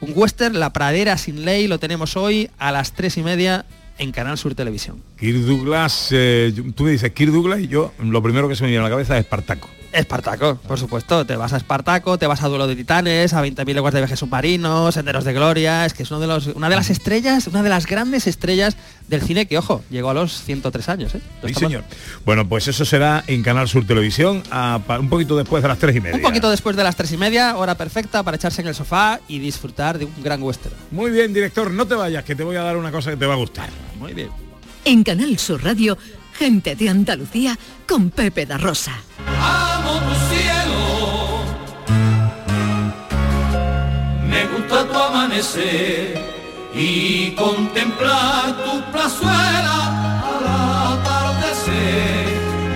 Un 0.00 0.12
western, 0.14 0.60
La 0.60 0.72
pradera 0.72 1.18
sin 1.18 1.44
ley, 1.44 1.66
lo 1.66 1.80
tenemos 1.80 2.16
hoy 2.16 2.48
a 2.60 2.70
las 2.70 2.92
tres 2.92 3.16
y 3.16 3.24
media 3.24 3.66
en 3.98 4.12
Canal 4.12 4.38
Sur 4.38 4.54
Televisión. 4.54 5.02
Kirk 5.18 5.38
Douglas, 5.38 6.10
eh, 6.12 6.54
tú 6.76 6.84
me 6.84 6.92
dices 6.92 7.10
Kirk 7.10 7.32
Douglas 7.32 7.58
y 7.58 7.66
yo 7.66 7.92
lo 7.98 8.22
primero 8.22 8.48
que 8.48 8.54
se 8.54 8.62
me 8.62 8.68
viene 8.68 8.82
a 8.82 8.84
la 8.84 8.90
cabeza 8.90 9.18
es 9.18 9.24
Espartaco. 9.24 9.68
Espartaco, 9.92 10.56
por 10.56 10.78
supuesto. 10.78 11.24
Te 11.24 11.36
vas 11.36 11.52
a 11.52 11.56
Espartaco, 11.56 12.18
te 12.18 12.26
vas 12.26 12.42
a 12.42 12.48
Duelo 12.48 12.66
de 12.66 12.76
Titanes, 12.76 13.32
a 13.32 13.42
20.000 13.42 13.74
leguas 13.74 13.94
de 13.94 14.00
viajes 14.00 14.18
submarinos, 14.18 14.94
Senderos 14.94 15.24
de 15.24 15.32
Gloria. 15.32 15.86
Es 15.86 15.94
que 15.94 16.02
es 16.02 16.10
uno 16.10 16.20
de 16.20 16.26
los, 16.26 16.48
una 16.48 16.68
de 16.68 16.76
las 16.76 16.90
estrellas, 16.90 17.46
una 17.46 17.62
de 17.62 17.68
las 17.68 17.86
grandes 17.86 18.26
estrellas 18.26 18.76
del 19.08 19.22
cine 19.22 19.46
que, 19.46 19.56
ojo, 19.58 19.82
llegó 19.90 20.10
a 20.10 20.14
los 20.14 20.42
103 20.42 20.88
años. 20.88 21.14
¿eh? 21.14 21.20
sí, 21.46 21.54
señor. 21.54 21.84
Bueno, 22.24 22.48
pues 22.48 22.68
eso 22.68 22.84
será 22.84 23.24
en 23.26 23.42
Canal 23.42 23.68
Sur 23.68 23.86
Televisión 23.86 24.42
un 24.98 25.08
poquito 25.08 25.36
después 25.36 25.62
de 25.62 25.68
las 25.68 25.78
3 25.78 25.96
y 25.96 26.00
media. 26.00 26.16
Un 26.16 26.22
poquito 26.22 26.50
después 26.50 26.76
de 26.76 26.84
las 26.84 26.96
3 26.96 27.12
y 27.12 27.16
media, 27.16 27.56
hora 27.56 27.76
perfecta 27.76 28.22
para 28.22 28.36
echarse 28.36 28.60
en 28.60 28.68
el 28.68 28.74
sofá 28.74 29.20
y 29.28 29.38
disfrutar 29.38 29.98
de 29.98 30.04
un 30.04 30.22
gran 30.22 30.42
western. 30.42 30.74
Muy 30.90 31.10
bien, 31.10 31.32
director, 31.32 31.70
no 31.70 31.86
te 31.86 31.94
vayas, 31.94 32.24
que 32.24 32.34
te 32.34 32.44
voy 32.44 32.56
a 32.56 32.62
dar 32.62 32.76
una 32.76 32.90
cosa 32.90 33.10
que 33.10 33.16
te 33.16 33.26
va 33.26 33.34
a 33.34 33.38
gustar. 33.38 33.70
Muy 33.98 34.12
bien. 34.12 34.28
En 34.84 35.02
Canal 35.02 35.38
Sur 35.38 35.62
Radio, 35.64 35.98
gente 36.34 36.76
de 36.76 36.88
Andalucía 36.88 37.58
con 37.86 38.10
Pepe 38.10 38.46
da 38.46 38.58
Rosa. 38.58 38.92
Y 46.74 47.30
contemplar 47.32 48.56
tu 48.64 48.92
plazuela 48.92 50.20
al 50.22 50.98
atardecer 50.98 52.26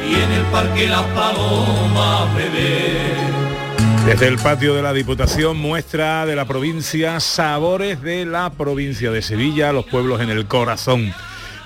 y 0.08 0.14
en 0.14 0.32
el 0.32 0.44
parque 0.46 0.88
las 0.88 1.02
palomas. 1.02 2.28
Desde 4.06 4.26
el 4.26 4.36
patio 4.38 4.74
de 4.74 4.82
la 4.82 4.92
Diputación 4.92 5.56
muestra 5.56 6.26
de 6.26 6.34
la 6.34 6.44
provincia 6.44 7.20
sabores 7.20 8.02
de 8.02 8.24
la 8.24 8.50
provincia 8.50 9.10
de 9.10 9.22
Sevilla, 9.22 9.72
los 9.72 9.84
pueblos 9.86 10.20
en 10.20 10.30
el 10.30 10.46
corazón 10.46 11.14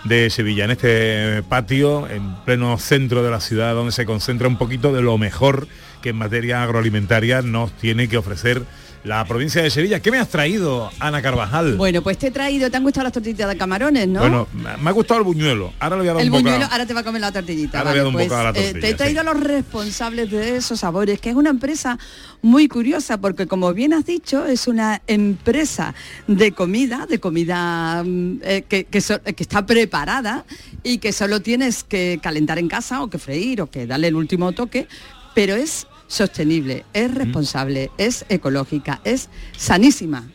de 0.05 0.31
Sevilla, 0.31 0.65
en 0.65 0.71
este 0.71 1.43
patio, 1.43 2.09
en 2.09 2.35
pleno 2.45 2.79
centro 2.79 3.23
de 3.23 3.31
la 3.31 3.41
ciudad, 3.41 3.75
donde 3.75 3.93
se 3.93 4.07
concentra 4.07 4.49
un 4.49 4.57
poquito 4.57 4.93
de 4.93 5.03
lo 5.03 5.19
mejor 5.19 5.69
que 6.03 6.11
en 6.11 6.17
materia 6.17 6.63
agroalimentaria 6.63 7.43
nos 7.43 7.73
tiene 7.73 8.09
que 8.09 8.17
ofrecer 8.17 8.65
la 9.07 9.25
provincia 9.25 9.63
de 9.63 9.71
Sevilla. 9.71 10.01
¿Qué 10.01 10.11
me 10.11 10.19
has 10.19 10.29
traído, 10.29 10.91
Ana 10.99 11.23
Carvajal? 11.23 11.77
Bueno, 11.77 12.03
pues 12.03 12.19
te 12.19 12.29
he 12.29 12.31
traído, 12.33 12.71
te 12.71 12.77
han 12.77 12.83
gustado 12.83 13.05
las 13.05 13.13
tortillitas 13.13 13.49
de 13.49 13.57
camarones, 13.57 14.09
¿no? 14.09 14.21
Bueno, 14.21 14.49
me 14.53 14.91
ha 14.91 14.93
gustado 14.93 15.21
el 15.21 15.25
buñuelo. 15.25 15.73
Ahora 15.79 15.97
le 15.97 16.03
voy 16.03 16.09
a 16.09 16.13
dar 16.15 16.23
el 16.23 16.31
un 16.31 16.43
buñuelo, 16.43 16.67
ahora 16.71 16.87
te 16.87 16.93
va 16.95 17.01
a 17.01 17.05
comer 17.05 17.21
la 17.21 17.33
tortillita. 17.33 17.79
Ahora 17.79 17.91
voy 17.93 18.01
a 18.01 18.03
dar 18.03 18.09
un 18.09 18.15
pues, 18.15 18.29
la 18.29 18.53
tortilla, 18.53 18.69
eh, 18.71 18.81
te 18.81 18.89
he 18.91 18.95
traído 18.95 19.21
a 19.21 19.25
los 19.25 19.41
responsables 19.41 20.31
de 20.31 20.57
esos 20.57 20.81
sabores, 20.81 21.21
que 21.21 21.31
es 21.31 21.37
una 21.37 21.51
empresa 21.51 21.99
muy 22.43 22.68
curiosa, 22.68 23.20
porque 23.20 23.47
como 23.47 23.72
bien 23.72 23.93
has 23.93 24.07
dicho, 24.07 24.47
es 24.47 24.66
una 24.66 25.03
empresa 25.07 25.95
de 26.26 26.53
comida, 26.53 27.07
de 27.07 27.18
comida 27.18 28.03
mm, 28.05 28.41
eh, 28.43 28.64
que, 28.68 28.84
que 28.84 28.99
está 28.99 29.66
preparada 29.66 30.45
y 30.82 30.99
que 30.99 31.12
solo 31.12 31.41
tienes 31.41 31.84
que 31.84 32.18
calentar 32.22 32.59
en 32.59 32.68
casa 32.68 33.03
o 33.03 33.11
que 33.11 33.18
freír 33.18 33.62
o 33.62 33.70
que 33.70 33.87
darle 33.87 34.09
el 34.09 34.16
último 34.16 34.53
toque, 34.53 34.89
pero 35.34 35.55
es 35.55 35.87
sostenible, 36.07 36.84
es 36.93 37.12
responsable, 37.12 37.91
es 37.99 38.24
ecológica, 38.28 39.01
es 39.05 39.28
sanísima. 39.57 40.28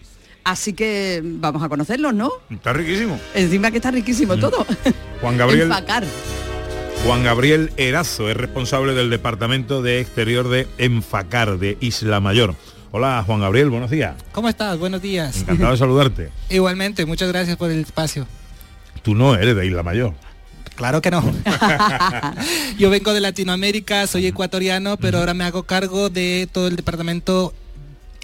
Así 0.43 0.73
que 0.73 1.21
vamos 1.23 1.61
a 1.61 1.69
conocerlos, 1.69 2.13
¿no? 2.13 2.31
Está 2.49 2.73
riquísimo. 2.73 3.19
Encima 3.35 3.69
que 3.69 3.77
está 3.77 3.91
riquísimo 3.91 4.37
todo. 4.37 4.65
Juan 5.21 5.37
Gabriel. 5.37 5.71
Juan 7.05 7.23
Gabriel 7.23 7.71
Erazo 7.77 8.29
es 8.29 8.37
responsable 8.37 8.93
del 8.93 9.09
Departamento 9.09 9.81
de 9.81 9.99
Exterior 9.99 10.47
de 10.49 10.67
Enfacar 10.77 11.57
de 11.57 11.77
Isla 11.81 12.19
Mayor. 12.19 12.55
Hola 12.91 13.23
Juan 13.25 13.39
Gabriel, 13.39 13.69
buenos 13.69 13.89
días. 13.89 14.15
¿Cómo 14.31 14.47
estás? 14.49 14.77
Buenos 14.77 15.01
días. 15.01 15.41
Encantado 15.41 15.71
de 15.71 15.77
saludarte. 15.79 16.29
Igualmente, 16.49 17.05
muchas 17.05 17.29
gracias 17.29 17.57
por 17.57 17.71
el 17.71 17.81
espacio. 17.81 18.27
Tú 19.01 19.15
no 19.15 19.33
eres 19.35 19.55
de 19.55 19.65
Isla 19.65 19.81
Mayor. 19.81 20.13
Claro 20.75 21.01
que 21.01 21.09
no. 21.09 21.23
Yo 22.77 22.89
vengo 22.91 23.13
de 23.13 23.19
Latinoamérica, 23.19 24.05
soy 24.05 24.27
ecuatoriano, 24.27 24.97
pero 24.97 25.17
ahora 25.17 25.33
me 25.33 25.43
hago 25.43 25.63
cargo 25.63 26.09
de 26.09 26.47
todo 26.51 26.67
el 26.67 26.75
departamento 26.75 27.53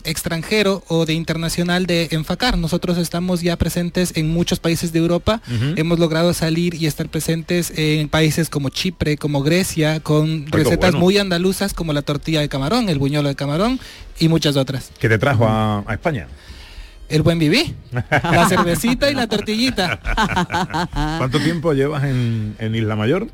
extranjero 0.08 0.84
o 0.88 1.06
de 1.06 1.14
internacional 1.14 1.86
de 1.86 2.08
Enfacar. 2.12 2.58
Nosotros 2.58 2.98
estamos 2.98 3.42
ya 3.42 3.56
presentes 3.58 4.14
en 4.16 4.30
muchos 4.30 4.60
países 4.60 4.92
de 4.92 5.00
Europa. 5.00 5.42
Hemos 5.76 6.00
logrado 6.00 6.34
salir 6.34 6.74
y 6.74 6.88
estar 6.88 7.10
presentes 7.10 7.72
en 7.76 8.10
países 8.10 8.50
como 8.50 8.70
Chipre, 8.70 9.18
como 9.18 9.44
Grecia, 9.44 10.00
con 10.00 10.48
recetas 10.48 10.94
muy 10.94 11.18
andaluzas 11.18 11.74
como 11.74 11.94
la 11.94 12.02
tortilla 12.02 12.42
de 12.42 12.50
camarón, 12.50 12.90
el 12.90 13.00
buñuelo 13.00 13.30
de 13.30 13.36
camarón 13.36 13.80
y 14.20 14.28
muchas 14.28 14.56
otras. 14.56 14.92
¿Qué 15.00 15.10
te 15.10 15.18
trajo 15.18 15.46
a 15.48 15.84
España? 15.90 16.28
el 17.10 17.22
buen 17.22 17.40
vivir. 17.40 17.76
La 17.92 18.48
cervecita 18.48 19.10
y 19.10 19.16
la 19.16 19.28
tortillita. 19.28 20.00
¿Cuánto 21.18 21.40
tiempo 21.40 21.74
llevas 21.74 22.04
en, 22.04 22.56
Isla 22.60 22.96
Mayor? 22.96 23.28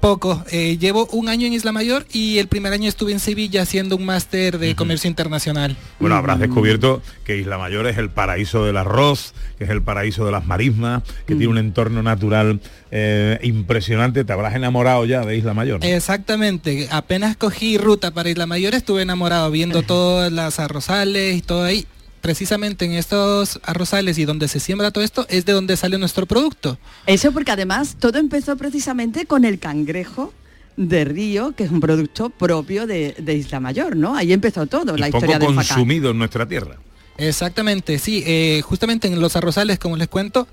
Poco. 0.00 0.44
Eh, 0.50 0.78
llevo 0.78 1.06
un 1.12 1.28
año 1.28 1.46
en 1.46 1.52
Isla 1.52 1.72
Mayor 1.72 2.06
y 2.12 2.38
el 2.38 2.46
primer 2.46 2.72
año 2.72 2.88
estuve 2.88 3.12
en 3.12 3.20
Sevilla 3.20 3.62
haciendo 3.62 3.96
un 3.96 4.04
máster 4.04 4.58
de 4.58 4.76
comercio 4.76 5.08
internacional. 5.08 5.76
Bueno, 5.98 6.14
habrás 6.14 6.38
descubierto 6.38 7.02
que 7.24 7.36
Isla 7.36 7.58
Mayor 7.58 7.86
es 7.86 7.98
el 7.98 8.10
paraíso 8.10 8.64
del 8.64 8.76
arroz, 8.76 9.34
que 9.58 9.64
es 9.64 9.70
el 9.70 9.82
paraíso 9.82 10.24
de 10.24 10.32
las 10.32 10.46
marismas, 10.46 11.02
que 11.26 11.34
tiene 11.34 11.48
un 11.48 11.58
entorno 11.58 12.02
natural 12.02 12.60
eh, 12.90 13.38
impresionante. 13.42 14.24
Te 14.24 14.32
habrás 14.32 14.54
enamorado 14.54 15.04
ya 15.04 15.24
de 15.24 15.36
Isla 15.36 15.54
Mayor. 15.54 15.84
Exactamente. 15.84 16.88
Apenas 16.90 17.36
cogí 17.36 17.76
ruta 17.76 18.12
para 18.12 18.30
Isla 18.30 18.46
Mayor 18.46 18.74
estuve 18.74 19.02
enamorado 19.02 19.50
viendo 19.50 19.82
todas 19.84 20.30
las 20.32 20.60
arrozales 20.60 21.36
y 21.36 21.42
todo 21.42 21.64
ahí 21.64 21.86
precisamente 22.20 22.84
en 22.84 22.92
estos 22.92 23.60
arrozales 23.62 24.18
y 24.18 24.24
donde 24.24 24.48
se 24.48 24.60
siembra 24.60 24.90
todo 24.90 25.04
esto 25.04 25.26
es 25.28 25.44
de 25.44 25.52
donde 25.52 25.76
sale 25.76 25.98
nuestro 25.98 26.26
producto. 26.26 26.78
Eso 27.06 27.32
porque 27.32 27.52
además 27.52 27.96
todo 27.98 28.18
empezó 28.18 28.56
precisamente 28.56 29.26
con 29.26 29.44
el 29.44 29.58
cangrejo 29.58 30.32
de 30.76 31.04
río, 31.04 31.52
que 31.56 31.64
es 31.64 31.70
un 31.70 31.80
producto 31.80 32.30
propio 32.30 32.86
de, 32.86 33.14
Isla 33.26 33.58
Mayor, 33.60 33.96
¿no? 33.96 34.14
Ahí 34.14 34.32
empezó 34.32 34.66
todo, 34.66 34.96
la 34.96 35.08
historia 35.08 35.38
poco 35.38 35.54
consumido 35.54 36.10
en 36.10 36.18
nuestra 36.18 36.46
tierra. 36.46 36.76
Exactamente, 37.16 37.98
sí. 37.98 38.22
Eh, 38.26 38.62
justamente 38.64 39.08
en 39.08 39.20
los 39.20 39.34
arrozales, 39.34 39.80
como 39.80 39.96
les 39.96 40.06
cuento, 40.06 40.46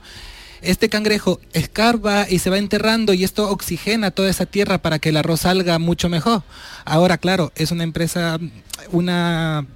este 0.61 0.89
cangrejo 0.89 1.39
escarba 1.53 2.25
y 2.27 2.39
se 2.39 2.49
va 2.49 2.57
enterrando 2.57 3.13
y 3.13 3.23
esto 3.23 3.49
oxigena 3.51 4.09
toda 4.09 4.29
esa 4.29 4.47
tierra 4.47 4.79
para 4.79 4.97
que 4.97 5.09
el 5.09 5.17
arroz 5.17 5.41
salga 5.41 5.77
mucho 5.77 6.09
mejor. 6.09 6.41
Ahora, 6.85 7.19
claro, 7.19 7.51
es 7.55 7.71
una 7.71 7.83
empresa, 7.83 8.39
una 8.91 9.67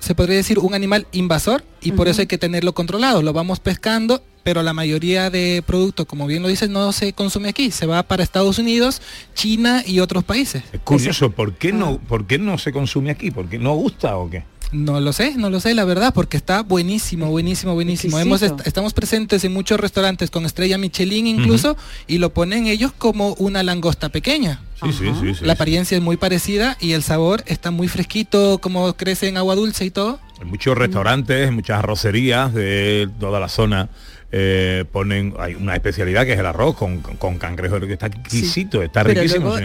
se 0.00 0.14
podría 0.14 0.36
decir 0.36 0.58
un 0.58 0.74
animal 0.74 1.06
invasor 1.12 1.62
y 1.80 1.92
por 1.92 2.08
eso 2.08 2.22
hay 2.22 2.26
que 2.26 2.38
tenerlo 2.38 2.72
controlado. 2.72 3.22
Lo 3.22 3.32
vamos 3.32 3.60
pescando, 3.60 4.22
pero 4.42 4.62
la 4.62 4.72
mayoría 4.72 5.30
de 5.30 5.62
productos, 5.64 6.06
como 6.06 6.26
bien 6.26 6.42
lo 6.42 6.48
dices, 6.48 6.68
no 6.68 6.92
se 6.92 7.12
consume 7.12 7.50
aquí. 7.50 7.70
Se 7.70 7.86
va 7.86 8.02
para 8.02 8.22
Estados 8.22 8.58
Unidos, 8.58 9.00
China 9.34 9.84
y 9.86 10.00
otros 10.00 10.24
países. 10.24 10.64
Es 10.72 10.80
curioso, 10.80 11.30
¿por 11.30 11.54
qué 11.54 11.72
no, 11.72 11.98
¿por 11.98 12.26
qué 12.26 12.38
no 12.38 12.58
se 12.58 12.72
consume 12.72 13.10
aquí? 13.10 13.30
¿Porque 13.30 13.58
no 13.58 13.74
gusta 13.74 14.16
o 14.16 14.28
qué? 14.28 14.42
No 14.72 15.00
lo 15.00 15.12
sé, 15.12 15.34
no 15.36 15.50
lo 15.50 15.58
sé, 15.58 15.74
la 15.74 15.84
verdad, 15.84 16.14
porque 16.14 16.36
está 16.36 16.62
buenísimo, 16.62 17.26
buenísimo, 17.26 17.74
buenísimo. 17.74 18.18
Hemos 18.18 18.42
estamos 18.42 18.94
presentes 18.94 19.42
en 19.44 19.52
muchos 19.52 19.80
restaurantes 19.80 20.30
con 20.30 20.46
estrella 20.46 20.78
Michelin 20.78 21.26
incluso 21.26 21.76
y 22.06 22.18
lo 22.18 22.32
ponen 22.32 22.66
ellos 22.66 22.92
como 22.96 23.34
una 23.34 23.62
langosta 23.62 24.10
pequeña. 24.10 24.60
Sí, 24.82 24.92
sí, 24.92 25.34
sí, 25.34 25.44
la 25.44 25.54
apariencia 25.54 25.96
es 25.96 26.02
muy 26.02 26.16
parecida 26.16 26.76
y 26.80 26.92
el 26.92 27.02
sabor 27.02 27.42
está 27.46 27.70
muy 27.70 27.88
fresquito, 27.88 28.58
como 28.62 28.94
crece 28.94 29.28
en 29.28 29.36
agua 29.36 29.54
dulce 29.54 29.84
y 29.84 29.90
todo. 29.90 30.20
En 30.40 30.48
muchos 30.48 30.78
restaurantes, 30.78 31.52
muchas 31.52 31.80
arrocerías 31.80 32.54
de 32.54 33.10
toda 33.18 33.40
la 33.40 33.48
zona 33.48 33.90
eh, 34.32 34.84
ponen, 34.92 35.34
hay 35.38 35.54
una 35.56 35.74
especialidad 35.74 36.24
que 36.24 36.34
es 36.34 36.38
el 36.38 36.46
arroz 36.46 36.76
con, 36.76 37.00
cangrejo, 37.38 37.80
que 37.80 37.92
está 37.92 38.06
exquisito, 38.06 38.82
está 38.82 39.02
riquísimo. 39.02 39.56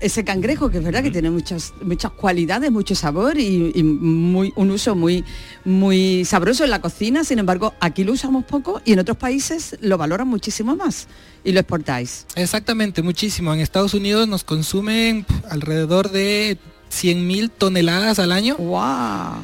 Ese, 0.00 0.24
cangrejo, 0.24 0.68
que 0.68 0.78
es 0.78 0.84
verdad 0.84 1.02
que 1.02 1.12
tiene 1.12 1.30
muchas, 1.30 1.72
muchas 1.82 2.10
cualidades, 2.12 2.72
mucho 2.72 2.94
sabor 2.94 3.38
y, 3.38 3.82
muy, 3.82 4.52
un 4.56 4.70
uso 4.70 4.96
muy, 4.96 5.24
muy 5.64 6.24
sabroso 6.24 6.64
en 6.64 6.70
la 6.70 6.80
cocina, 6.80 7.22
sin 7.22 7.38
embargo, 7.38 7.74
aquí 7.80 8.02
lo 8.02 8.12
usamos 8.12 8.44
poco 8.44 8.82
y 8.84 8.94
en 8.94 8.98
otros 8.98 9.16
países 9.16 9.76
lo 9.80 9.96
valoran 9.96 10.26
muchísimo 10.26 10.74
más 10.74 11.06
y 11.44 11.52
lo 11.52 11.60
exportáis. 11.60 12.26
Exactamente, 12.34 13.02
muchísimo. 13.02 13.54
En 13.54 13.60
Estados 13.60 13.94
Unidos 13.94 14.26
nos 14.26 14.42
consumen 14.42 15.24
alrededor 15.48 16.10
de 16.10 16.58
100.000 16.90 17.50
toneladas 17.56 18.18
al 18.18 18.32
año. 18.32 18.56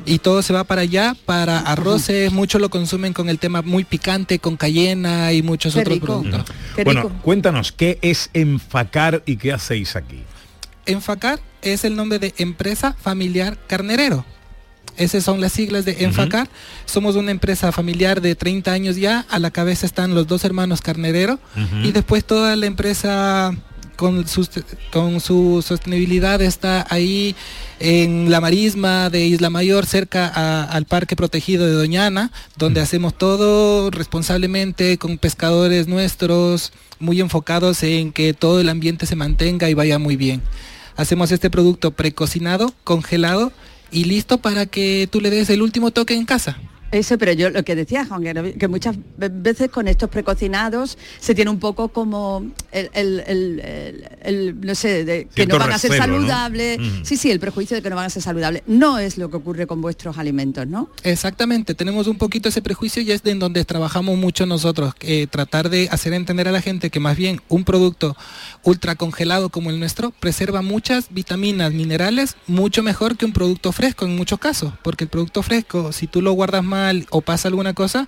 Y 0.05 0.19
todo 0.19 0.43
se 0.43 0.53
va 0.53 0.65
para 0.65 0.83
allá, 0.83 1.17
para 1.25 1.61
arroces, 1.61 2.33
muchos 2.33 2.61
lo 2.61 2.69
consumen 2.69 3.13
con 3.13 3.29
el 3.29 3.39
tema 3.39 3.63
muy 3.63 3.85
picante, 3.85 4.39
con 4.39 4.57
cayena 4.57 5.33
y 5.33 5.43
muchos 5.43 5.77
otros 5.77 5.99
productos. 5.99 6.45
Bueno, 6.85 7.09
cuéntanos, 7.23 7.73
¿qué 7.73 7.99
es 8.03 8.31
enfacar 8.35 9.23
y 9.27 9.37
qué 9.37 9.53
hacéis 9.53 9.97
aquí? 9.97 10.23
Enfacar 10.85 11.41
es 11.63 11.85
el 11.85 11.97
nombre 11.97 12.19
de 12.19 12.35
empresa 12.39 12.95
familiar 13.01 13.59
carnerero. 13.67 14.25
Esas 14.97 15.25
son 15.25 15.41
las 15.41 15.53
siglas 15.53 15.85
de 15.85 16.05
Enfacar. 16.05 16.49
Somos 16.87 17.17
una 17.17 17.31
empresa 17.31 17.71
familiar 17.71 18.23
de 18.23 18.35
30 18.35 18.73
años 18.73 18.97
ya. 18.97 19.27
A 19.29 19.39
la 19.39 19.51
cabeza 19.51 19.85
están 19.85 20.15
los 20.15 20.27
dos 20.27 20.45
hermanos 20.45 20.81
carnerero. 20.81 21.39
Y 21.83 21.93
después 21.93 22.25
toda 22.25 22.57
la 22.57 22.67
empresa 22.67 23.55
con 23.97 24.27
su, 24.29 24.47
con 24.93 25.21
su 25.21 25.65
sostenibilidad 25.67 26.41
está 26.43 26.87
ahí 26.91 27.35
en 27.81 28.31
la 28.31 28.41
marisma 28.41 29.11
de 29.11 29.27
Isla 29.27 29.51
Mayor, 29.51 29.87
cerca 29.87 30.65
al 30.65 30.85
Parque 30.85 31.17
Protegido 31.17 31.67
de 31.67 31.73
Doñana, 31.73 32.31
donde 32.57 32.81
hacemos 32.81 33.17
todo 33.17 33.91
responsablemente 33.91 34.99
con 34.99 35.19
pescadores 35.19 35.89
nuestros, 35.89 36.73
muy 36.99 37.21
enfocados 37.21 37.83
en 37.83 38.13
que 38.13 38.33
todo 38.35 38.61
el 38.61 38.69
ambiente 38.69 39.07
se 39.07 39.17
mantenga 39.17 39.69
y 39.69 39.75
vaya 39.75 39.99
muy 39.99 40.17
bien. 40.17 40.43
Hacemos 40.97 41.33
este 41.33 41.51
producto 41.51 41.91
precocinado, 41.91 42.73
congelado 42.85 43.53
y 43.91 44.05
listo 44.05 44.39
para 44.39 44.67
que 44.67 45.09
tú 45.11 45.21
le 45.21 45.31
des 45.31 45.51
el 45.51 45.63
último 45.63 45.91
toque 45.91 46.15
en 46.15 46.25
casa. 46.25 46.59
Eso, 46.93 47.19
pero 47.19 47.33
yo 47.33 47.51
lo 47.51 47.65
que 47.65 47.75
decía, 47.75 48.07
Juan, 48.07 48.23
que 48.59 48.69
muchas 48.69 48.97
veces 49.17 49.71
con 49.71 49.89
estos 49.89 50.09
precocinados 50.09 50.97
se 51.19 51.35
tiene 51.35 51.51
un 51.51 51.59
poco 51.59 51.89
como 51.89 52.47
el, 52.73 54.55
no 54.61 54.75
sé, 54.75 55.05
de 55.05 55.27
que 55.35 55.47
no 55.47 55.59
van 55.59 55.73
a 55.73 55.79
ser 55.79 55.97
saludables. 55.97 56.79
Sí, 57.03 57.17
sí, 57.17 57.31
el 57.31 57.41
prejuicio 57.41 57.77
de 57.77 57.83
que 57.83 57.91
no 57.91 57.97
van 57.97 58.07
a 58.07 58.11
ser 58.11 58.23
saludables. 58.23 58.63
No 58.67 58.99
es 58.99 59.19
lo 59.19 59.31
que 59.31 59.37
ocurre 59.37 59.67
con 59.67 59.81
vuestros 59.81 60.17
alimentos, 60.17 60.67
¿no? 60.67 60.89
Exactamente, 61.03 61.75
tenemos 61.75 62.07
un 62.07 62.19
poquito 62.19 62.49
ese 62.49 62.63
prejuicio 62.63 63.03
y 63.03 63.11
es 63.11 63.23
de 63.23 63.33
en 63.33 63.41
donde 63.41 63.65
trabajamos 63.65 64.17
mucho 64.17 64.47
nosotros, 64.47 64.95
tratar 65.31 65.71
de 65.71 65.89
hacer 65.91 66.13
entender 66.13 66.47
a 66.47 66.53
la 66.53 66.63
gente 66.63 66.91
que 66.91 67.01
más 67.01 67.17
bien 67.17 67.41
un 67.49 67.65
producto 67.65 68.17
ultra 68.63 68.95
congelado 68.95 69.49
como 69.49 69.71
el 69.71 69.81
nuestro 69.81 70.13
preserva 70.13 70.63
muchas 70.63 71.09
vitaminas, 71.11 71.73
minerales, 71.73 72.37
mucho 72.47 72.83
mejor 72.83 73.17
que 73.17 73.25
un 73.25 73.33
producto 73.33 73.73
fresco 73.73 74.05
en 74.05 74.17
muchos 74.17 74.39
casos, 74.39 74.73
porque 74.83 75.05
el 75.05 75.11
producto 75.11 75.43
fresco, 75.43 75.93
si 75.93 76.07
tú 76.07 76.23
lo 76.23 76.33
guardas 76.33 76.63
más 76.63 76.76
o 77.11 77.21
pasa 77.21 77.49
alguna 77.49 77.75
cosa, 77.75 78.07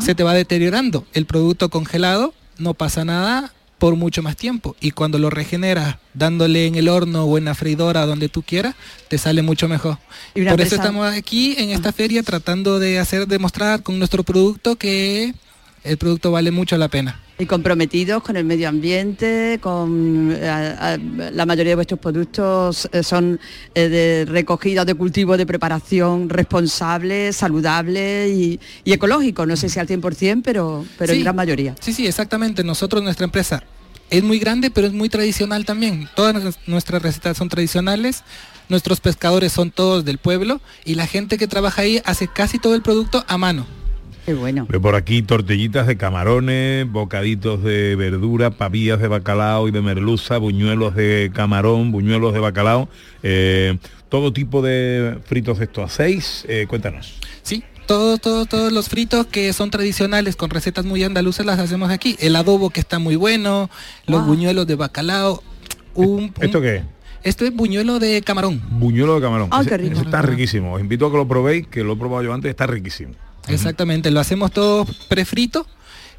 se 0.00 0.14
te 0.14 0.22
va 0.22 0.34
deteriorando. 0.34 1.06
El 1.12 1.26
producto 1.26 1.68
congelado 1.68 2.34
no 2.58 2.74
pasa 2.74 3.04
nada 3.04 3.52
por 3.78 3.96
mucho 3.96 4.22
más 4.22 4.36
tiempo 4.36 4.76
y 4.80 4.92
cuando 4.92 5.18
lo 5.18 5.28
regeneras 5.28 5.96
dándole 6.14 6.66
en 6.68 6.76
el 6.76 6.88
horno 6.88 7.24
o 7.24 7.36
en 7.36 7.46
la 7.46 7.56
freidora 7.56 8.06
donde 8.06 8.28
tú 8.28 8.42
quieras, 8.42 8.76
te 9.08 9.18
sale 9.18 9.42
mucho 9.42 9.66
mejor. 9.68 9.98
Por 10.34 10.60
eso 10.60 10.76
estamos 10.76 11.12
aquí 11.12 11.56
en 11.58 11.70
esta 11.70 11.90
feria 11.90 12.22
tratando 12.22 12.78
de 12.78 13.00
hacer 13.00 13.26
demostrar 13.26 13.82
con 13.82 13.98
nuestro 13.98 14.22
producto 14.22 14.76
que 14.76 15.34
el 15.82 15.96
producto 15.96 16.30
vale 16.30 16.52
mucho 16.52 16.76
la 16.76 16.86
pena. 16.86 17.20
Y 17.42 17.46
comprometidos 17.46 18.22
con 18.22 18.36
el 18.36 18.44
medio 18.44 18.68
ambiente, 18.68 19.58
con 19.60 20.32
la 20.40 21.44
mayoría 21.44 21.72
de 21.72 21.74
vuestros 21.74 21.98
productos 21.98 22.88
eh, 22.92 23.02
son 23.02 23.40
eh, 23.74 23.88
de 23.88 24.24
recogida, 24.26 24.84
de 24.84 24.94
cultivo, 24.94 25.36
de 25.36 25.44
preparación 25.44 26.28
responsable, 26.28 27.32
saludable 27.32 28.28
y, 28.28 28.60
ecológico. 28.84 29.44
No 29.44 29.56
sé 29.56 29.68
si 29.68 29.80
al 29.80 29.88
100%, 29.88 30.42
pero, 30.44 30.86
pero 30.96 31.12
en 31.14 31.22
gran 31.22 31.34
mayoría. 31.34 31.74
Sí, 31.80 31.92
sí, 31.92 32.06
exactamente. 32.06 32.62
Nosotros, 32.62 33.02
nuestra 33.02 33.24
empresa, 33.24 33.64
es 34.08 34.22
muy 34.22 34.38
grande, 34.38 34.70
pero 34.70 34.86
es 34.86 34.92
muy 34.92 35.08
tradicional 35.08 35.64
también. 35.64 36.08
Todas 36.14 36.56
nuestras 36.68 37.02
recetas 37.02 37.36
son 37.36 37.48
tradicionales. 37.48 38.22
Nuestros 38.68 39.00
pescadores 39.00 39.52
son 39.52 39.72
todos 39.72 40.04
del 40.04 40.18
pueblo 40.18 40.60
y 40.84 40.94
la 40.94 41.08
gente 41.08 41.38
que 41.38 41.48
trabaja 41.48 41.82
ahí 41.82 42.00
hace 42.04 42.28
casi 42.28 42.60
todo 42.60 42.76
el 42.76 42.82
producto 42.82 43.24
a 43.26 43.36
mano 43.36 43.66
bueno. 44.26 44.66
Pero 44.66 44.80
por 44.80 44.94
aquí 44.94 45.22
tortillitas 45.22 45.86
de 45.86 45.96
camarones, 45.96 46.90
bocaditos 46.90 47.62
de 47.62 47.96
verdura, 47.96 48.50
pavillas 48.50 49.00
de 49.00 49.08
bacalao 49.08 49.68
y 49.68 49.70
de 49.72 49.82
merluza, 49.82 50.38
buñuelos 50.38 50.94
de 50.94 51.30
camarón, 51.34 51.90
buñuelos 51.90 52.32
de 52.32 52.40
bacalao, 52.40 52.88
eh, 53.22 53.78
todo 54.08 54.32
tipo 54.32 54.62
de 54.62 55.18
fritos 55.24 55.58
de 55.58 55.64
estos 55.64 55.84
hacéis. 55.84 56.44
Eh, 56.48 56.66
cuéntanos. 56.68 57.14
Sí, 57.42 57.64
todos, 57.86 58.20
todos, 58.20 58.48
todos 58.48 58.72
los 58.72 58.88
fritos 58.88 59.26
que 59.26 59.52
son 59.52 59.70
tradicionales 59.70 60.36
con 60.36 60.50
recetas 60.50 60.84
muy 60.84 61.02
andaluzas 61.02 61.44
las 61.44 61.58
hacemos 61.58 61.90
aquí. 61.90 62.16
El 62.20 62.36
adobo 62.36 62.70
que 62.70 62.80
está 62.80 62.98
muy 62.98 63.16
bueno, 63.16 63.70
los 64.06 64.24
buñuelos 64.24 64.66
de 64.66 64.76
bacalao. 64.76 65.42
¿Esto 66.40 66.60
qué 66.60 66.76
es? 66.76 66.82
Esto 67.24 67.44
es 67.44 67.54
buñuelo 67.54 67.98
de 67.98 68.20
camarón. 68.22 68.60
Buñuelo 68.70 69.14
de 69.14 69.20
camarón. 69.20 69.48
Ah, 69.52 69.62
está 69.62 70.22
riquísimo. 70.22 70.74
Os 70.74 70.80
invito 70.80 71.06
a 71.06 71.10
que 71.10 71.16
lo 71.16 71.28
probéis, 71.28 71.66
que 71.68 71.84
lo 71.84 71.92
he 71.92 71.96
probado 71.96 72.24
yo 72.24 72.32
antes, 72.32 72.50
está 72.50 72.66
riquísimo. 72.66 73.12
Exactamente, 73.48 74.10
lo 74.10 74.20
hacemos 74.20 74.52
todo 74.52 74.86
prefrito. 75.08 75.66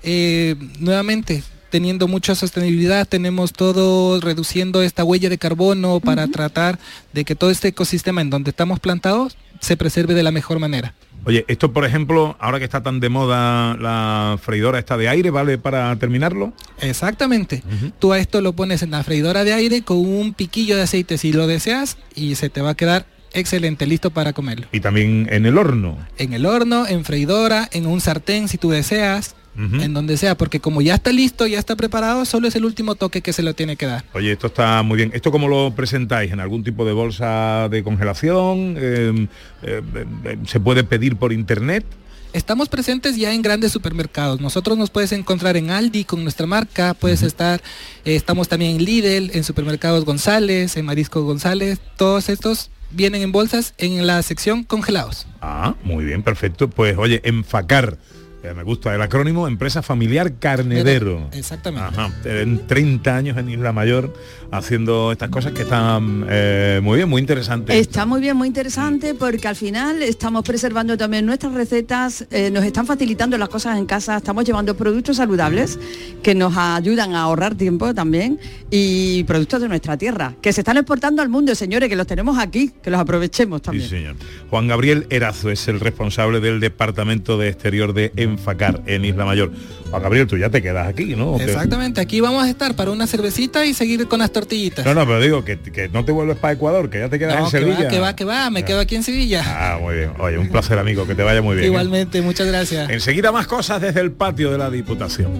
Eh, 0.03 0.55
nuevamente, 0.79 1.43
teniendo 1.69 2.07
mucha 2.07 2.35
sostenibilidad, 2.35 3.07
tenemos 3.07 3.53
todo 3.53 4.19
reduciendo 4.19 4.83
esta 4.83 5.03
huella 5.03 5.29
de 5.29 5.37
carbono 5.37 5.99
para 5.99 6.27
tratar 6.27 6.77
de 7.13 7.25
que 7.25 7.35
todo 7.35 7.49
este 7.49 7.69
ecosistema 7.69 8.21
en 8.21 8.29
donde 8.29 8.51
estamos 8.51 8.79
plantados 8.79 9.37
se 9.59 9.77
preserve 9.77 10.13
de 10.13 10.23
la 10.23 10.31
mejor 10.31 10.59
manera. 10.59 10.93
Oye, 11.25 11.45
esto 11.47 11.71
por 11.71 11.85
ejemplo, 11.85 12.35
ahora 12.39 12.59
que 12.59 12.65
está 12.65 12.83
tan 12.83 12.99
de 12.99 13.07
moda 13.07 13.77
la 13.77 14.37
freidora 14.41 14.77
esta 14.77 14.97
de 14.97 15.07
aire, 15.07 15.29
¿vale 15.29 15.57
para 15.57 15.95
terminarlo? 15.95 16.53
Exactamente. 16.81 17.63
Tú 17.97 18.11
a 18.11 18.19
esto 18.19 18.41
lo 18.41 18.53
pones 18.53 18.83
en 18.83 18.91
la 18.91 19.03
freidora 19.03 19.45
de 19.45 19.53
aire 19.53 19.83
con 19.83 19.97
un 19.97 20.33
piquillo 20.33 20.75
de 20.75 20.81
aceite 20.83 21.17
si 21.17 21.31
lo 21.31 21.47
deseas 21.47 21.97
y 22.13 22.35
se 22.35 22.49
te 22.49 22.61
va 22.61 22.71
a 22.71 22.75
quedar 22.75 23.05
excelente, 23.33 23.85
listo 23.85 24.11
para 24.11 24.33
comerlo. 24.33 24.67
Y 24.71 24.79
también 24.79 25.27
en 25.31 25.45
el 25.45 25.57
horno. 25.57 25.97
En 26.17 26.33
el 26.33 26.45
horno, 26.45 26.87
en 26.87 27.03
freidora, 27.05 27.67
en 27.71 27.85
un 27.85 28.01
sartén 28.01 28.47
si 28.47 28.57
tú 28.57 28.69
deseas. 28.69 29.35
en 29.55 29.93
donde 29.93 30.17
sea, 30.17 30.35
porque 30.35 30.59
como 30.59 30.81
ya 30.81 30.95
está 30.95 31.11
listo, 31.11 31.45
ya 31.45 31.59
está 31.59 31.75
preparado, 31.75 32.25
solo 32.25 32.47
es 32.47 32.55
el 32.55 32.65
último 32.65 32.95
toque 32.95 33.21
que 33.21 33.33
se 33.33 33.43
lo 33.43 33.53
tiene 33.53 33.75
que 33.75 33.85
dar. 33.85 34.03
Oye, 34.13 34.31
esto 34.31 34.47
está 34.47 34.81
muy 34.81 34.97
bien. 34.97 35.11
¿Esto 35.13 35.31
cómo 35.31 35.47
lo 35.47 35.75
presentáis? 35.75 36.31
¿En 36.31 36.39
algún 36.39 36.63
tipo 36.63 36.85
de 36.85 36.93
bolsa 36.93 37.69
de 37.69 37.83
congelación? 37.83 38.75
Em, 38.79 39.27
eh, 39.61 39.81
em, 40.25 40.45
¿Se 40.47 40.59
puede 40.59 40.83
pedir 40.83 41.17
por 41.17 41.31
internet? 41.31 41.85
Estamos 42.33 42.67
presentes 42.67 43.15
ya 43.15 43.31
en 43.31 43.43
grandes 43.43 43.71
supermercados. 43.71 44.41
Nosotros 44.41 44.75
nos 44.75 44.89
puedes 44.89 45.11
encontrar 45.11 45.55
en 45.55 45.69
Aldi 45.69 46.03
con 46.03 46.23
nuestra 46.23 46.47
marca, 46.47 46.95
puedes 46.95 47.21
estar, 47.21 47.61
eh, 48.05 48.15
estamos 48.15 48.47
también 48.47 48.77
en 48.77 48.83
Lidl, 48.83 49.29
en 49.35 49.43
supermercados 49.43 50.03
González, 50.03 50.75
en 50.75 50.85
Marisco 50.85 51.21
González, 51.21 51.79
todos 51.95 52.29
estos 52.29 52.71
vienen 52.93 53.21
en 53.21 53.31
bolsas 53.31 53.73
en 53.77 54.07
la 54.07 54.21
sección 54.21 54.63
congelados. 54.63 55.27
Ah, 55.41 55.75
muy 55.83 56.05
bien, 56.05 56.23
perfecto. 56.23 56.69
Pues 56.69 56.97
oye, 56.97 57.21
enfacar. 57.23 57.97
Eh, 58.43 58.53
me 58.53 58.63
gusta 58.63 58.93
el 58.93 59.01
acrónimo 59.01 59.47
Empresa 59.47 59.81
Familiar 59.81 60.33
Carnedero. 60.37 61.29
Exactamente. 61.31 61.87
Ajá, 61.87 62.11
en 62.25 62.67
30 62.67 63.15
años 63.15 63.37
en 63.37 63.49
Isla 63.49 63.71
Mayor 63.71 64.13
haciendo 64.51 65.13
estas 65.13 65.29
cosas 65.29 65.53
que 65.53 65.61
están 65.61 66.25
eh, 66.29 66.81
muy 66.83 66.97
bien, 66.97 67.07
muy 67.07 67.21
interesantes. 67.21 67.73
Está 67.73 68.05
muy 68.05 68.19
bien, 68.19 68.35
muy 68.35 68.49
interesante 68.49 69.13
porque 69.13 69.47
al 69.47 69.55
final 69.55 70.03
estamos 70.03 70.43
preservando 70.43 70.97
también 70.97 71.25
nuestras 71.25 71.53
recetas, 71.53 72.27
eh, 72.31 72.51
nos 72.51 72.65
están 72.65 72.85
facilitando 72.85 73.37
las 73.37 73.47
cosas 73.47 73.77
en 73.77 73.85
casa, 73.85 74.17
estamos 74.17 74.43
llevando 74.43 74.75
productos 74.75 75.17
saludables 75.17 75.79
que 76.21 76.35
nos 76.35 76.55
ayudan 76.57 77.15
a 77.15 77.21
ahorrar 77.21 77.55
tiempo 77.55 77.93
también 77.93 78.39
y 78.69 79.23
productos 79.23 79.61
de 79.61 79.69
nuestra 79.69 79.97
tierra, 79.97 80.35
que 80.41 80.51
se 80.51 80.61
están 80.61 80.75
exportando 80.75 81.21
al 81.21 81.29
mundo, 81.29 81.55
señores, 81.55 81.87
que 81.87 81.95
los 81.95 82.07
tenemos 82.07 82.37
aquí, 82.37 82.73
que 82.83 82.91
los 82.91 82.99
aprovechemos 82.99 83.61
también. 83.61 83.87
Sí, 83.87 83.95
señor. 83.95 84.17
Juan 84.49 84.67
Gabriel 84.67 85.07
Erazo 85.09 85.49
es 85.49 85.65
el 85.69 85.79
responsable 85.79 86.41
del 86.41 86.59
Departamento 86.59 87.37
de 87.37 87.47
Exterior 87.47 87.93
de 87.93 88.11
Enfacar 88.33 88.81
en 88.85 89.05
Isla 89.05 89.25
Mayor. 89.25 89.51
Juan 89.89 90.01
Gabriel, 90.01 90.27
tú 90.27 90.37
ya 90.37 90.49
te 90.49 90.61
quedas 90.61 90.87
aquí, 90.87 91.15
¿no? 91.15 91.39
Exactamente, 91.39 92.01
aquí 92.01 92.19
vamos 92.19 92.43
a 92.43 92.49
estar 92.49 92.75
para 92.75 92.91
una 92.91 93.05
cervecita 93.05 93.65
y 93.65 93.73
seguir 93.73 94.07
con 94.07 94.19
las 94.19 94.31
tortillitas. 94.31 94.85
No, 94.85 94.93
no, 94.95 95.05
pero 95.05 95.19
digo 95.19 95.45
que, 95.45 95.89
no 95.93 96.03
te 96.03 96.11
vuelves 96.11 96.37
para 96.37 96.53
Ecuador, 96.53 96.89
que 96.89 96.99
ya 96.99 97.09
te 97.09 97.19
quedas 97.19 97.39
en 97.39 97.49
Sevilla. 97.49 97.87
que 97.87 97.99
va, 97.99 98.15
que 98.15 98.25
va, 98.25 98.49
me 98.49 98.65
quedo 98.65 98.79
aquí 98.79 98.95
en 98.95 99.03
Sevilla. 99.03 99.43
Ah, 99.45 99.77
muy 99.79 99.95
bien. 99.95 100.11
Oye, 100.19 100.37
un 100.37 100.49
placer, 100.49 100.79
amigo, 100.79 101.05
que 101.05 101.15
te 101.15 101.23
vaya 101.23 101.41
muy 101.41 101.55
bien. 101.55 101.65
¿eh? 101.65 101.67
Igualmente, 101.67 102.21
muchas 102.21 102.47
gracias. 102.47 102.89
Enseguida 102.89 103.31
más 103.31 103.47
cosas 103.47 103.81
desde 103.81 104.01
el 104.01 104.11
patio 104.11 104.51
de 104.51 104.57
la 104.57 104.69
Diputación. 104.69 105.31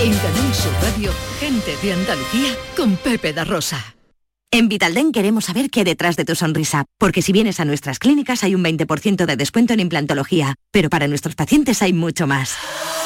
En 0.00 0.12
Canal 0.14 0.52
Radio, 0.82 1.10
gente 1.38 1.72
de 1.82 1.92
Andalucía 1.92 2.54
con 2.76 2.96
Pepe 2.96 3.32
da 3.32 3.44
Rosa. 3.44 3.94
En 4.54 4.68
Vitalden 4.68 5.12
queremos 5.12 5.46
saber 5.46 5.70
qué 5.70 5.80
hay 5.80 5.84
detrás 5.84 6.14
de 6.14 6.26
tu 6.26 6.34
sonrisa, 6.34 6.84
porque 6.98 7.22
si 7.22 7.32
vienes 7.32 7.58
a 7.58 7.64
nuestras 7.64 7.98
clínicas 7.98 8.44
hay 8.44 8.54
un 8.54 8.62
20% 8.62 9.24
de 9.24 9.36
descuento 9.36 9.72
en 9.72 9.80
implantología, 9.80 10.56
pero 10.70 10.90
para 10.90 11.08
nuestros 11.08 11.34
pacientes 11.34 11.80
hay 11.80 11.94
mucho 11.94 12.26
más. 12.26 12.54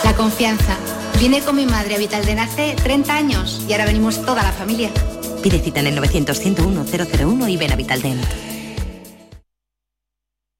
La 0.02 0.12
confianza. 0.16 0.76
Vine 1.20 1.42
con 1.42 1.54
mi 1.54 1.64
madre 1.64 1.94
a 1.94 1.98
Vitalden 1.98 2.40
hace 2.40 2.74
30 2.82 3.14
años 3.14 3.64
y 3.68 3.72
ahora 3.72 3.84
venimos 3.86 4.26
toda 4.26 4.42
la 4.42 4.50
familia. 4.50 4.90
Pide 5.40 5.60
cita 5.60 5.78
en 5.78 5.86
el 5.86 5.98
900-101-001 6.00 7.48
y 7.48 7.56
ven 7.56 7.72
a 7.72 7.76
Vitalden. 7.76 8.20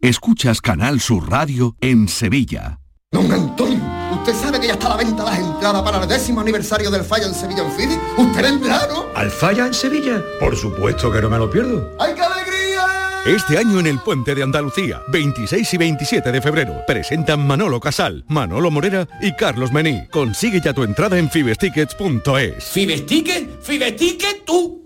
Escuchas 0.01 0.61
Canal 0.61 1.01
Sur 1.01 1.28
Radio 1.28 1.74
en 1.80 2.07
Sevilla. 2.07 2.78
Don 3.13 3.33
Antonio, 3.33 3.81
¿usted 4.13 4.35
sabe 4.35 4.61
que 4.61 4.67
ya 4.67 4.73
está 4.75 4.89
a 4.89 4.91
la 4.91 4.97
venta 4.97 5.23
las 5.25 5.39
entradas 5.39 5.81
para 5.83 6.03
el 6.03 6.09
décimo 6.09 6.41
aniversario 6.41 6.91
del 6.91 7.05
fallo 7.05 7.27
en 7.27 7.35
Sevilla 7.35 7.63
en 7.65 7.73
Fidi? 7.73 7.99
¿Usted 8.19 8.45
es 8.45 8.59
claro? 8.59 9.11
¿Alfaya 9.15 9.67
en 9.67 9.75
Sevilla? 9.75 10.23
Por 10.41 10.57
supuesto 10.57 11.11
que 11.13 11.23
no 11.23 11.31
me 11.31 11.39
lo 11.39 11.49
pierdo. 11.49 11.89
¡Ay, 12.01 12.15
qué 12.15 12.23
alegría! 12.23 12.85
Este 13.25 13.59
año 13.59 13.81
en 13.81 13.87
el 13.87 14.01
Puente 14.01 14.35
de 14.35 14.43
Andalucía, 14.43 15.03
26 15.09 15.73
y 15.73 15.77
27 15.77 16.31
de 16.33 16.43
febrero, 16.43 16.83
presentan 16.87 17.47
Manolo 17.47 17.81
Casal, 17.81 18.25
Manolo 18.29 18.71
Morera 18.71 19.09
y 19.23 19.33
Carlos 19.33 19.73
Mení. 19.73 20.09
Consigue 20.11 20.61
ya 20.61 20.75
tu 20.75 20.83
entrada 20.83 21.17
en 21.17 21.31
fibestickets.es. 21.31 22.65
¿Fibesticket? 22.65 23.63
¿Fibesticket 23.63 24.45
tú? 24.45 24.86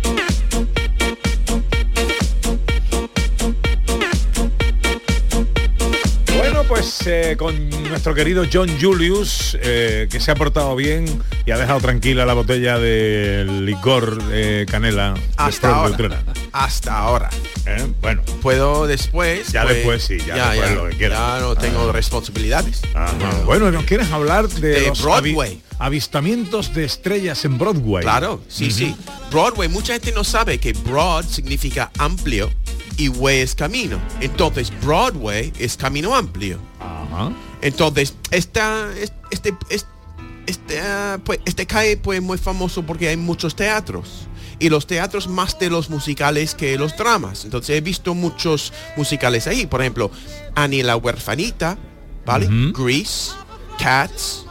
Pues 6.71 7.05
eh, 7.05 7.35
con 7.37 7.69
nuestro 7.89 8.15
querido 8.15 8.45
John 8.51 8.69
Julius, 8.79 9.57
eh, 9.61 10.07
que 10.09 10.21
se 10.21 10.31
ha 10.31 10.35
portado 10.35 10.73
bien 10.77 11.05
y 11.45 11.51
ha 11.51 11.57
dejado 11.57 11.81
tranquila 11.81 12.25
la 12.25 12.33
botella 12.33 12.79
de 12.79 13.43
licor 13.65 14.17
eh, 14.31 14.65
canela. 14.71 15.15
Hasta 15.35 15.67
de 15.67 15.73
ahora. 15.73 16.23
Hasta 16.53 16.97
ahora. 16.97 17.29
Eh, 17.65 17.87
Bueno, 17.99 18.21
Puedo 18.41 18.87
después. 18.87 19.51
Ya 19.51 19.63
pues, 19.63 19.75
después 19.75 20.03
sí, 20.03 20.17
ya 20.25 20.51
después 20.51 20.71
lo 20.75 20.87
que 20.89 20.95
quieras. 20.95 21.19
Ya 21.19 21.39
no 21.41 21.55
tengo 21.57 21.89
Ah. 21.89 21.91
responsabilidades. 21.91 22.81
Bueno, 23.45 23.69
¿nos 23.69 23.83
quieres 23.83 24.09
hablar 24.09 24.47
de, 24.47 24.69
De 24.69 24.87
los 24.87 25.01
Broadway. 25.01 25.55
avi- 25.57 25.61
avistamientos 25.77 26.73
de 26.73 26.85
estrellas 26.85 27.43
en 27.43 27.57
Broadway? 27.57 28.01
Claro, 28.01 28.41
sí, 28.47 28.71
sí. 28.71 28.95
Broadway, 29.29 29.67
mucha 29.67 29.91
gente 29.91 30.13
no 30.13 30.23
sabe 30.23 30.57
que 30.57 30.71
broad 30.71 31.25
significa 31.25 31.91
amplio 31.97 32.49
y 32.97 33.09
way 33.09 33.39
es 33.39 33.55
camino. 33.55 33.99
Entonces, 34.19 34.71
Broadway 34.83 35.51
es 35.59 35.77
camino 35.77 36.15
amplio. 36.15 36.59
Entonces, 37.61 38.15
esta, 38.31 38.89
es- 38.97 39.13
este, 39.31 39.53
es- 39.69 39.85
este, 40.47 40.79
ah, 40.81 41.19
pues, 41.23 41.39
este 41.45 41.65
calle 41.65 41.97
pues 41.97 42.21
muy 42.21 42.37
famoso 42.37 42.83
porque 42.83 43.07
hay 43.09 43.17
muchos 43.17 43.55
teatros. 43.55 44.27
Y 44.59 44.69
los 44.69 44.85
teatros 44.85 45.27
más 45.27 45.57
de 45.59 45.69
los 45.69 45.89
musicales 45.89 46.53
que 46.55 46.77
los 46.77 46.95
dramas. 46.95 47.45
Entonces 47.45 47.75
he 47.77 47.81
visto 47.81 48.13
muchos 48.13 48.71
musicales 48.95 49.47
ahí. 49.47 49.65
Por 49.65 49.81
ejemplo, 49.81 50.11
Annie 50.55 50.83
la 50.83 50.95
huerfanita, 50.97 51.77
¿vale? 52.25 52.47
Grease, 52.73 53.31
Cats, 53.79 54.45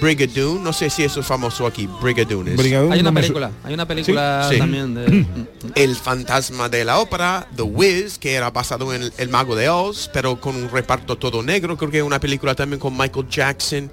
Brigadoon. 0.00 0.62
No 0.62 0.72
sé 0.72 0.90
si 0.90 1.04
eso 1.04 1.20
es 1.20 1.26
famoso 1.26 1.66
aquí. 1.66 1.88
Brigadoon 2.00 2.48
es. 2.48 2.58
Hay 2.90 3.00
una 3.00 3.12
película, 3.12 3.50
hay 3.64 3.74
una 3.74 3.86
película 3.86 4.48
Sí. 4.50 4.58
también 4.58 4.94
de... 4.94 5.26
El 5.74 5.94
fantasma 5.96 6.68
de 6.68 6.84
la 6.84 6.98
ópera, 6.98 7.46
The 7.56 7.62
Wiz, 7.62 8.18
que 8.18 8.34
era 8.34 8.50
basado 8.50 8.92
en 8.94 9.02
el, 9.04 9.12
El 9.18 9.28
Mago 9.28 9.54
de 9.56 9.68
Oz, 9.68 10.10
pero 10.12 10.40
con 10.40 10.56
un 10.56 10.70
reparto 10.70 11.16
todo 11.16 11.42
negro. 11.42 11.76
Creo 11.76 11.90
que 11.90 11.98
es 11.98 12.04
una 12.04 12.20
película 12.20 12.54
también 12.54 12.80
con 12.80 12.96
Michael 12.96 13.26
Jackson 13.28 13.90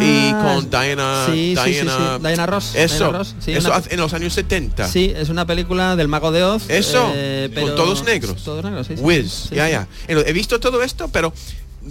y 0.00 0.30
con 0.32 0.68
Diana, 0.70 1.24
Ah, 1.24 1.26
sí, 1.30 1.54
sí, 1.56 1.62
sí, 1.64 1.70
Diana, 1.72 2.16
sí. 2.18 2.22
Diana 2.26 2.46
Ross, 2.46 2.74
Eso, 2.74 2.96
Diana 3.04 3.18
Ross, 3.18 3.34
sí, 3.40 3.52
eso 3.52 3.68
una- 3.68 3.82
en 3.88 4.00
los 4.00 4.12
años 4.12 4.32
70. 4.34 4.88
Sí, 4.88 5.12
es 5.16 5.28
una 5.28 5.46
película 5.46 5.96
del 5.96 6.08
Mago 6.08 6.32
de 6.32 6.42
Oz. 6.42 6.64
Eso, 6.68 7.10
eh, 7.14 7.50
pero- 7.54 7.66
con 7.68 7.76
todos 7.76 8.04
negros. 8.04 8.42
Todos 8.44 8.64
negros, 8.64 8.86
sí. 8.86 8.94
Wiz, 8.98 9.46
Sí, 9.48 9.54
ya, 9.54 9.66
sí. 9.66 9.72
ya. 9.72 9.88
He 10.08 10.32
visto 10.32 10.60
todo 10.60 10.82
esto, 10.82 11.08
pero 11.08 11.32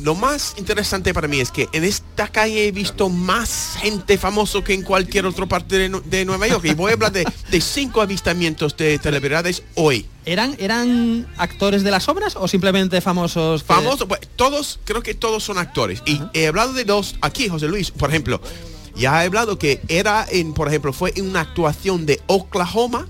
lo 0.04 0.14
más 0.16 0.56
interesante 0.58 1.14
para 1.14 1.28
mí 1.28 1.40
es 1.40 1.52
que 1.52 1.70
en 1.72 1.84
esta 1.84 2.28
calle 2.28 2.68
he 2.68 2.72
visto 2.72 3.10
más 3.10 3.78
gente 3.80 4.18
famoso 4.18 4.64
que 4.64 4.74
en 4.74 4.82
cualquier 4.82 5.26
otra 5.26 5.46
parte 5.46 5.78
de, 5.78 6.02
de 6.06 6.26
Nueva 6.26 6.48
York. 6.48 6.66
Y 6.66 6.74
voy 6.74 6.92
a 6.92 6.94
hablar 6.96 7.12
de, 7.12 7.26
de 7.50 7.62
cinco 7.62 8.02
avistamientos 8.02 8.76
de 8.78 9.00
celebridades 9.02 9.64
hoy. 9.76 10.06
¿Eran, 10.26 10.56
¿Eran 10.60 11.28
actores 11.38 11.84
de 11.84 11.92
las 11.92 12.08
obras 12.10 12.36
o 12.36 12.48
simplemente 12.48 13.00
famosos? 13.02 13.62
que- 13.64 13.68
Famosos, 13.68 14.08
pues, 14.08 14.20
todos, 14.36 14.80
creo 14.84 15.02
que 15.02 15.14
todos 15.14 15.44
son 15.44 15.58
actores. 15.58 16.02
Y 16.06 16.20
he 16.34 16.48
hablado 16.48 16.74
de 16.74 16.84
dos 16.84 17.16
aquí, 17.22 17.48
José 17.48 17.68
Luis, 17.68 17.92
por 17.92 18.10
ejemplo. 18.10 18.42
Ya 18.98 19.24
he 19.24 19.28
hablado 19.28 19.58
que 19.60 19.82
era 19.88 20.26
en, 20.30 20.54
por 20.54 20.68
ejemplo, 20.68 20.94
fue 20.94 21.14
en 21.16 21.30
una 21.30 21.42
actuación 21.42 22.06
de 22.06 22.22
Oklahoma, 22.28 23.08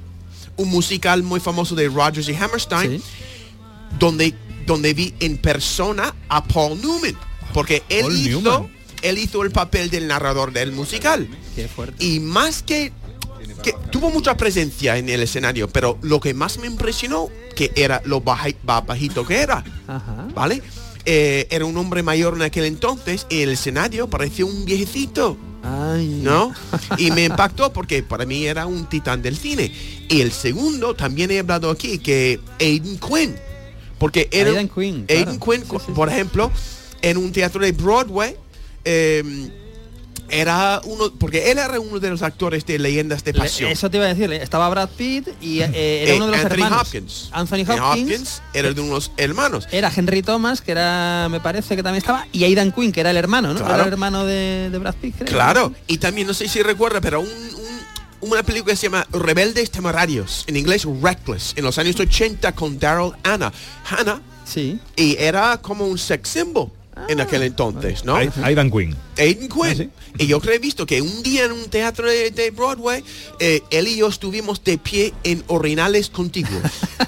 un 0.57 0.69
musical 0.69 1.21
muy 1.23 1.39
famoso 1.39 1.75
de 1.75 1.87
Rogers 1.89 2.27
y 2.29 2.35
Hammerstein, 2.35 3.01
donde, 3.99 4.33
donde 4.65 4.93
vi 4.93 5.13
en 5.19 5.37
persona 5.37 6.13
a 6.29 6.43
Paul 6.43 6.79
Newman. 6.81 7.17
Porque 7.53 7.83
él 7.89 8.01
Paul 8.01 8.17
hizo, 8.17 8.39
Newman. 8.41 8.71
él 9.01 9.17
hizo 9.17 9.43
el 9.43 9.51
papel 9.51 9.89
del 9.89 10.07
narrador 10.07 10.51
del 10.51 10.71
musical. 10.71 11.27
Qué 11.55 11.67
fuerte. 11.67 12.03
Y 12.03 12.19
más 12.19 12.63
que, 12.63 12.91
que 13.63 13.73
tuvo 13.91 14.09
mucha 14.09 14.35
presencia 14.37 14.97
en 14.97 15.07
el 15.09 15.21
escenario, 15.21 15.69
pero 15.69 15.97
lo 16.01 16.19
que 16.19 16.33
más 16.33 16.57
me 16.57 16.67
impresionó 16.67 17.29
que 17.55 17.71
era 17.75 18.01
lo 18.05 18.19
baja- 18.21 18.49
bajito 18.63 19.25
que 19.25 19.37
era. 19.37 19.63
Ajá. 19.87 20.27
¿Vale? 20.33 20.61
Eh, 21.05 21.47
era 21.51 21.65
un 21.65 21.77
hombre 21.77 22.01
mayor 22.03 22.33
en 22.35 22.41
aquel 22.41 22.65
entonces 22.65 23.27
y 23.29 23.41
el 23.41 23.49
escenario 23.51 24.09
parecía 24.09 24.45
un 24.45 24.65
viejecito. 24.65 25.37
¿No? 25.63 26.53
Y 26.99 27.09
me 27.11 27.23
impactó 27.25 27.71
porque 27.73 28.03
para 28.03 28.25
mí 28.25 28.45
era 28.45 28.65
un 28.67 28.85
titán 28.87 29.21
del 29.21 29.35
cine. 29.37 29.71
Y 30.09 30.21
el 30.21 30.31
segundo, 30.31 30.93
también 30.93 31.31
he 31.31 31.39
hablado 31.39 31.69
aquí, 31.71 31.97
que 31.99 32.39
Aiden 32.59 32.99
Quinn. 32.99 33.35
Porque 33.97 34.27
era, 34.31 34.49
Aidan 34.49 34.69
Quinn, 34.69 35.05
claro. 35.05 35.39
Quinn, 35.39 35.63
por 35.93 36.09
ejemplo, 36.09 36.51
en 37.01 37.17
un 37.17 37.31
teatro 37.31 37.61
de 37.61 37.71
Broadway, 37.71 38.35
eh, 38.83 39.49
era 40.27 40.81
uno, 40.85 41.13
porque 41.19 41.51
él 41.51 41.59
era 41.59 41.79
uno 41.79 41.99
de 41.99 42.09
los 42.09 42.23
actores 42.23 42.65
de 42.65 42.79
Leyendas 42.79 43.23
de 43.23 43.31
Le- 43.33 43.39
Pasión. 43.39 43.69
Eso 43.69 43.91
te 43.91 43.97
iba 43.97 44.07
a 44.07 44.13
decir, 44.13 44.31
estaba 44.33 44.67
Brad 44.69 44.89
Pitt 44.97 45.27
y 45.39 45.59
eh, 45.61 46.01
era 46.03 46.13
Eh, 46.13 46.15
uno 46.15 46.25
de 46.25 46.31
los 46.31 46.41
Anthony 46.41 46.53
hermanos. 46.63 46.81
Hopkins. 46.81 47.29
Anthony 47.31 47.61
Hopkins. 47.61 47.79
Hopkins 47.81 48.41
era 48.53 48.73
de 48.73 48.81
unos 48.81 49.11
hermanos. 49.17 49.67
Era 49.71 49.91
Henry 49.95 50.23
Thomas, 50.23 50.61
que 50.61 50.71
era, 50.71 51.27
me 51.29 51.39
parece 51.41 51.75
que 51.75 51.83
también 51.83 51.99
estaba, 51.99 52.25
y 52.31 52.43
Aidan 52.43 52.71
Quinn, 52.71 52.91
que 52.91 53.01
era 53.01 53.11
el 53.11 53.17
hermano, 53.17 53.49
¿no? 53.53 53.59
Claro. 53.59 53.75
Era 53.75 53.83
el 53.83 53.89
hermano 53.93 54.25
de, 54.25 54.69
de 54.71 54.77
Brad 54.79 54.95
Pitt, 54.95 55.15
creo. 55.19 55.27
Claro, 55.27 55.73
y 55.85 55.99
también 55.99 56.25
no 56.25 56.33
sé 56.33 56.47
si 56.47 56.63
recuerda, 56.63 56.99
pero 57.01 57.21
un, 57.21 57.27
un- 57.27 57.64
una 58.31 58.43
película 58.43 58.73
que 58.73 58.77
se 58.77 58.87
llama 58.87 59.05
Rebeldes 59.11 59.71
Temerarios, 59.71 60.43
en 60.47 60.57
inglés 60.57 60.85
Reckless, 61.01 61.53
en 61.55 61.63
los 61.63 61.77
años 61.77 61.99
80 61.99 62.51
con 62.53 62.77
Daryl 62.79 63.11
Anna. 63.23 63.51
Hannah. 63.89 64.21
Sí. 64.45 64.79
Y 64.95 65.15
era 65.17 65.57
como 65.61 65.85
un 65.87 65.97
sex 65.97 66.29
symbol 66.29 66.69
en 67.09 67.19
aquel 67.19 67.43
entonces, 67.43 68.05
¿no? 68.05 68.15
Ai- 68.15 68.29
Aidan 68.43 68.71
Quinn. 68.71 68.95
Aiden 69.17 69.49
Ah, 69.51 69.73
Quinn. 69.73 69.91
Y 70.17 70.27
yo 70.27 70.39
creo 70.39 70.53
he 70.55 70.59
visto 70.59 70.85
que 70.85 71.01
un 71.01 71.23
día 71.23 71.43
en 71.45 71.51
un 71.51 71.65
teatro 71.69 72.07
de, 72.09 72.31
de 72.31 72.51
Broadway, 72.51 73.03
eh, 73.39 73.61
él 73.69 73.87
y 73.89 73.97
yo 73.97 74.07
estuvimos 74.07 74.63
de 74.63 74.77
pie 74.77 75.13
en 75.23 75.43
orinales 75.47 76.09
contiguos. 76.09 76.61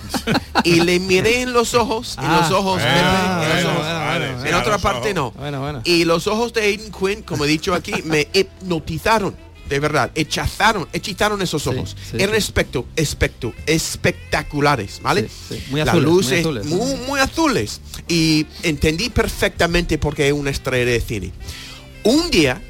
y 0.65 0.81
le 0.81 0.99
miré 0.99 1.41
en 1.43 1.53
los 1.53 1.73
ojos, 1.73 2.17
en 2.17 2.25
Ah. 2.25 2.39
los 2.41 2.51
ojos, 2.51 2.81
Ah, 2.83 3.39
Pepe, 3.45 3.51
en 3.59 3.63
los 3.63 3.71
ojos. 3.73 3.85
bueno, 3.87 4.05
bueno, 4.09 4.25
en 4.25 4.39
bueno, 4.41 4.59
otra 4.59 4.77
parte 4.77 4.99
ojos. 5.11 5.15
no. 5.15 5.31
Bueno, 5.31 5.59
bueno. 5.61 5.81
Y 5.85 6.03
los 6.03 6.27
ojos 6.27 6.51
de 6.53 6.61
Aiden 6.63 6.91
Quinn, 6.91 7.21
como 7.21 7.45
he 7.45 7.47
dicho 7.47 7.73
aquí, 7.73 7.93
me 8.03 8.27
hipnotizaron. 8.33 9.35
De 9.69 9.79
verdad, 9.79 10.11
hechazaron, 10.15 10.87
hechizaron 10.93 11.41
esos 11.41 11.67
ojos. 11.67 11.95
sí, 12.11 12.17
Eran 12.17 12.31
sí. 12.35 12.37
especto, 12.39 12.85
especto, 12.95 13.53
espectaculares, 13.65 14.99
¿vale? 15.01 15.27
Sí. 15.49 15.61
Muy 15.69 15.79
Las 15.81 15.89
azules, 15.89 16.07
muy 16.07 16.15
luces 16.15 16.39
azules. 16.39 16.65
muy, 16.65 16.95
muy 17.07 17.19
azules. 17.19 17.81
Y 18.07 18.45
entendí 18.63 19.09
perfectamente 19.09 19.97
por 19.97 20.15
qué 20.15 20.27
es 20.27 20.33
una 20.33 20.49
estrella 20.49 20.91
de 20.91 21.01
cine. 21.01 21.31
Un 22.03 22.29
día, 22.31 22.61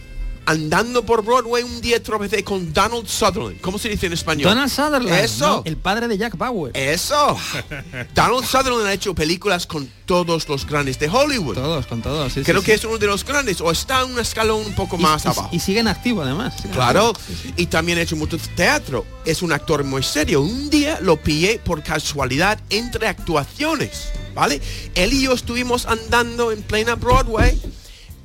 andando 0.47 1.05
por 1.05 1.23
Broadway, 1.25 1.61
un 1.61 1.81
día 1.81 2.01
tropecé 2.01 2.41
con 2.41 2.73
Donald 2.73 3.05
Sutherland. 3.05 3.59
¿Cómo 3.59 3.77
se 3.77 3.89
dice 3.89 4.05
en 4.05 4.13
español? 4.13 4.49
Donald 4.49 4.71
Sutherland. 4.71 5.13
Eso. 5.13 5.47
¿no? 5.47 5.61
El 5.65 5.75
padre 5.75 6.07
de 6.07 6.17
Jack 6.17 6.37
Bauer. 6.37 6.75
Eso. 6.75 7.37
Donald 8.15 8.45
Sutherland 8.45 8.87
ha 8.87 8.93
hecho 8.93 9.13
películas 9.13 9.67
con 9.67 9.91
todos 10.05 10.47
los 10.47 10.65
grandes 10.65 10.97
de 10.99 11.09
Hollywood. 11.09 11.55
Todos, 11.55 11.85
con 11.85 12.01
todos. 12.01 12.31
sí, 12.31 12.43
Creo 12.43 12.61
sí, 12.61 12.65
que 12.65 12.71
sí. 12.71 12.79
es 12.79 12.85
uno 12.85 12.97
de 12.97 13.07
los 13.07 13.25
grandes, 13.25 13.59
o 13.59 13.69
está 13.69 14.03
en 14.03 14.13
un 14.13 14.19
escalón 14.19 14.65
un 14.65 14.73
poco 14.73 14.97
más 14.97 15.25
y, 15.25 15.27
abajo. 15.27 15.49
Y 15.51 15.59
sigue 15.59 15.81
en 15.81 15.89
activo 15.89 16.21
además. 16.21 16.55
Claro, 16.71 17.11
y 17.57 17.65
también 17.65 17.97
ha 17.97 18.01
hecho 18.01 18.15
mucho 18.15 18.37
teatro. 18.55 19.05
Es 19.25 19.41
un 19.41 19.51
actor 19.51 19.83
muy 19.83 20.01
serio. 20.01 20.41
Un 20.41 20.69
día 20.69 20.99
lo 21.01 21.17
pillé 21.17 21.59
por 21.59 21.83
casualidad 21.83 22.57
entre 22.69 23.09
actuaciones, 23.09 24.13
¿vale? 24.33 24.61
Él 24.95 25.11
y 25.11 25.23
yo 25.23 25.33
estuvimos 25.33 25.85
andando 25.87 26.53
en 26.53 26.61
plena 26.61 26.95
Broadway, 26.95 27.61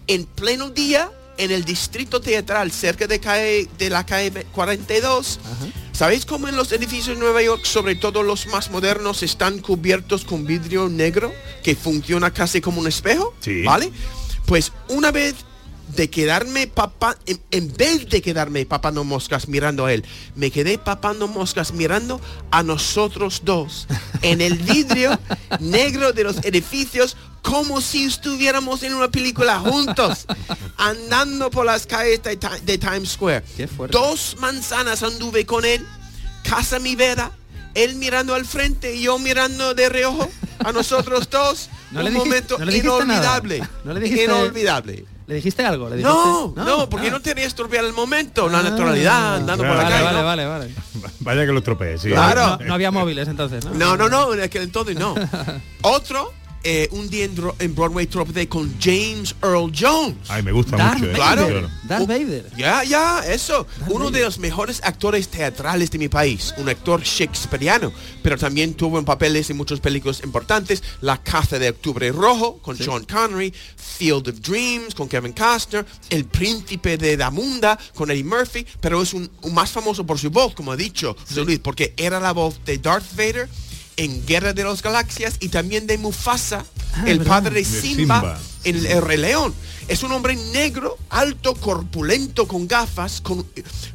en 0.06 0.24
pleno 0.24 0.70
día, 0.70 1.10
en 1.42 1.50
el 1.50 1.64
distrito 1.64 2.20
teatral, 2.20 2.70
cerca 2.72 3.06
de, 3.06 3.20
calle- 3.20 3.68
de 3.78 3.90
la 3.90 4.04
calle 4.06 4.30
42. 4.52 5.40
¿Sabéis 5.92 6.24
cómo 6.24 6.48
en 6.48 6.56
los 6.56 6.72
edificios 6.72 7.08
de 7.16 7.16
Nueva 7.16 7.42
York, 7.42 7.64
sobre 7.64 7.94
todo 7.96 8.22
los 8.22 8.46
más 8.46 8.70
modernos, 8.70 9.22
están 9.22 9.58
cubiertos 9.58 10.24
con 10.24 10.46
vidrio 10.46 10.88
negro 10.88 11.32
que 11.62 11.74
funciona 11.74 12.32
casi 12.32 12.60
como 12.60 12.80
un 12.80 12.86
espejo? 12.86 13.34
Sí. 13.40 13.62
¿Vale? 13.62 13.92
Pues 14.46 14.72
una 14.88 15.10
vez 15.10 15.34
de 15.96 16.08
quedarme 16.10 16.66
papá, 16.66 17.16
en, 17.26 17.40
en 17.50 17.72
vez 17.76 18.08
de 18.08 18.22
quedarme 18.22 18.64
papando 18.66 19.04
moscas 19.04 19.48
mirando 19.48 19.84
a 19.86 19.92
él, 19.92 20.04
me 20.34 20.50
quedé 20.50 20.78
papando 20.78 21.28
moscas 21.28 21.72
mirando 21.72 22.20
a 22.50 22.62
nosotros 22.62 23.42
dos 23.44 23.86
en 24.22 24.40
el 24.40 24.58
vidrio 24.58 25.18
negro 25.60 26.12
de 26.12 26.24
los 26.24 26.38
edificios 26.44 27.16
como 27.42 27.80
si 27.80 28.04
estuviéramos 28.04 28.82
en 28.84 28.94
una 28.94 29.08
película 29.10 29.58
juntos, 29.58 30.26
andando 30.76 31.50
por 31.50 31.66
las 31.66 31.86
calles 31.86 32.22
de, 32.22 32.36
Ti- 32.36 32.46
de 32.64 32.78
Times 32.78 33.10
Square. 33.10 33.44
Dos 33.90 34.36
manzanas 34.38 35.02
anduve 35.02 35.44
con 35.44 35.64
él, 35.64 35.84
casa 36.48 36.78
mi 36.78 36.94
vera, 36.96 37.32
él 37.74 37.96
mirando 37.96 38.34
al 38.34 38.44
frente 38.46 38.94
y 38.94 39.02
yo 39.02 39.18
mirando 39.18 39.74
de 39.74 39.88
reojo 39.88 40.30
a 40.60 40.72
nosotros 40.72 41.28
dos. 41.30 41.68
No 41.90 41.98
un 42.00 42.04
le 42.04 42.10
dijiste- 42.12 42.28
momento 42.28 42.58
no 42.58 42.64
le 42.64 42.72
dijiste 42.72 42.88
nada. 42.88 43.04
inolvidable. 43.04 43.68
No 43.84 43.92
le 43.92 44.00
dijiste- 44.00 44.24
Inolvidable. 44.24 45.04
¿Le 45.26 45.36
dijiste 45.36 45.64
algo? 45.64 45.88
¿Le 45.88 46.02
No, 46.02 46.52
no, 46.56 46.88
porque 46.88 47.10
no 47.10 47.20
quería 47.22 47.46
estropear 47.46 47.84
el 47.84 47.92
momento, 47.92 48.48
la 48.48 48.58
Ah. 48.58 48.62
naturalidad, 48.62 49.36
andando 49.36 49.64
por 49.64 49.76
la 49.76 49.82
Vale, 49.84 49.94
calle. 49.96 50.04
vale, 50.22 50.22
vale, 50.22 50.46
vale. 50.46 50.74
Vaya 51.20 51.46
que 51.46 51.52
lo 51.52 51.58
estropeé, 51.58 51.98
sí. 51.98 52.08
Claro. 52.10 52.58
No, 52.60 52.66
no 52.66 52.74
había 52.74 52.90
móviles 52.90 53.28
entonces, 53.28 53.64
¿no? 53.64 53.72
No, 53.74 53.96
no, 53.96 54.08
no, 54.08 54.34
en 54.34 54.42
aquel 54.42 54.62
entonces 54.62 54.96
no. 54.96 55.14
Otro, 55.82 56.32
eh, 56.64 56.88
un 56.92 57.08
día 57.10 57.24
en, 57.58 57.74
Broadway 57.74 58.06
tropecé 58.06 58.48
con 58.48 58.72
James 58.80 59.34
Earl 59.42 59.72
Jones. 59.76 60.16
Ay, 60.28 60.42
me 60.42 60.52
gusta 60.52 60.76
Darth 60.76 60.98
mucho. 61.00 61.10
eh, 61.10 61.16
Vader. 61.18 61.46
claro. 61.46 61.70
Darth 61.84 62.06
Vader. 62.06 62.50
Ya, 62.56 62.84
ya, 62.84 63.20
eso. 63.26 63.66
Uno 63.88 64.10
de 64.10 64.22
los 64.22 64.38
mejores 64.38 64.80
actores 64.84 65.28
teatrales 65.28 65.90
de 65.90 65.98
mi 65.98 66.08
país. 66.08 66.54
Un 66.58 66.68
actor 66.68 67.02
shakespeariano. 67.02 67.92
Pero 68.22 68.38
también 68.38 68.74
tuvo 68.74 68.98
en 68.98 69.04
papeles 69.04 69.50
en 69.50 69.56
muchas 69.56 69.80
películas 69.80 70.20
importantes. 70.22 70.82
La 71.00 71.22
caza 71.22 71.58
de 71.58 71.70
Octubre 71.70 72.10
Rojo 72.12 72.58
con 72.58 72.76
Sean 72.76 73.04
Connery. 73.04 73.52
Field 73.76 74.28
of 74.28 74.40
Dreams 74.40 74.94
con 74.94 75.08
Kevin 75.08 75.32
Costner. 75.32 75.84
El 76.10 76.26
príncipe 76.26 76.96
de 76.96 77.16
Damunda 77.16 77.78
con 77.94 78.10
Eddie 78.10 78.24
Murphy. 78.24 78.66
Pero 78.80 79.02
es 79.02 79.12
un, 79.14 79.30
un 79.42 79.54
más 79.54 79.70
famoso 79.70 80.06
por 80.06 80.18
su 80.18 80.30
voz, 80.30 80.54
como 80.54 80.72
ha 80.72 80.76
dicho 80.76 81.16
José 81.28 81.44
Luis, 81.44 81.58
porque 81.58 81.94
era 81.96 82.20
la 82.20 82.32
voz 82.32 82.64
de 82.64 82.78
Darth 82.78 83.16
Vader 83.16 83.48
en 83.96 84.24
Guerra 84.26 84.52
de 84.52 84.64
las 84.64 84.82
Galaxias 84.82 85.36
y 85.40 85.48
también 85.48 85.86
de 85.86 85.98
Mufasa, 85.98 86.64
Ah, 86.94 87.04
el 87.06 87.18
verdad. 87.18 87.32
padre 87.42 87.54
de 87.60 87.64
Simba, 87.64 88.20
Simba. 88.20 88.40
en 88.64 88.86
El 88.86 89.02
Rey 89.02 89.16
León. 89.16 89.54
Es 89.88 90.02
un 90.02 90.12
hombre 90.12 90.36
negro, 90.52 90.96
alto, 91.10 91.54
corpulento, 91.54 92.46
con 92.46 92.68
gafas, 92.68 93.20
con, 93.20 93.46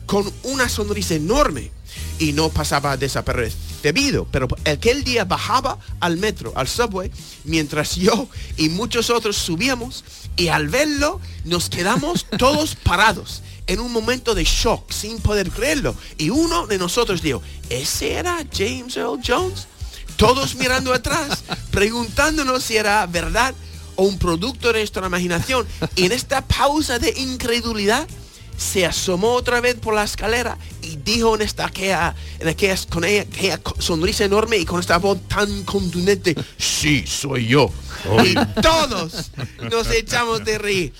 con 0.05 0.31
una 0.43 0.67
sonrisa 0.67 1.13
enorme. 1.15 1.71
Y 2.19 2.33
no 2.33 2.49
pasaba 2.49 2.97
desapercibido. 2.97 4.27
Pero 4.31 4.47
aquel 4.65 5.03
día 5.03 5.25
bajaba 5.25 5.77
al 5.99 6.17
metro, 6.17 6.51
al 6.55 6.67
subway, 6.67 7.11
mientras 7.43 7.95
yo 7.95 8.27
y 8.57 8.69
muchos 8.69 9.09
otros 9.09 9.37
subíamos. 9.37 10.03
Y 10.35 10.47
al 10.49 10.67
verlo 10.67 11.19
nos 11.45 11.69
quedamos 11.69 12.25
todos 12.37 12.75
parados 12.75 13.41
en 13.67 13.79
un 13.79 13.91
momento 13.91 14.33
de 14.33 14.43
shock, 14.43 14.91
sin 14.91 15.19
poder 15.19 15.51
creerlo. 15.51 15.95
Y 16.17 16.29
uno 16.31 16.67
de 16.67 16.77
nosotros 16.77 17.21
dijo, 17.21 17.41
¿ese 17.69 18.13
era 18.13 18.37
James 18.51 18.95
Earl 18.97 19.19
Jones? 19.25 19.67
Todos 20.17 20.55
mirando 20.55 20.93
atrás, 20.93 21.43
preguntándonos 21.71 22.63
si 22.63 22.75
era 22.75 23.05
verdad 23.05 23.53
o 23.95 24.03
un 24.03 24.17
producto 24.19 24.67
de 24.73 24.79
nuestra 24.79 25.05
imaginación. 25.07 25.65
Y 25.95 26.05
en 26.05 26.11
esta 26.11 26.41
pausa 26.45 26.99
de 26.99 27.13
incredulidad, 27.17 28.07
se 28.57 28.87
asomó 28.87 29.33
otra 29.33 29.61
vez 29.61 29.75
por 29.75 29.93
la 29.93 30.03
escalera 30.03 30.57
y 30.81 30.95
dijo 30.97 31.35
en 31.35 31.43
esta 31.43 31.67
aquella, 31.67 32.15
en 32.39 32.47
aquella, 32.47 32.75
con 32.89 33.03
ella- 33.03 33.21
aquella 33.21 33.61
sonrisa 33.77 34.25
enorme 34.25 34.57
y 34.57 34.65
con 34.65 34.79
esta 34.79 34.97
voz 34.97 35.19
tan 35.27 35.63
contundente, 35.63 36.35
sí, 36.57 37.05
soy 37.05 37.45
yo. 37.47 37.69
Y 38.25 38.33
todos 38.61 39.29
nos 39.71 39.91
echamos 39.91 40.43
de 40.43 40.57
reír. 40.57 40.93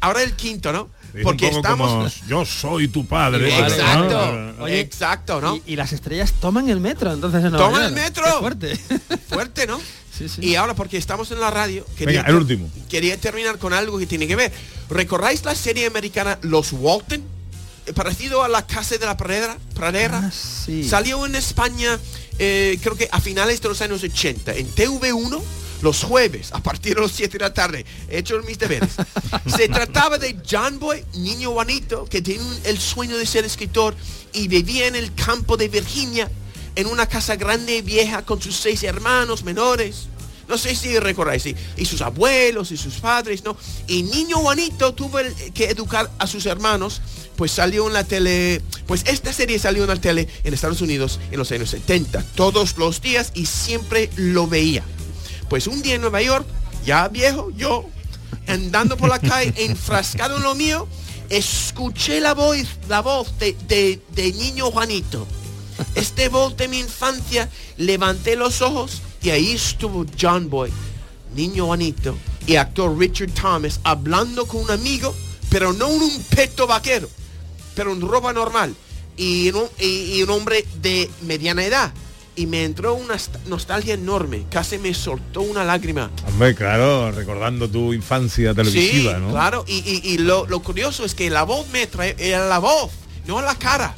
Ahora 0.00 0.22
el 0.22 0.34
quinto, 0.36 0.72
¿no? 0.72 0.88
Es 1.14 1.24
Porque 1.24 1.46
un 1.46 1.50
poco 1.50 1.60
estamos... 1.60 1.90
como, 1.90 2.28
yo 2.28 2.44
soy 2.44 2.88
tu 2.88 3.06
padre. 3.06 3.48
Exacto, 3.58 4.32
¿no? 4.32 4.64
Oye, 4.64 4.80
exacto, 4.80 5.40
¿no? 5.40 5.56
Y, 5.56 5.62
y 5.72 5.76
las 5.76 5.92
estrellas 5.92 6.32
toman 6.40 6.68
el 6.68 6.80
metro, 6.80 7.12
entonces 7.12 7.44
en 7.44 7.52
Toman 7.52 7.82
el 7.82 7.92
metro. 7.92 8.24
Qué 8.24 8.32
fuerte. 8.38 8.76
Fuerte, 9.28 9.66
¿no? 9.66 9.80
Y 10.40 10.54
ahora 10.54 10.74
porque 10.74 10.98
estamos 10.98 11.30
en 11.30 11.40
la 11.40 11.50
radio, 11.50 11.86
Venga, 11.98 12.22
el 12.22 12.34
último. 12.34 12.68
quería 12.90 13.16
terminar 13.16 13.58
con 13.58 13.72
algo 13.72 13.98
que 13.98 14.06
tiene 14.06 14.26
que 14.26 14.36
ver. 14.36 14.52
¿Recordáis 14.90 15.44
la 15.44 15.54
serie 15.54 15.86
americana 15.86 16.38
Los 16.42 16.72
Walton? 16.72 17.22
Eh, 17.86 17.92
Parecido 17.94 18.44
a 18.44 18.48
la 18.48 18.66
Casa 18.66 18.98
de 18.98 19.06
la 19.06 19.16
Pradera. 19.16 19.56
Pradera. 19.74 20.20
Ah, 20.24 20.30
sí. 20.30 20.86
Salió 20.86 21.24
en 21.24 21.34
España, 21.36 21.98
eh, 22.38 22.78
creo 22.82 22.96
que 22.96 23.08
a 23.10 23.20
finales 23.20 23.62
de 23.62 23.68
los 23.70 23.80
años 23.80 24.02
80, 24.02 24.52
en 24.56 24.70
TV1, 24.74 25.40
los 25.82 26.02
jueves, 26.04 26.50
a 26.52 26.62
partir 26.62 26.94
de 26.96 27.02
las 27.02 27.12
7 27.12 27.38
de 27.38 27.44
la 27.44 27.54
tarde. 27.54 27.84
He 28.08 28.18
hecho 28.18 28.40
mis 28.46 28.58
deberes. 28.58 28.90
Se 29.56 29.68
trataba 29.68 30.18
de 30.18 30.36
John 30.48 30.78
Boy, 30.78 31.04
niño 31.14 31.50
bonito, 31.52 32.04
que 32.06 32.22
tiene 32.22 32.44
el 32.64 32.78
sueño 32.78 33.16
de 33.16 33.26
ser 33.26 33.44
escritor 33.44 33.94
y 34.32 34.48
vivía 34.48 34.86
en 34.86 34.96
el 34.96 35.14
campo 35.14 35.56
de 35.56 35.68
Virginia, 35.68 36.30
en 36.76 36.86
una 36.86 37.06
casa 37.06 37.36
grande 37.36 37.76
y 37.78 37.82
vieja 37.82 38.24
con 38.24 38.40
sus 38.40 38.56
seis 38.56 38.82
hermanos 38.82 39.42
menores. 39.44 40.06
No 40.48 40.58
sé 40.58 40.74
si 40.74 40.98
recordáis, 40.98 41.44
sí. 41.44 41.54
y 41.76 41.84
sus 41.84 42.00
abuelos 42.00 42.72
y 42.72 42.76
sus 42.76 42.94
padres, 42.94 43.44
¿no? 43.44 43.56
Y 43.86 44.02
niño 44.02 44.38
Juanito 44.38 44.92
tuvo 44.94 45.20
el- 45.20 45.32
que 45.52 45.66
educar 45.66 46.10
a 46.18 46.26
sus 46.26 46.44
hermanos, 46.46 47.00
pues 47.36 47.52
salió 47.52 47.86
en 47.86 47.92
la 47.92 48.02
tele, 48.02 48.60
pues 48.86 49.04
esta 49.06 49.32
serie 49.32 49.60
salió 49.60 49.84
en 49.84 49.88
la 49.90 49.96
tele 50.00 50.28
en 50.42 50.52
Estados 50.52 50.80
Unidos 50.80 51.20
en 51.30 51.38
los 51.38 51.52
años 51.52 51.70
70, 51.70 52.24
todos 52.34 52.76
los 52.78 53.00
días 53.00 53.30
y 53.34 53.46
siempre 53.46 54.10
lo 54.16 54.48
veía. 54.48 54.82
Pues 55.50 55.66
un 55.66 55.82
día 55.82 55.96
en 55.96 56.00
Nueva 56.00 56.22
York, 56.22 56.46
ya 56.86 57.08
viejo, 57.08 57.50
yo, 57.56 57.84
andando 58.46 58.96
por 58.96 59.10
la 59.10 59.18
calle, 59.30 59.52
enfrascado 59.56 60.38
en 60.38 60.42
lo 60.44 60.54
mío, 60.54 60.88
escuché 61.28 62.20
la 62.20 62.32
voz, 62.34 62.56
la 62.88 63.02
voz 63.02 63.38
de, 63.38 63.54
de, 63.68 64.00
de 64.14 64.32
niño 64.32 64.70
Juanito. 64.70 65.26
Este 65.94 66.28
voz 66.28 66.56
de 66.56 66.68
mi 66.68 66.78
infancia, 66.78 67.48
levanté 67.76 68.36
los 68.36 68.62
ojos 68.62 69.02
y 69.22 69.30
ahí 69.30 69.52
estuvo 69.52 70.06
John 70.20 70.48
Boy, 70.48 70.70
niño 71.34 71.66
Juanito, 71.66 72.16
y 72.46 72.56
actor 72.56 72.96
Richard 72.96 73.32
Thomas 73.32 73.80
hablando 73.82 74.46
con 74.46 74.62
un 74.62 74.70
amigo, 74.70 75.14
pero 75.50 75.72
no 75.72 75.88
un 75.88 76.22
peto 76.24 76.66
vaquero, 76.66 77.08
pero 77.74 77.92
en 77.92 78.00
ropa 78.02 78.32
normal 78.32 78.74
y 79.16 79.50
un, 79.50 79.64
y- 79.80 80.18
y 80.18 80.22
un 80.22 80.30
hombre 80.30 80.64
de 80.80 81.10
mediana 81.22 81.64
edad. 81.64 81.92
Y 82.40 82.46
me 82.46 82.64
entró 82.64 82.94
una 82.94 83.16
st- 83.16 83.38
nostalgia 83.48 83.92
enorme, 83.92 84.46
casi 84.50 84.78
me 84.78 84.94
soltó 84.94 85.42
una 85.42 85.62
lágrima. 85.62 86.10
Hombre, 86.26 86.54
claro, 86.54 87.12
recordando 87.12 87.68
tu 87.68 87.92
infancia 87.92 88.54
televisiva, 88.54 89.14
sí, 89.16 89.20
¿no? 89.20 89.30
claro, 89.30 89.62
y, 89.68 89.74
y- 89.78 90.00
y 90.14 90.16
lo, 90.16 90.46
lo 90.46 90.60
curioso 90.60 91.04
es 91.04 91.14
que 91.14 91.28
la 91.28 91.42
voz 91.42 91.68
me 91.70 91.86
trae, 91.86 92.16
era 92.18 92.48
la 92.48 92.58
voz, 92.58 92.92
no 93.26 93.42
la 93.42 93.54
cara. 93.56 93.94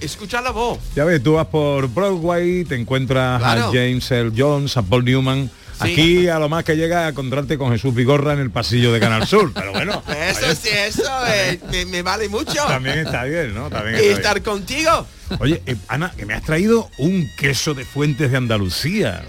Escucha 0.00 0.40
la 0.40 0.52
voz. 0.52 0.78
Ya 0.96 1.04
ves, 1.04 1.22
tú 1.22 1.34
vas 1.34 1.46
por 1.48 1.88
Broadway, 1.88 2.64
te 2.64 2.76
encuentras 2.76 3.40
Claro. 3.40 3.64
a 3.64 3.66
James 3.66 4.10
L. 4.10 4.32
Jones, 4.34 4.74
a 4.78 4.82
Paul 4.82 5.04
Newman. 5.04 5.50
Sí. 5.82 5.92
Aquí 5.92 6.28
a 6.28 6.38
lo 6.38 6.48
más 6.48 6.62
que 6.64 6.76
llega 6.76 7.06
a 7.06 7.08
encontrarte 7.10 7.58
con 7.58 7.72
Jesús 7.72 7.94
Vigorra 7.94 8.32
en 8.34 8.38
el 8.40 8.50
pasillo 8.50 8.92
de 8.92 9.00
Canal 9.00 9.26
Sur. 9.26 9.52
Pero 9.52 9.72
bueno, 9.72 10.02
Eso 10.28 10.54
sí, 10.54 10.68
eso 10.72 11.02
eh, 11.28 11.58
me, 11.70 11.84
me 11.86 12.02
vale 12.02 12.28
mucho. 12.28 12.64
también 12.66 12.98
está 13.00 13.24
bien, 13.24 13.54
¿no? 13.54 13.68
También 13.70 13.96
Y 13.96 13.98
está 13.98 14.06
bien. 14.08 14.16
estar 14.18 14.42
contigo. 14.42 15.06
Oye, 15.40 15.62
eh, 15.66 15.76
Ana, 15.88 16.12
que 16.16 16.26
me 16.26 16.34
has 16.34 16.42
traído 16.44 16.88
un 16.98 17.28
queso 17.36 17.74
de 17.74 17.84
fuentes 17.84 18.30
de 18.30 18.36
Andalucía. 18.36 19.24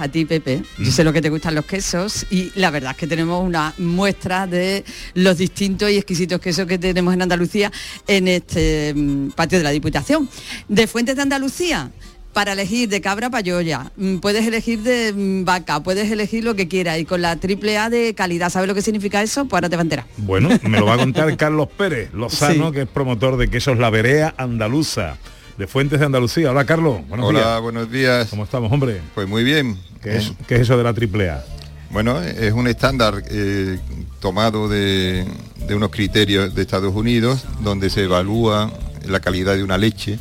A 0.00 0.06
ti, 0.06 0.24
Pepe. 0.24 0.62
Yo 0.78 0.92
sé 0.92 1.02
lo 1.02 1.12
que 1.12 1.20
te 1.20 1.28
gustan 1.28 1.56
los 1.56 1.64
quesos 1.66 2.24
y 2.30 2.52
la 2.54 2.70
verdad 2.70 2.92
es 2.92 2.96
que 2.98 3.08
tenemos 3.08 3.44
una 3.44 3.74
muestra 3.78 4.46
de 4.46 4.84
los 5.14 5.36
distintos 5.38 5.90
y 5.90 5.96
exquisitos 5.96 6.40
quesos 6.40 6.68
que 6.68 6.78
tenemos 6.78 7.12
en 7.14 7.22
Andalucía 7.22 7.72
en 8.06 8.28
este 8.28 8.94
mm, 8.94 9.30
patio 9.30 9.58
de 9.58 9.64
la 9.64 9.70
Diputación. 9.70 10.28
De 10.68 10.86
Fuentes 10.86 11.16
de 11.16 11.22
Andalucía, 11.22 11.90
para 12.32 12.52
elegir 12.52 12.88
de 12.88 13.00
cabra 13.00 13.30
payoya, 13.30 13.90
mm, 13.96 14.18
puedes 14.18 14.46
elegir 14.46 14.82
de 14.82 15.12
mm, 15.12 15.44
vaca, 15.44 15.80
puedes 15.82 16.10
elegir 16.10 16.44
lo 16.44 16.54
que 16.54 16.68
quieras 16.68 16.98
y 16.98 17.04
con 17.04 17.20
la 17.22 17.36
triple 17.36 17.78
A 17.78 17.90
de 17.90 18.14
calidad. 18.14 18.50
¿Sabes 18.50 18.68
lo 18.68 18.74
que 18.74 18.82
significa 18.82 19.22
eso? 19.22 19.44
Pues 19.46 19.54
ahora 19.58 19.68
te 19.68 19.76
va 19.76 19.82
a 19.82 19.84
enterar. 19.84 20.06
Bueno, 20.18 20.48
me 20.62 20.78
lo 20.78 20.86
va 20.86 20.94
a 20.94 20.98
contar 20.98 21.36
Carlos 21.36 21.68
Pérez 21.76 22.12
Lozano, 22.12 22.68
Sí. 22.68 22.74
que 22.74 22.82
es 22.82 22.88
promotor 22.88 23.36
de 23.36 23.48
quesos 23.48 23.78
La 23.78 23.90
Verea 23.90 24.34
Andaluza, 24.36 25.16
de 25.56 25.66
Fuentes 25.66 25.98
de 25.98 26.06
Andalucía. 26.06 26.50
Hola, 26.52 26.64
Carlos. 26.64 27.00
Buenos 27.08 27.26
Hola, 27.28 27.40
días. 27.40 27.60
buenos 27.60 27.90
días. 27.90 28.28
¿Cómo 28.30 28.44
estamos, 28.44 28.70
hombre? 28.70 29.00
Pues 29.14 29.26
muy 29.28 29.42
bien. 29.42 29.76
¿Qué 30.02 30.16
es, 30.18 30.32
qué 30.46 30.54
es 30.56 30.60
eso 30.62 30.76
de 30.78 30.84
la 30.84 30.94
triple 30.94 31.30
A? 31.30 31.44
Bueno, 31.90 32.20
es 32.22 32.52
un 32.52 32.68
estándar 32.68 33.24
eh, 33.30 33.80
tomado 34.20 34.68
de, 34.68 35.26
de 35.66 35.74
unos 35.74 35.90
criterios 35.90 36.54
de 36.54 36.62
Estados 36.62 36.94
Unidos 36.94 37.44
donde 37.62 37.88
se 37.90 38.04
evalúa 38.04 38.70
la 39.06 39.20
calidad 39.20 39.56
de 39.56 39.64
una 39.64 39.78
leche, 39.78 40.18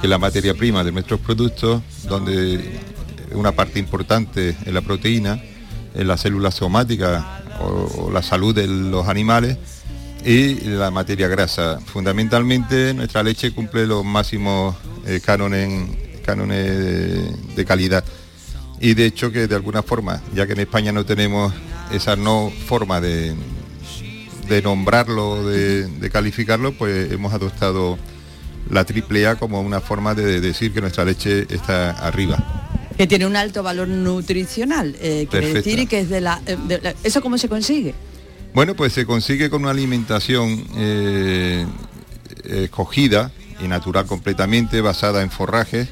que 0.00 0.08
la 0.08 0.18
materia 0.18 0.54
prima 0.54 0.84
de 0.84 0.92
nuestros 0.92 1.20
productos, 1.20 1.82
donde 2.04 2.80
una 3.32 3.52
parte 3.52 3.78
importante 3.78 4.50
es 4.50 4.72
la 4.72 4.80
proteína, 4.80 5.42
en 5.94 6.06
las 6.06 6.20
células 6.20 6.54
somáticas 6.54 7.24
o, 7.60 8.10
la 8.12 8.22
salud 8.22 8.54
de 8.54 8.66
los 8.66 9.08
animales 9.08 9.58
y 10.24 10.54
la 10.60 10.90
materia 10.90 11.28
grasa. 11.28 11.80
Fundamentalmente 11.80 12.94
nuestra 12.94 13.22
leche 13.22 13.52
cumple 13.52 13.86
los 13.86 14.04
máximos 14.04 14.76
eh, 15.06 15.20
cánones, 15.24 15.88
cánones 16.24 16.66
de, 16.66 17.36
de 17.56 17.64
calidad. 17.64 18.04
Y 18.80 18.94
de 18.94 19.06
hecho 19.06 19.32
que 19.32 19.48
de 19.48 19.54
alguna 19.56 19.82
forma, 19.82 20.22
ya 20.34 20.46
que 20.46 20.52
en 20.52 20.60
España 20.60 20.92
no 20.92 21.04
tenemos 21.04 21.52
esa 21.90 22.14
no 22.14 22.52
forma 22.66 23.00
de, 23.00 23.34
de 24.48 24.62
nombrarlo, 24.62 25.48
de, 25.48 25.86
de 25.86 26.10
calificarlo, 26.10 26.72
pues 26.72 27.10
hemos 27.10 27.32
adoptado 27.32 27.98
la 28.70 28.84
triple 28.84 29.26
A 29.26 29.36
como 29.36 29.60
una 29.60 29.80
forma 29.80 30.14
de 30.14 30.40
decir 30.40 30.72
que 30.72 30.80
nuestra 30.80 31.04
leche 31.04 31.46
está 31.50 31.90
arriba. 31.90 32.90
Que 32.96 33.06
tiene 33.06 33.26
un 33.26 33.36
alto 33.36 33.62
valor 33.62 33.86
nutricional, 33.88 34.96
eh, 35.00 35.26
quiere 35.30 35.52
decir, 35.54 35.78
y 35.78 35.86
que 35.86 36.00
es 36.00 36.08
de 36.08 36.20
la, 36.20 36.40
eh, 36.46 36.56
de 36.66 36.80
la- 36.80 36.94
¿Eso 37.04 37.20
cómo 37.22 37.38
se 37.38 37.48
consigue? 37.48 37.94
Bueno, 38.54 38.74
pues 38.74 38.92
se 38.92 39.06
consigue 39.06 39.50
con 39.50 39.62
una 39.62 39.70
alimentación 39.70 40.64
eh, 40.76 41.64
escogida 42.44 43.30
y 43.62 43.68
natural 43.68 44.06
completamente, 44.06 44.80
basada 44.80 45.22
en 45.22 45.30
forrajes. 45.30 45.88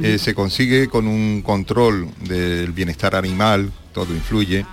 Eh, 0.00 0.18
se 0.18 0.34
consigue 0.34 0.88
con 0.88 1.06
un 1.06 1.42
control 1.42 2.08
del 2.26 2.72
bienestar 2.72 3.14
animal, 3.14 3.70
todo 3.92 4.12
influye. 4.14 4.64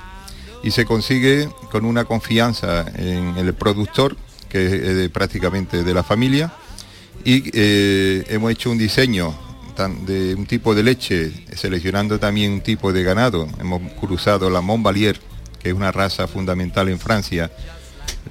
Y 0.64 0.72
se 0.72 0.86
consigue 0.86 1.50
con 1.72 1.86
una 1.86 2.06
confianza 2.06 2.86
en 2.96 3.38
el 3.38 3.54
productor, 3.54 4.18
que 4.50 5.04
es 5.04 5.10
prácticamente 5.10 5.84
de 5.84 5.94
la 5.94 6.04
familia. 6.04 6.52
Y 7.24 7.50
eh, 7.54 8.26
hemos 8.30 8.52
hecho 8.52 8.72
un 8.72 8.78
diseño 8.78 9.36
de 10.06 10.36
un 10.36 10.46
tipo 10.46 10.76
de 10.76 10.84
leche, 10.84 11.32
seleccionando 11.56 12.20
también 12.20 12.52
un 12.52 12.62
tipo 12.62 12.92
de 12.92 13.04
ganado. 13.04 13.48
Hemos 13.62 13.82
cruzado 13.94 14.50
la 14.50 14.60
Montbalier, 14.60 15.20
que 15.58 15.70
es 15.70 15.76
una 15.76 15.92
raza 15.92 16.28
fundamental 16.28 16.90
en 16.90 17.00
Francia 17.00 17.50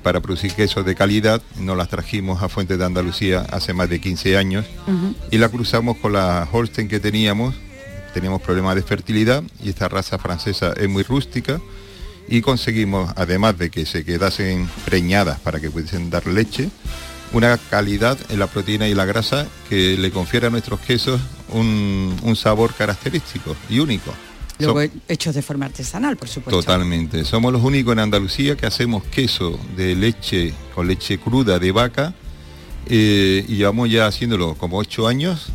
para 0.02 0.20
producir 0.20 0.52
quesos 0.52 0.84
de 0.84 0.94
calidad. 0.94 1.40
Nos 1.58 1.76
las 1.76 1.88
trajimos 1.88 2.42
a 2.42 2.50
Fuentes 2.50 2.78
de 2.78 2.84
Andalucía 2.84 3.46
hace 3.50 3.72
más 3.72 3.88
de 3.88 3.98
15 3.98 4.36
años 4.36 4.66
y 5.30 5.38
la 5.38 5.48
cruzamos 5.48 5.96
con 5.96 6.12
la 6.12 6.46
Holstein 6.52 6.86
que 6.86 7.00
teníamos. 7.00 7.54
Teníamos 8.12 8.42
problemas 8.42 8.74
de 8.74 8.82
fertilidad 8.82 9.42
y 9.62 9.70
esta 9.70 9.88
raza 9.88 10.18
francesa 10.18 10.74
es 10.76 10.88
muy 10.88 11.02
rústica 11.02 11.60
y 12.28 12.42
conseguimos, 12.42 13.10
además 13.16 13.58
de 13.58 13.70
que 13.70 13.86
se 13.86 14.04
quedasen 14.04 14.68
preñadas 14.84 15.40
para 15.40 15.60
que 15.60 15.70
pudiesen 15.70 16.10
dar 16.10 16.26
leche, 16.26 16.68
una 17.32 17.56
calidad 17.58 18.18
en 18.30 18.38
la 18.38 18.46
proteína 18.46 18.88
y 18.88 18.94
la 18.94 19.04
grasa 19.04 19.46
que 19.68 19.96
le 19.96 20.10
confiere 20.10 20.46
a 20.46 20.50
nuestros 20.50 20.80
quesos 20.80 21.20
un, 21.52 22.16
un 22.22 22.36
sabor 22.36 22.74
característico 22.74 23.54
y 23.68 23.78
único. 23.80 24.12
Luego 24.58 24.82
So- 24.82 24.90
hechos 25.08 25.34
de 25.34 25.42
forma 25.42 25.66
artesanal, 25.66 26.16
por 26.16 26.28
supuesto. 26.28 26.60
Totalmente. 26.60 27.24
Somos 27.24 27.52
los 27.52 27.62
únicos 27.62 27.92
en 27.92 28.00
Andalucía 28.00 28.56
que 28.56 28.66
hacemos 28.66 29.04
queso 29.04 29.58
de 29.76 29.94
leche 29.94 30.52
con 30.74 30.88
leche 30.88 31.18
cruda 31.18 31.58
de 31.58 31.70
vaca 31.70 32.14
eh, 32.86 33.44
y 33.46 33.56
llevamos 33.56 33.90
ya 33.90 34.06
haciéndolo 34.06 34.54
como 34.54 34.78
ocho 34.78 35.06
años 35.06 35.46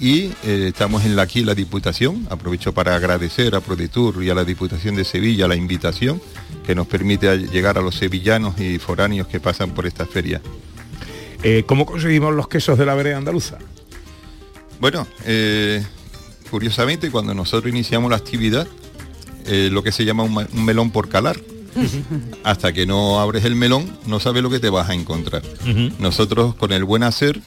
y 0.00 0.30
eh, 0.44 0.66
estamos 0.68 1.04
en 1.04 1.14
la, 1.16 1.22
aquí 1.22 1.40
en 1.40 1.46
la 1.46 1.54
Diputación. 1.54 2.26
Aprovecho 2.30 2.72
para 2.72 2.96
agradecer 2.96 3.54
a 3.54 3.60
Proditur 3.60 4.22
y 4.24 4.30
a 4.30 4.34
la 4.34 4.44
Diputación 4.44 4.96
de 4.96 5.04
Sevilla 5.04 5.46
la 5.48 5.56
invitación 5.56 6.20
que 6.66 6.74
nos 6.74 6.86
permite 6.86 7.36
llegar 7.48 7.78
a 7.78 7.80
los 7.80 7.94
sevillanos 7.96 8.58
y 8.60 8.78
foráneos 8.78 9.26
que 9.28 9.40
pasan 9.40 9.70
por 9.70 9.86
esta 9.86 10.04
feria. 10.06 10.40
Eh, 11.42 11.64
¿Cómo 11.66 11.86
conseguimos 11.86 12.34
los 12.34 12.48
quesos 12.48 12.78
de 12.78 12.86
la 12.86 12.94
Verea 12.94 13.16
Andaluza? 13.16 13.58
Bueno, 14.80 15.06
eh, 15.24 15.84
curiosamente 16.50 17.10
cuando 17.10 17.34
nosotros 17.34 17.72
iniciamos 17.72 18.10
la 18.10 18.16
actividad, 18.16 18.66
eh, 19.46 19.68
lo 19.72 19.82
que 19.82 19.92
se 19.92 20.04
llama 20.04 20.24
un, 20.24 20.64
melón 20.64 20.90
por 20.90 21.08
calar. 21.08 21.40
Hasta 22.44 22.72
que 22.72 22.86
no 22.86 23.20
abres 23.20 23.44
el 23.44 23.54
melón, 23.54 23.98
no 24.06 24.20
sabes 24.20 24.42
lo 24.42 24.50
que 24.50 24.58
te 24.58 24.68
vas 24.68 24.88
a 24.88 24.94
encontrar. 24.94 25.42
Nosotros 25.98 26.54
con 26.54 26.72
el 26.72 26.84
buen 26.84 27.02
hacer 27.02 27.40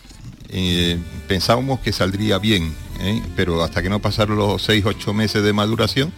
eh, 0.54 0.98
pensábamos 1.30 1.80
que 1.80 1.94
saldría 1.94 2.38
bien, 2.38 2.74
¿eh? 3.00 3.22
pero 3.38 3.64
hasta 3.64 3.82
que 3.82 3.90
no 3.90 4.00
pasaron 4.00 4.38
los 4.38 4.62
6, 4.64 4.84
8 4.86 5.14
meses 5.14 5.44
de 5.44 5.54
maduración 5.54 6.12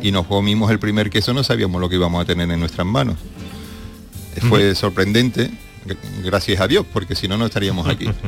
y 0.00 0.12
nos 0.12 0.26
comimos 0.26 0.70
el 0.70 0.78
primer 0.78 1.10
queso, 1.10 1.34
no 1.34 1.42
sabíamos 1.42 1.80
lo 1.80 1.88
que 1.88 1.96
íbamos 1.96 2.22
a 2.22 2.24
tener 2.24 2.48
en 2.48 2.60
nuestras 2.60 2.86
manos. 2.86 3.16
Fue 4.48 4.76
sorprendente, 4.76 5.50
gracias 6.24 6.60
a 6.60 6.66
Dios, 6.68 6.84
porque 6.92 7.14
si 7.14 7.26
no, 7.28 7.36
no 7.38 7.46
estaríamos 7.46 7.88
aquí. 7.88 8.08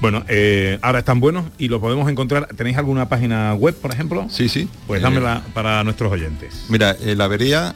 Bueno, 0.00 0.22
eh, 0.28 0.78
ahora 0.80 1.00
están 1.00 1.18
buenos 1.18 1.46
y 1.58 1.66
lo 1.66 1.80
podemos 1.80 2.08
encontrar. 2.08 2.46
¿Tenéis 2.56 2.76
alguna 2.76 3.08
página 3.08 3.52
web, 3.54 3.74
por 3.74 3.90
ejemplo? 3.92 4.28
Sí, 4.30 4.48
sí. 4.48 4.68
Pues 4.86 5.00
Eh, 5.00 5.02
dámela 5.02 5.42
para 5.54 5.82
nuestros 5.82 6.12
oyentes. 6.12 6.66
Mira, 6.68 6.94
eh, 7.02 7.16
la 7.16 7.26
verea, 7.26 7.74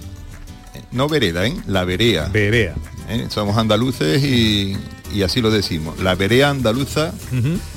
eh, 0.73 0.83
no 0.93 1.09
vereda, 1.09 1.45
¿eh? 1.49 1.57
La 1.67 1.85
verea. 1.85 2.29
Verea. 2.29 2.77
¿eh? 3.09 3.27
Somos 3.29 3.57
andaluces 3.59 4.23
y, 4.23 4.77
y 5.13 5.23
así 5.25 5.41
lo 5.41 5.51
decimos. 5.51 5.99
La 5.99 6.15
verea 6.15 6.51
andaluza 6.51 7.13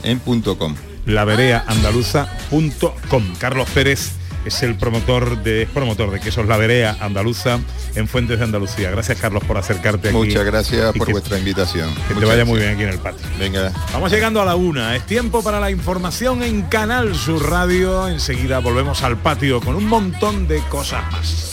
en 0.03 0.19
punto 0.19 0.59
com. 0.59 0.75
lavereaandaluza.com. 1.07 3.23
Carlos 3.39 3.67
Pérez 3.71 4.11
es 4.45 4.63
el 4.63 4.75
promotor 4.75 5.41
de 5.43 5.63
es 5.63 5.69
promotor 5.69 6.11
de 6.11 6.19
quesos 6.19 6.47
La 6.47 6.57
Verea 6.57 6.95
Andaluza 6.99 7.59
en 7.95 8.07
Fuentes 8.07 8.37
de 8.39 8.45
Andalucía. 8.45 8.91
Gracias 8.91 9.19
Carlos 9.19 9.43
por 9.43 9.57
acercarte 9.57 10.09
aquí. 10.09 10.17
Muchas 10.17 10.45
gracias 10.45 10.93
por 10.93 11.07
que- 11.07 11.13
vuestra 11.13 11.37
invitación. 11.37 11.93
Que 11.93 12.01
te 12.09 12.13
Muchas 12.15 12.29
vaya 12.29 12.45
muy 12.45 12.59
bien 12.59 12.73
aquí 12.73 12.83
en 12.83 12.89
el 12.89 12.99
patio. 12.99 13.25
Venga. 13.39 13.71
Vamos 13.93 14.11
llegando 14.11 14.41
a 14.41 14.45
la 14.45 14.55
una. 14.55 14.95
Es 14.95 15.05
tiempo 15.05 15.43
para 15.43 15.59
la 15.59 15.71
información 15.71 16.43
en 16.43 16.63
Canal 16.63 17.15
Sur 17.15 17.49
Radio. 17.49 18.07
Enseguida 18.07 18.59
volvemos 18.59 19.03
al 19.03 19.17
patio 19.17 19.59
con 19.61 19.75
un 19.75 19.85
montón 19.87 20.47
de 20.47 20.59
cosas 20.69 21.03
más. 21.11 21.51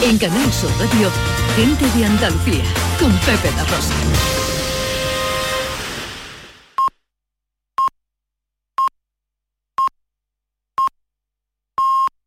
En 0.00 0.16
Canal 0.16 0.52
Sur 0.52 0.70
Radio, 0.78 1.10
gente 1.56 1.84
de 1.98 2.04
Andalucía, 2.06 2.62
con 2.98 3.12
Pepe 3.20 3.50
da 3.54 3.64
Rosa. 3.64 4.37